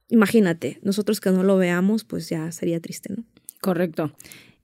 imagínate, 0.08 0.78
nosotros 0.82 1.20
que 1.20 1.30
no 1.30 1.42
lo 1.42 1.56
veamos, 1.56 2.04
pues 2.04 2.28
ya 2.28 2.50
sería 2.52 2.80
triste, 2.80 3.12
¿no? 3.14 3.24
Correcto. 3.60 4.12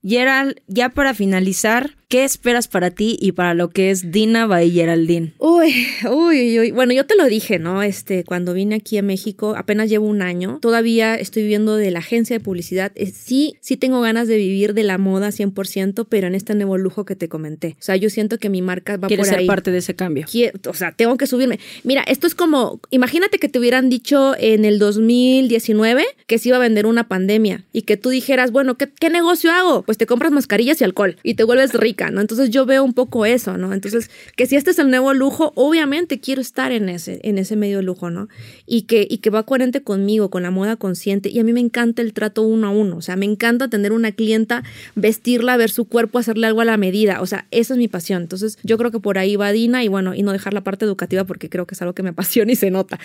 Gerald, 0.03 0.61
ya 0.67 0.89
para 0.89 1.13
finalizar, 1.13 1.97
¿Qué 2.13 2.23
esperas 2.23 2.67
para 2.67 2.91
ti 2.91 3.17
y 3.19 3.31
para 3.31 3.55
lo 3.55 3.71
que 3.71 3.89
es 3.89 4.11
Dina 4.11 4.45
by 4.45 4.69
Geraldine? 4.69 5.33
Uy, 5.39 5.87
uy, 6.07 6.59
uy. 6.59 6.69
Bueno, 6.69 6.93
yo 6.93 7.07
te 7.07 7.15
lo 7.15 7.25
dije, 7.25 7.57
¿no? 7.57 7.81
Este, 7.81 8.23
cuando 8.23 8.53
vine 8.53 8.75
aquí 8.75 8.99
a 8.99 9.01
México, 9.01 9.55
apenas 9.57 9.89
llevo 9.89 10.05
un 10.05 10.21
año. 10.21 10.59
Todavía 10.61 11.15
estoy 11.15 11.41
viviendo 11.41 11.75
de 11.75 11.89
la 11.89 11.97
agencia 11.97 12.37
de 12.37 12.39
publicidad. 12.39 12.91
Eh, 12.93 13.07
sí, 13.07 13.55
sí 13.61 13.77
tengo 13.77 13.99
ganas 13.99 14.27
de 14.27 14.37
vivir 14.37 14.75
de 14.75 14.83
la 14.83 14.99
moda 14.99 15.29
100%, 15.29 16.05
pero 16.07 16.27
en 16.27 16.35
este 16.35 16.53
nuevo 16.53 16.77
lujo 16.77 17.03
que 17.03 17.15
te 17.15 17.29
comenté. 17.29 17.77
O 17.79 17.83
sea, 17.83 17.95
yo 17.95 18.11
siento 18.11 18.37
que 18.37 18.47
mi 18.47 18.61
marca 18.61 18.97
va 18.97 19.07
por 19.07 19.19
ahí. 19.19 19.25
ser 19.25 19.45
parte 19.47 19.71
de 19.71 19.79
ese 19.79 19.95
cambio. 19.95 20.27
o 20.67 20.73
sea, 20.75 20.91
tengo 20.91 21.17
que 21.17 21.25
subirme. 21.25 21.59
Mira, 21.83 22.03
esto 22.03 22.27
es 22.27 22.35
como, 22.35 22.79
imagínate 22.91 23.39
que 23.39 23.49
te 23.49 23.57
hubieran 23.57 23.89
dicho 23.89 24.35
en 24.37 24.65
el 24.65 24.77
2019 24.77 26.05
que 26.27 26.37
se 26.37 26.49
iba 26.49 26.57
a 26.57 26.61
vender 26.61 26.85
una 26.85 27.07
pandemia 27.07 27.63
y 27.73 27.81
que 27.81 27.97
tú 27.97 28.09
dijeras, 28.09 28.51
bueno, 28.51 28.77
¿qué, 28.77 28.87
qué 28.87 29.09
negocio 29.09 29.51
hago? 29.51 29.81
Pues 29.81 29.97
te 29.97 30.05
compras 30.05 30.31
mascarillas 30.31 30.79
y 30.79 30.83
alcohol 30.83 31.17
y 31.23 31.33
te 31.33 31.43
vuelves 31.43 31.73
rica. 31.73 32.02
¿No? 32.11 32.21
Entonces 32.21 32.49
yo 32.49 32.65
veo 32.65 32.83
un 32.83 32.93
poco 32.93 33.25
eso, 33.25 33.57
¿no? 33.57 33.73
Entonces, 33.73 34.09
que 34.35 34.45
si 34.45 34.55
este 34.55 34.71
es 34.71 34.79
el 34.79 34.89
nuevo 34.89 35.13
lujo, 35.13 35.53
obviamente 35.55 36.19
quiero 36.19 36.41
estar 36.41 36.71
en 36.71 36.89
ese, 36.89 37.19
en 37.23 37.37
ese 37.37 37.55
medio 37.55 37.81
lujo, 37.81 38.09
¿no? 38.09 38.29
Y 38.65 38.83
que, 38.83 39.07
y 39.09 39.17
que 39.19 39.29
va 39.29 39.43
coherente 39.43 39.81
conmigo, 39.81 40.29
con 40.29 40.43
la 40.43 40.51
moda 40.51 40.75
consciente. 40.75 41.29
Y 41.29 41.39
a 41.39 41.43
mí 41.43 41.53
me 41.53 41.59
encanta 41.59 42.01
el 42.01 42.13
trato 42.13 42.41
uno 42.41 42.67
a 42.67 42.69
uno, 42.71 42.97
o 42.97 43.01
sea, 43.01 43.15
me 43.15 43.25
encanta 43.25 43.67
tener 43.67 43.91
una 43.91 44.11
clienta, 44.11 44.63
vestirla, 44.95 45.57
ver 45.57 45.69
su 45.69 45.85
cuerpo, 45.85 46.19
hacerle 46.19 46.47
algo 46.47 46.61
a 46.61 46.65
la 46.65 46.77
medida, 46.77 47.21
o 47.21 47.25
sea, 47.25 47.47
esa 47.51 47.73
es 47.73 47.77
mi 47.77 47.87
pasión. 47.87 48.23
Entonces, 48.23 48.57
yo 48.63 48.77
creo 48.77 48.91
que 48.91 48.99
por 48.99 49.17
ahí 49.17 49.35
va 49.35 49.51
Dina 49.51 49.83
y 49.83 49.87
bueno, 49.87 50.13
y 50.13 50.23
no 50.23 50.31
dejar 50.31 50.53
la 50.53 50.61
parte 50.61 50.85
educativa 50.85 51.23
porque 51.23 51.49
creo 51.49 51.65
que 51.65 51.75
es 51.75 51.81
algo 51.81 51.93
que 51.93 52.03
me 52.03 52.09
apasiona 52.09 52.51
y 52.51 52.55
se 52.55 52.71
nota. 52.71 52.99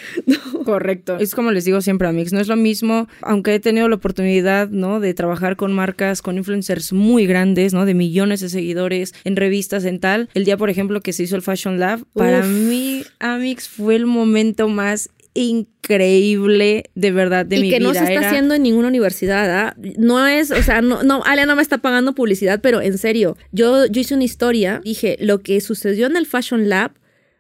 Correcto. 0.65 1.19
Es 1.19 1.35
como 1.35 1.53
les 1.53 1.65
digo 1.65 1.81
siempre 1.81 2.09
a 2.09 2.13
Mix, 2.13 2.33
no 2.33 2.41
es 2.41 2.49
lo 2.49 2.57
mismo, 2.57 3.09
aunque 3.23 3.55
he 3.55 3.61
tenido 3.61 3.89
la 3.89 3.97
oportunidad, 3.97 4.69
¿no? 4.69 5.01
De 5.01 5.15
trabajar 5.15 5.57
con 5.57 5.73
marcas, 5.73 6.23
con 6.23 6.37
influencers 6.37 6.93
muy 6.93 7.27
grandes, 7.27 7.75
¿no? 7.75 7.85
De 7.85 7.95
millones 7.95 8.41
de 8.41 8.49
seguidores 8.49 8.88
en 8.93 9.37
revistas, 9.37 9.85
en 9.85 10.01
tal. 10.01 10.29
El 10.35 10.45
día, 10.45 10.57
por 10.57 10.71
ejemplo, 10.71 11.01
que 11.01 11.13
se 11.13 11.23
hizo 11.23 11.37
el 11.37 11.43
Fashion 11.43 11.79
Lab, 11.79 12.05
para 12.15 12.43
mí, 12.43 13.05
Amix, 13.19 13.69
fue 13.69 13.97
el 13.97 14.07
momento 14.07 14.69
más 14.69 15.11
increíble 15.35 16.91
de 16.95 17.13
verdad 17.13 17.47
de 17.47 17.57
mi 17.57 17.63
vida. 17.63 17.77
Y 17.77 17.79
que 17.79 17.85
no 17.85 17.95
se 17.95 18.13
está 18.13 18.29
haciendo 18.29 18.55
en 18.55 18.63
ninguna 18.63 18.89
universidad, 18.89 19.51
¿ah? 19.51 19.77
No 19.97 20.27
es, 20.27 20.51
o 20.51 20.63
sea, 20.63 20.83
no, 20.83 21.03
no, 21.03 21.23
Ale 21.25 21.47
no 21.47 21.55
me 21.55 21.63
está 21.63 21.79
pagando 21.79 22.15
publicidad, 22.15 22.61
pero 22.61 22.81
en 22.81 22.99
serio, 22.99 23.37
yo, 23.53 23.87
yo 23.87 24.01
hice 24.01 24.15
una 24.15 24.25
historia, 24.25 24.81
dije, 24.85 25.17
lo 25.21 25.41
que 25.41 25.61
sucedió 25.61 26.07
en 26.07 26.17
el 26.17 26.27
Fashion 26.27 26.69
Lab 26.69 26.93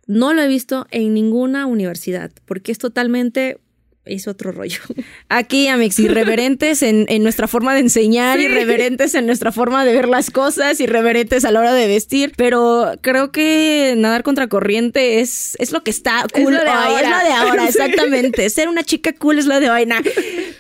no 0.07 0.33
lo 0.33 0.43
he 0.43 0.49
visto 0.49 0.87
en 0.91 1.13
ninguna 1.13 1.67
universidad, 1.67 2.31
porque 2.47 2.73
es 2.73 2.79
totalmente 2.79 3.59
es 4.09 4.29
otro 4.29 4.53
rollo. 4.53 4.81
Aquí, 5.29 5.69
Amix, 5.69 5.99
irreverentes 5.99 6.83
en, 6.83 7.07
en 7.09 7.23
nuestra 7.23 7.49
forma 7.49 7.75
de 7.75 7.81
enseñar, 7.81 8.41
irreverentes 8.41 9.15
en 9.15 9.27
nuestra 9.27 9.53
forma 9.53 9.85
de 9.85 9.93
ver 9.93 10.09
las 10.09 10.31
cosas, 10.31 10.81
irreverentes 10.81 11.45
a 11.45 11.51
la 11.51 11.61
hora 11.61 11.75
de 11.75 11.87
vestir, 11.87 12.33
pero 12.37 12.93
creo 13.01 13.31
que 13.33 13.95
nadar 13.97 14.23
contra 14.23 14.49
corriente 14.49 15.21
es, 15.21 15.57
es 15.59 15.73
lo 15.73 15.83
que 15.83 15.91
está 15.91 16.25
cool 16.33 16.55
es 16.55 16.61
lo 16.61 16.65
de 16.65 16.71
ahora. 16.71 17.01
Es 17.01 17.11
lo 17.11 17.29
de 17.29 17.35
ahora, 17.35 17.69
exactamente. 17.69 18.49
Ser 18.51 18.69
una 18.69 18.83
chica 18.83 19.13
cool 19.13 19.39
es 19.39 19.47
lo 19.47 19.61
de 19.61 19.71
hoy, 19.71 19.87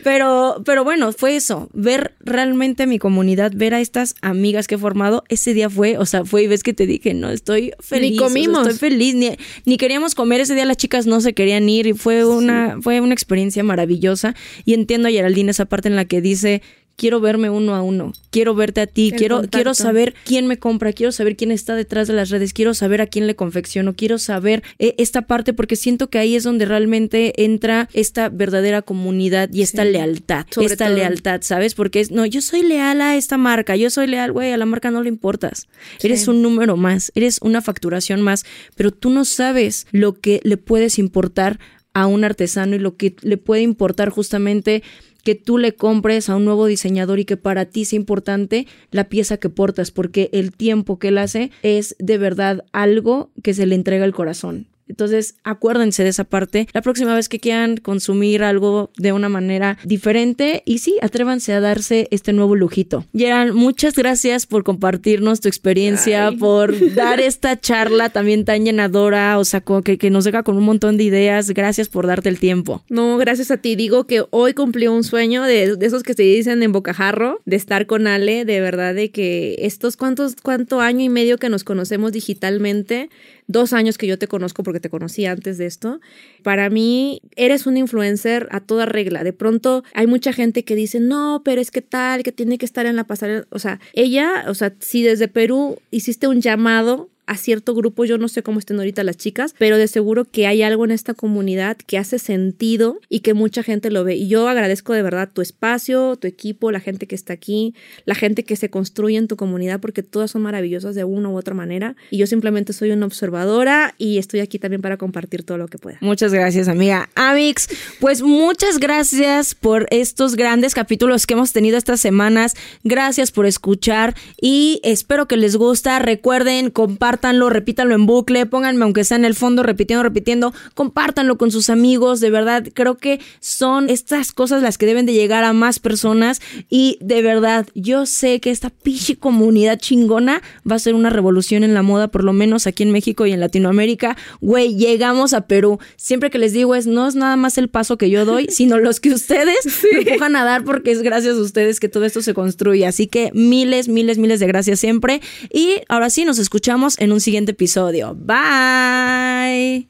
Pero, 0.04 0.62
pero 0.64 0.84
bueno, 0.84 1.12
fue 1.12 1.36
eso, 1.36 1.68
ver 1.72 2.14
realmente 2.20 2.86
mi 2.86 2.98
comunidad, 2.98 3.52
ver 3.54 3.74
a 3.74 3.80
estas 3.80 4.14
amigas 4.22 4.66
que 4.66 4.76
he 4.76 4.78
formado, 4.78 5.24
ese 5.28 5.54
día 5.54 5.68
fue, 5.68 5.98
o 5.98 6.06
sea, 6.06 6.24
fue 6.24 6.44
y 6.44 6.46
ves 6.46 6.62
que 6.62 6.72
te 6.72 6.86
dije, 6.86 7.14
no, 7.14 7.30
estoy 7.30 7.72
feliz. 7.80 8.12
Ni 8.12 8.16
comimos. 8.18 8.66
estoy 8.66 8.90
feliz, 8.90 9.14
ni, 9.14 9.36
ni, 9.64 9.76
queríamos 9.76 10.14
comer, 10.14 10.40
ese 10.40 10.54
día 10.54 10.64
las 10.64 10.76
chicas 10.76 11.06
no 11.06 11.20
se 11.20 11.32
querían 11.32 11.68
ir 11.68 11.86
y 11.86 11.92
fue 11.92 12.24
una, 12.24 12.78
fue 12.80 13.00
una 13.00 13.12
experiencia 13.12 13.37
maravillosa. 13.62 14.34
Y 14.64 14.74
entiendo 14.74 15.08
a 15.08 15.10
Geraldine 15.10 15.50
esa 15.50 15.66
parte 15.66 15.88
en 15.88 15.96
la 15.96 16.04
que 16.04 16.20
dice 16.20 16.62
quiero 16.98 17.20
verme 17.20 17.48
uno 17.48 17.76
a 17.76 17.82
uno, 17.82 18.12
quiero 18.30 18.56
verte 18.56 18.80
a 18.80 18.86
ti, 18.88 19.12
quiero, 19.16 19.42
quiero 19.48 19.72
saber 19.72 20.14
quién 20.24 20.48
me 20.48 20.58
compra, 20.58 20.92
quiero 20.92 21.12
saber 21.12 21.36
quién 21.36 21.52
está 21.52 21.76
detrás 21.76 22.08
de 22.08 22.14
las 22.14 22.28
redes, 22.28 22.52
quiero 22.52 22.74
saber 22.74 23.00
a 23.00 23.06
quién 23.06 23.28
le 23.28 23.36
confecciono, 23.36 23.94
quiero 23.94 24.18
saber 24.18 24.64
eh, 24.80 24.96
esta 24.98 25.22
parte 25.22 25.52
porque 25.52 25.76
siento 25.76 26.10
que 26.10 26.18
ahí 26.18 26.34
es 26.34 26.42
donde 26.42 26.64
realmente 26.64 27.44
entra 27.44 27.88
esta 27.92 28.28
verdadera 28.30 28.82
comunidad 28.82 29.48
y 29.52 29.62
esta 29.62 29.84
lealtad, 29.84 30.44
esta 30.60 30.90
lealtad, 30.90 31.40
¿sabes? 31.42 31.76
Porque 31.76 32.00
es, 32.00 32.10
no, 32.10 32.26
yo 32.26 32.42
soy 32.42 32.62
leal 32.62 33.00
a 33.00 33.16
esta 33.16 33.38
marca, 33.38 33.76
yo 33.76 33.90
soy 33.90 34.08
leal, 34.08 34.32
güey, 34.32 34.50
a 34.50 34.56
la 34.56 34.66
marca 34.66 34.90
no 34.90 35.00
le 35.00 35.08
importas, 35.08 35.68
eres 36.02 36.26
un 36.26 36.42
número 36.42 36.76
más, 36.76 37.12
eres 37.14 37.38
una 37.42 37.62
facturación 37.62 38.22
más, 38.22 38.44
pero 38.74 38.90
tú 38.90 39.10
no 39.10 39.24
sabes 39.24 39.86
lo 39.92 40.14
que 40.14 40.40
le 40.42 40.56
puedes 40.56 40.98
importar 40.98 41.60
a 42.00 42.06
un 42.06 42.24
artesano 42.24 42.76
y 42.76 42.78
lo 42.78 42.96
que 42.96 43.16
le 43.22 43.36
puede 43.36 43.62
importar 43.62 44.10
justamente 44.10 44.82
que 45.24 45.34
tú 45.34 45.58
le 45.58 45.74
compres 45.74 46.28
a 46.28 46.36
un 46.36 46.44
nuevo 46.44 46.66
diseñador 46.66 47.18
y 47.18 47.24
que 47.24 47.36
para 47.36 47.66
ti 47.66 47.84
sea 47.84 47.96
importante 47.96 48.66
la 48.90 49.08
pieza 49.08 49.36
que 49.36 49.50
portas, 49.50 49.90
porque 49.90 50.30
el 50.32 50.52
tiempo 50.52 50.98
que 50.98 51.08
él 51.08 51.18
hace 51.18 51.50
es 51.62 51.96
de 51.98 52.16
verdad 52.16 52.64
algo 52.72 53.30
que 53.42 53.52
se 53.52 53.66
le 53.66 53.74
entrega 53.74 54.04
al 54.04 54.14
corazón. 54.14 54.68
Entonces, 54.88 55.36
acuérdense 55.44 56.02
de 56.02 56.10
esa 56.10 56.24
parte. 56.24 56.68
La 56.72 56.82
próxima 56.82 57.14
vez 57.14 57.28
que 57.28 57.40
quieran 57.40 57.76
consumir 57.76 58.42
algo 58.42 58.90
de 58.96 59.12
una 59.12 59.28
manera 59.28 59.78
diferente 59.84 60.62
y 60.64 60.78
sí, 60.78 60.96
atrévanse 61.02 61.52
a 61.52 61.60
darse 61.60 62.08
este 62.10 62.32
nuevo 62.32 62.54
lujito. 62.54 63.04
Gerald, 63.14 63.54
muchas 63.54 63.94
gracias 63.94 64.46
por 64.46 64.64
compartirnos 64.64 65.40
tu 65.40 65.48
experiencia, 65.48 66.32
por 66.38 66.74
dar 66.94 67.20
esta 67.20 67.60
charla 67.60 68.10
también 68.10 68.44
tan 68.44 68.64
llenadora, 68.64 69.38
o 69.38 69.44
sea, 69.44 69.62
que, 69.84 69.98
que 69.98 70.10
nos 70.10 70.24
deja 70.24 70.42
con 70.42 70.56
un 70.56 70.64
montón 70.64 70.96
de 70.96 71.04
ideas. 71.04 71.50
Gracias 71.50 71.88
por 71.88 72.06
darte 72.06 72.28
el 72.28 72.38
tiempo. 72.38 72.82
No, 72.88 73.16
gracias 73.18 73.50
a 73.50 73.58
ti. 73.58 73.76
Digo 73.76 74.06
que 74.06 74.24
hoy 74.30 74.54
cumplió 74.54 74.92
un 74.92 75.04
sueño 75.04 75.42
de, 75.42 75.76
esos 75.80 76.02
que 76.02 76.14
se 76.14 76.22
dicen 76.22 76.62
en 76.62 76.72
bocajarro, 76.72 77.40
de 77.44 77.56
estar 77.56 77.86
con 77.86 78.06
Ale, 78.06 78.44
de 78.44 78.60
verdad, 78.60 78.94
de 78.94 79.10
que 79.10 79.56
estos 79.60 79.96
cuantos, 79.96 80.36
cuánto 80.42 80.80
año 80.80 81.04
y 81.04 81.08
medio 81.08 81.38
que 81.38 81.48
nos 81.48 81.64
conocemos 81.64 82.12
digitalmente, 82.12 83.10
dos 83.48 83.72
años 83.72 83.98
que 83.98 84.06
yo 84.06 84.18
te 84.18 84.28
conozco 84.28 84.62
porque 84.62 84.78
te 84.78 84.90
conocí 84.90 85.26
antes 85.26 85.58
de 85.58 85.66
esto, 85.66 86.00
para 86.44 86.70
mí 86.70 87.20
eres 87.34 87.66
un 87.66 87.76
influencer 87.76 88.46
a 88.52 88.60
toda 88.60 88.86
regla. 88.86 89.24
De 89.24 89.32
pronto 89.32 89.82
hay 89.94 90.06
mucha 90.06 90.32
gente 90.32 90.64
que 90.64 90.76
dice, 90.76 91.00
no, 91.00 91.42
pero 91.44 91.60
es 91.60 91.70
que 91.70 91.82
tal, 91.82 92.22
que 92.22 92.30
tiene 92.30 92.58
que 92.58 92.66
estar 92.66 92.86
en 92.86 92.94
la 92.94 93.04
pasarela. 93.04 93.46
O 93.50 93.58
sea, 93.58 93.80
ella, 93.94 94.44
o 94.46 94.54
sea, 94.54 94.74
si 94.78 95.02
desde 95.02 95.26
Perú 95.26 95.78
hiciste 95.90 96.28
un 96.28 96.40
llamado 96.40 97.08
a 97.28 97.36
cierto 97.36 97.74
grupo, 97.74 98.06
yo 98.06 98.16
no 98.16 98.26
sé 98.26 98.42
cómo 98.42 98.58
estén 98.58 98.78
ahorita 98.78 99.04
las 99.04 99.18
chicas, 99.18 99.54
pero 99.58 99.76
de 99.76 99.86
seguro 99.86 100.24
que 100.24 100.46
hay 100.46 100.62
algo 100.62 100.86
en 100.86 100.90
esta 100.90 101.12
comunidad 101.12 101.76
que 101.76 101.98
hace 101.98 102.18
sentido 102.18 102.98
y 103.10 103.20
que 103.20 103.34
mucha 103.34 103.62
gente 103.62 103.90
lo 103.90 104.02
ve. 104.02 104.16
Y 104.16 104.28
yo 104.28 104.48
agradezco 104.48 104.94
de 104.94 105.02
verdad 105.02 105.28
tu 105.30 105.42
espacio, 105.42 106.16
tu 106.16 106.26
equipo, 106.26 106.72
la 106.72 106.80
gente 106.80 107.06
que 107.06 107.14
está 107.14 107.34
aquí, 107.34 107.74
la 108.06 108.14
gente 108.14 108.44
que 108.44 108.56
se 108.56 108.70
construye 108.70 109.18
en 109.18 109.28
tu 109.28 109.36
comunidad, 109.36 109.78
porque 109.78 110.02
todas 110.02 110.30
son 110.30 110.40
maravillosas 110.40 110.94
de 110.94 111.04
una 111.04 111.28
u 111.28 111.36
otra 111.36 111.54
manera. 111.54 111.96
Y 112.10 112.16
yo 112.16 112.26
simplemente 112.26 112.72
soy 112.72 112.92
una 112.92 113.04
observadora 113.04 113.94
y 113.98 114.16
estoy 114.16 114.40
aquí 114.40 114.58
también 114.58 114.80
para 114.80 114.96
compartir 114.96 115.42
todo 115.42 115.58
lo 115.58 115.68
que 115.68 115.76
pueda. 115.76 115.98
Muchas 116.00 116.32
gracias, 116.32 116.66
amiga. 116.66 117.10
Amix, 117.14 117.68
pues 118.00 118.22
muchas 118.22 118.78
gracias 118.78 119.54
por 119.54 119.86
estos 119.90 120.34
grandes 120.34 120.74
capítulos 120.74 121.26
que 121.26 121.34
hemos 121.34 121.52
tenido 121.52 121.76
estas 121.76 122.00
semanas. 122.00 122.54
Gracias 122.84 123.32
por 123.32 123.44
escuchar 123.44 124.14
y 124.40 124.80
espero 124.82 125.28
que 125.28 125.36
les 125.36 125.56
gusta. 125.56 125.98
Recuerden, 125.98 126.70
compartan 126.70 127.17
compártanlo, 127.18 127.50
repítanlo 127.50 127.96
en 127.96 128.06
bucle, 128.06 128.46
pónganme 128.46 128.84
aunque 128.84 129.02
sea 129.02 129.16
en 129.16 129.24
el 129.24 129.34
fondo 129.34 129.64
repitiendo, 129.64 130.04
repitiendo, 130.04 130.54
compártanlo 130.74 131.36
con 131.36 131.50
sus 131.50 131.68
amigos, 131.68 132.20
de 132.20 132.30
verdad, 132.30 132.64
creo 132.74 132.96
que 132.96 133.18
son 133.40 133.90
estas 133.90 134.30
cosas 134.30 134.62
las 134.62 134.78
que 134.78 134.86
deben 134.86 135.04
de 135.04 135.14
llegar 135.14 135.42
a 135.42 135.52
más 135.52 135.80
personas 135.80 136.40
y 136.70 136.96
de 137.00 137.20
verdad, 137.22 137.66
yo 137.74 138.06
sé 138.06 138.38
que 138.38 138.50
esta 138.50 138.70
pichi 138.70 139.16
comunidad 139.16 139.78
chingona 139.80 140.42
va 140.70 140.76
a 140.76 140.78
ser 140.78 140.94
una 140.94 141.10
revolución 141.10 141.64
en 141.64 141.74
la 141.74 141.82
moda, 141.82 142.06
por 142.06 142.22
lo 142.22 142.32
menos 142.32 142.68
aquí 142.68 142.84
en 142.84 142.92
México 142.92 143.26
y 143.26 143.32
en 143.32 143.40
Latinoamérica. 143.40 144.16
Güey, 144.40 144.76
llegamos 144.76 145.32
a 145.32 145.42
Perú. 145.48 145.80
Siempre 145.96 146.30
que 146.30 146.38
les 146.38 146.52
digo 146.52 146.76
es, 146.76 146.86
no 146.86 147.08
es 147.08 147.16
nada 147.16 147.34
más 147.34 147.58
el 147.58 147.68
paso 147.68 147.98
que 147.98 148.10
yo 148.10 148.24
doy, 148.24 148.46
sino 148.50 148.78
los 148.78 149.00
que 149.00 149.12
ustedes 149.12 149.58
me 149.92 150.02
empujan 150.02 150.36
a 150.36 150.44
dar 150.44 150.62
porque 150.62 150.92
es 150.92 151.02
gracias 151.02 151.36
a 151.36 151.40
ustedes 151.40 151.80
que 151.80 151.88
todo 151.88 152.04
esto 152.04 152.22
se 152.22 152.32
construye. 152.32 152.86
Así 152.86 153.08
que 153.08 153.30
miles, 153.34 153.88
miles, 153.88 154.18
miles 154.18 154.38
de 154.38 154.46
gracias 154.46 154.78
siempre. 154.78 155.20
Y 155.52 155.80
ahora 155.88 156.10
sí, 156.10 156.24
nos 156.24 156.38
escuchamos 156.38 156.96
en 157.08 157.12
un 157.12 157.20
siguiente 157.20 157.52
episodio. 157.52 158.14
Bye. 158.14 159.88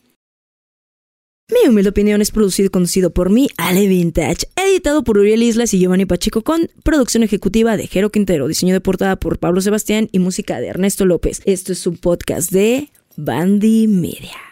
Mi 1.51 1.69
humilde 1.69 1.91
opinión 1.91 2.21
es 2.21 2.31
producido 2.31 2.67
y 2.67 2.71
conducido 2.71 3.11
por 3.11 3.31
mí, 3.31 3.49
Ale 3.57 3.87
Vintage, 3.87 4.49
editado 4.55 5.03
por 5.03 5.19
Uriel 5.19 5.43
Islas 5.43 5.73
y 5.73 5.79
Giovanni 5.79 6.05
Pacheco 6.05 6.43
con 6.43 6.69
producción 6.85 7.23
ejecutiva 7.23 7.77
de 7.77 7.87
Jero 7.87 8.11
Quintero, 8.11 8.49
diseño 8.49 8.75
de 8.75 8.83
portada 8.83 9.17
por 9.17 9.39
Pablo 9.39 9.61
Sebastián 9.61 10.09
y 10.13 10.19
música 10.19 10.61
de 10.61 10.69
Ernesto 10.69 11.07
López. 11.07 11.41
Esto 11.47 11.73
es 11.73 11.87
un 11.87 11.97
podcast 11.97 12.53
de 12.53 12.91
Bandy 13.17 13.89
Media. 13.89 14.48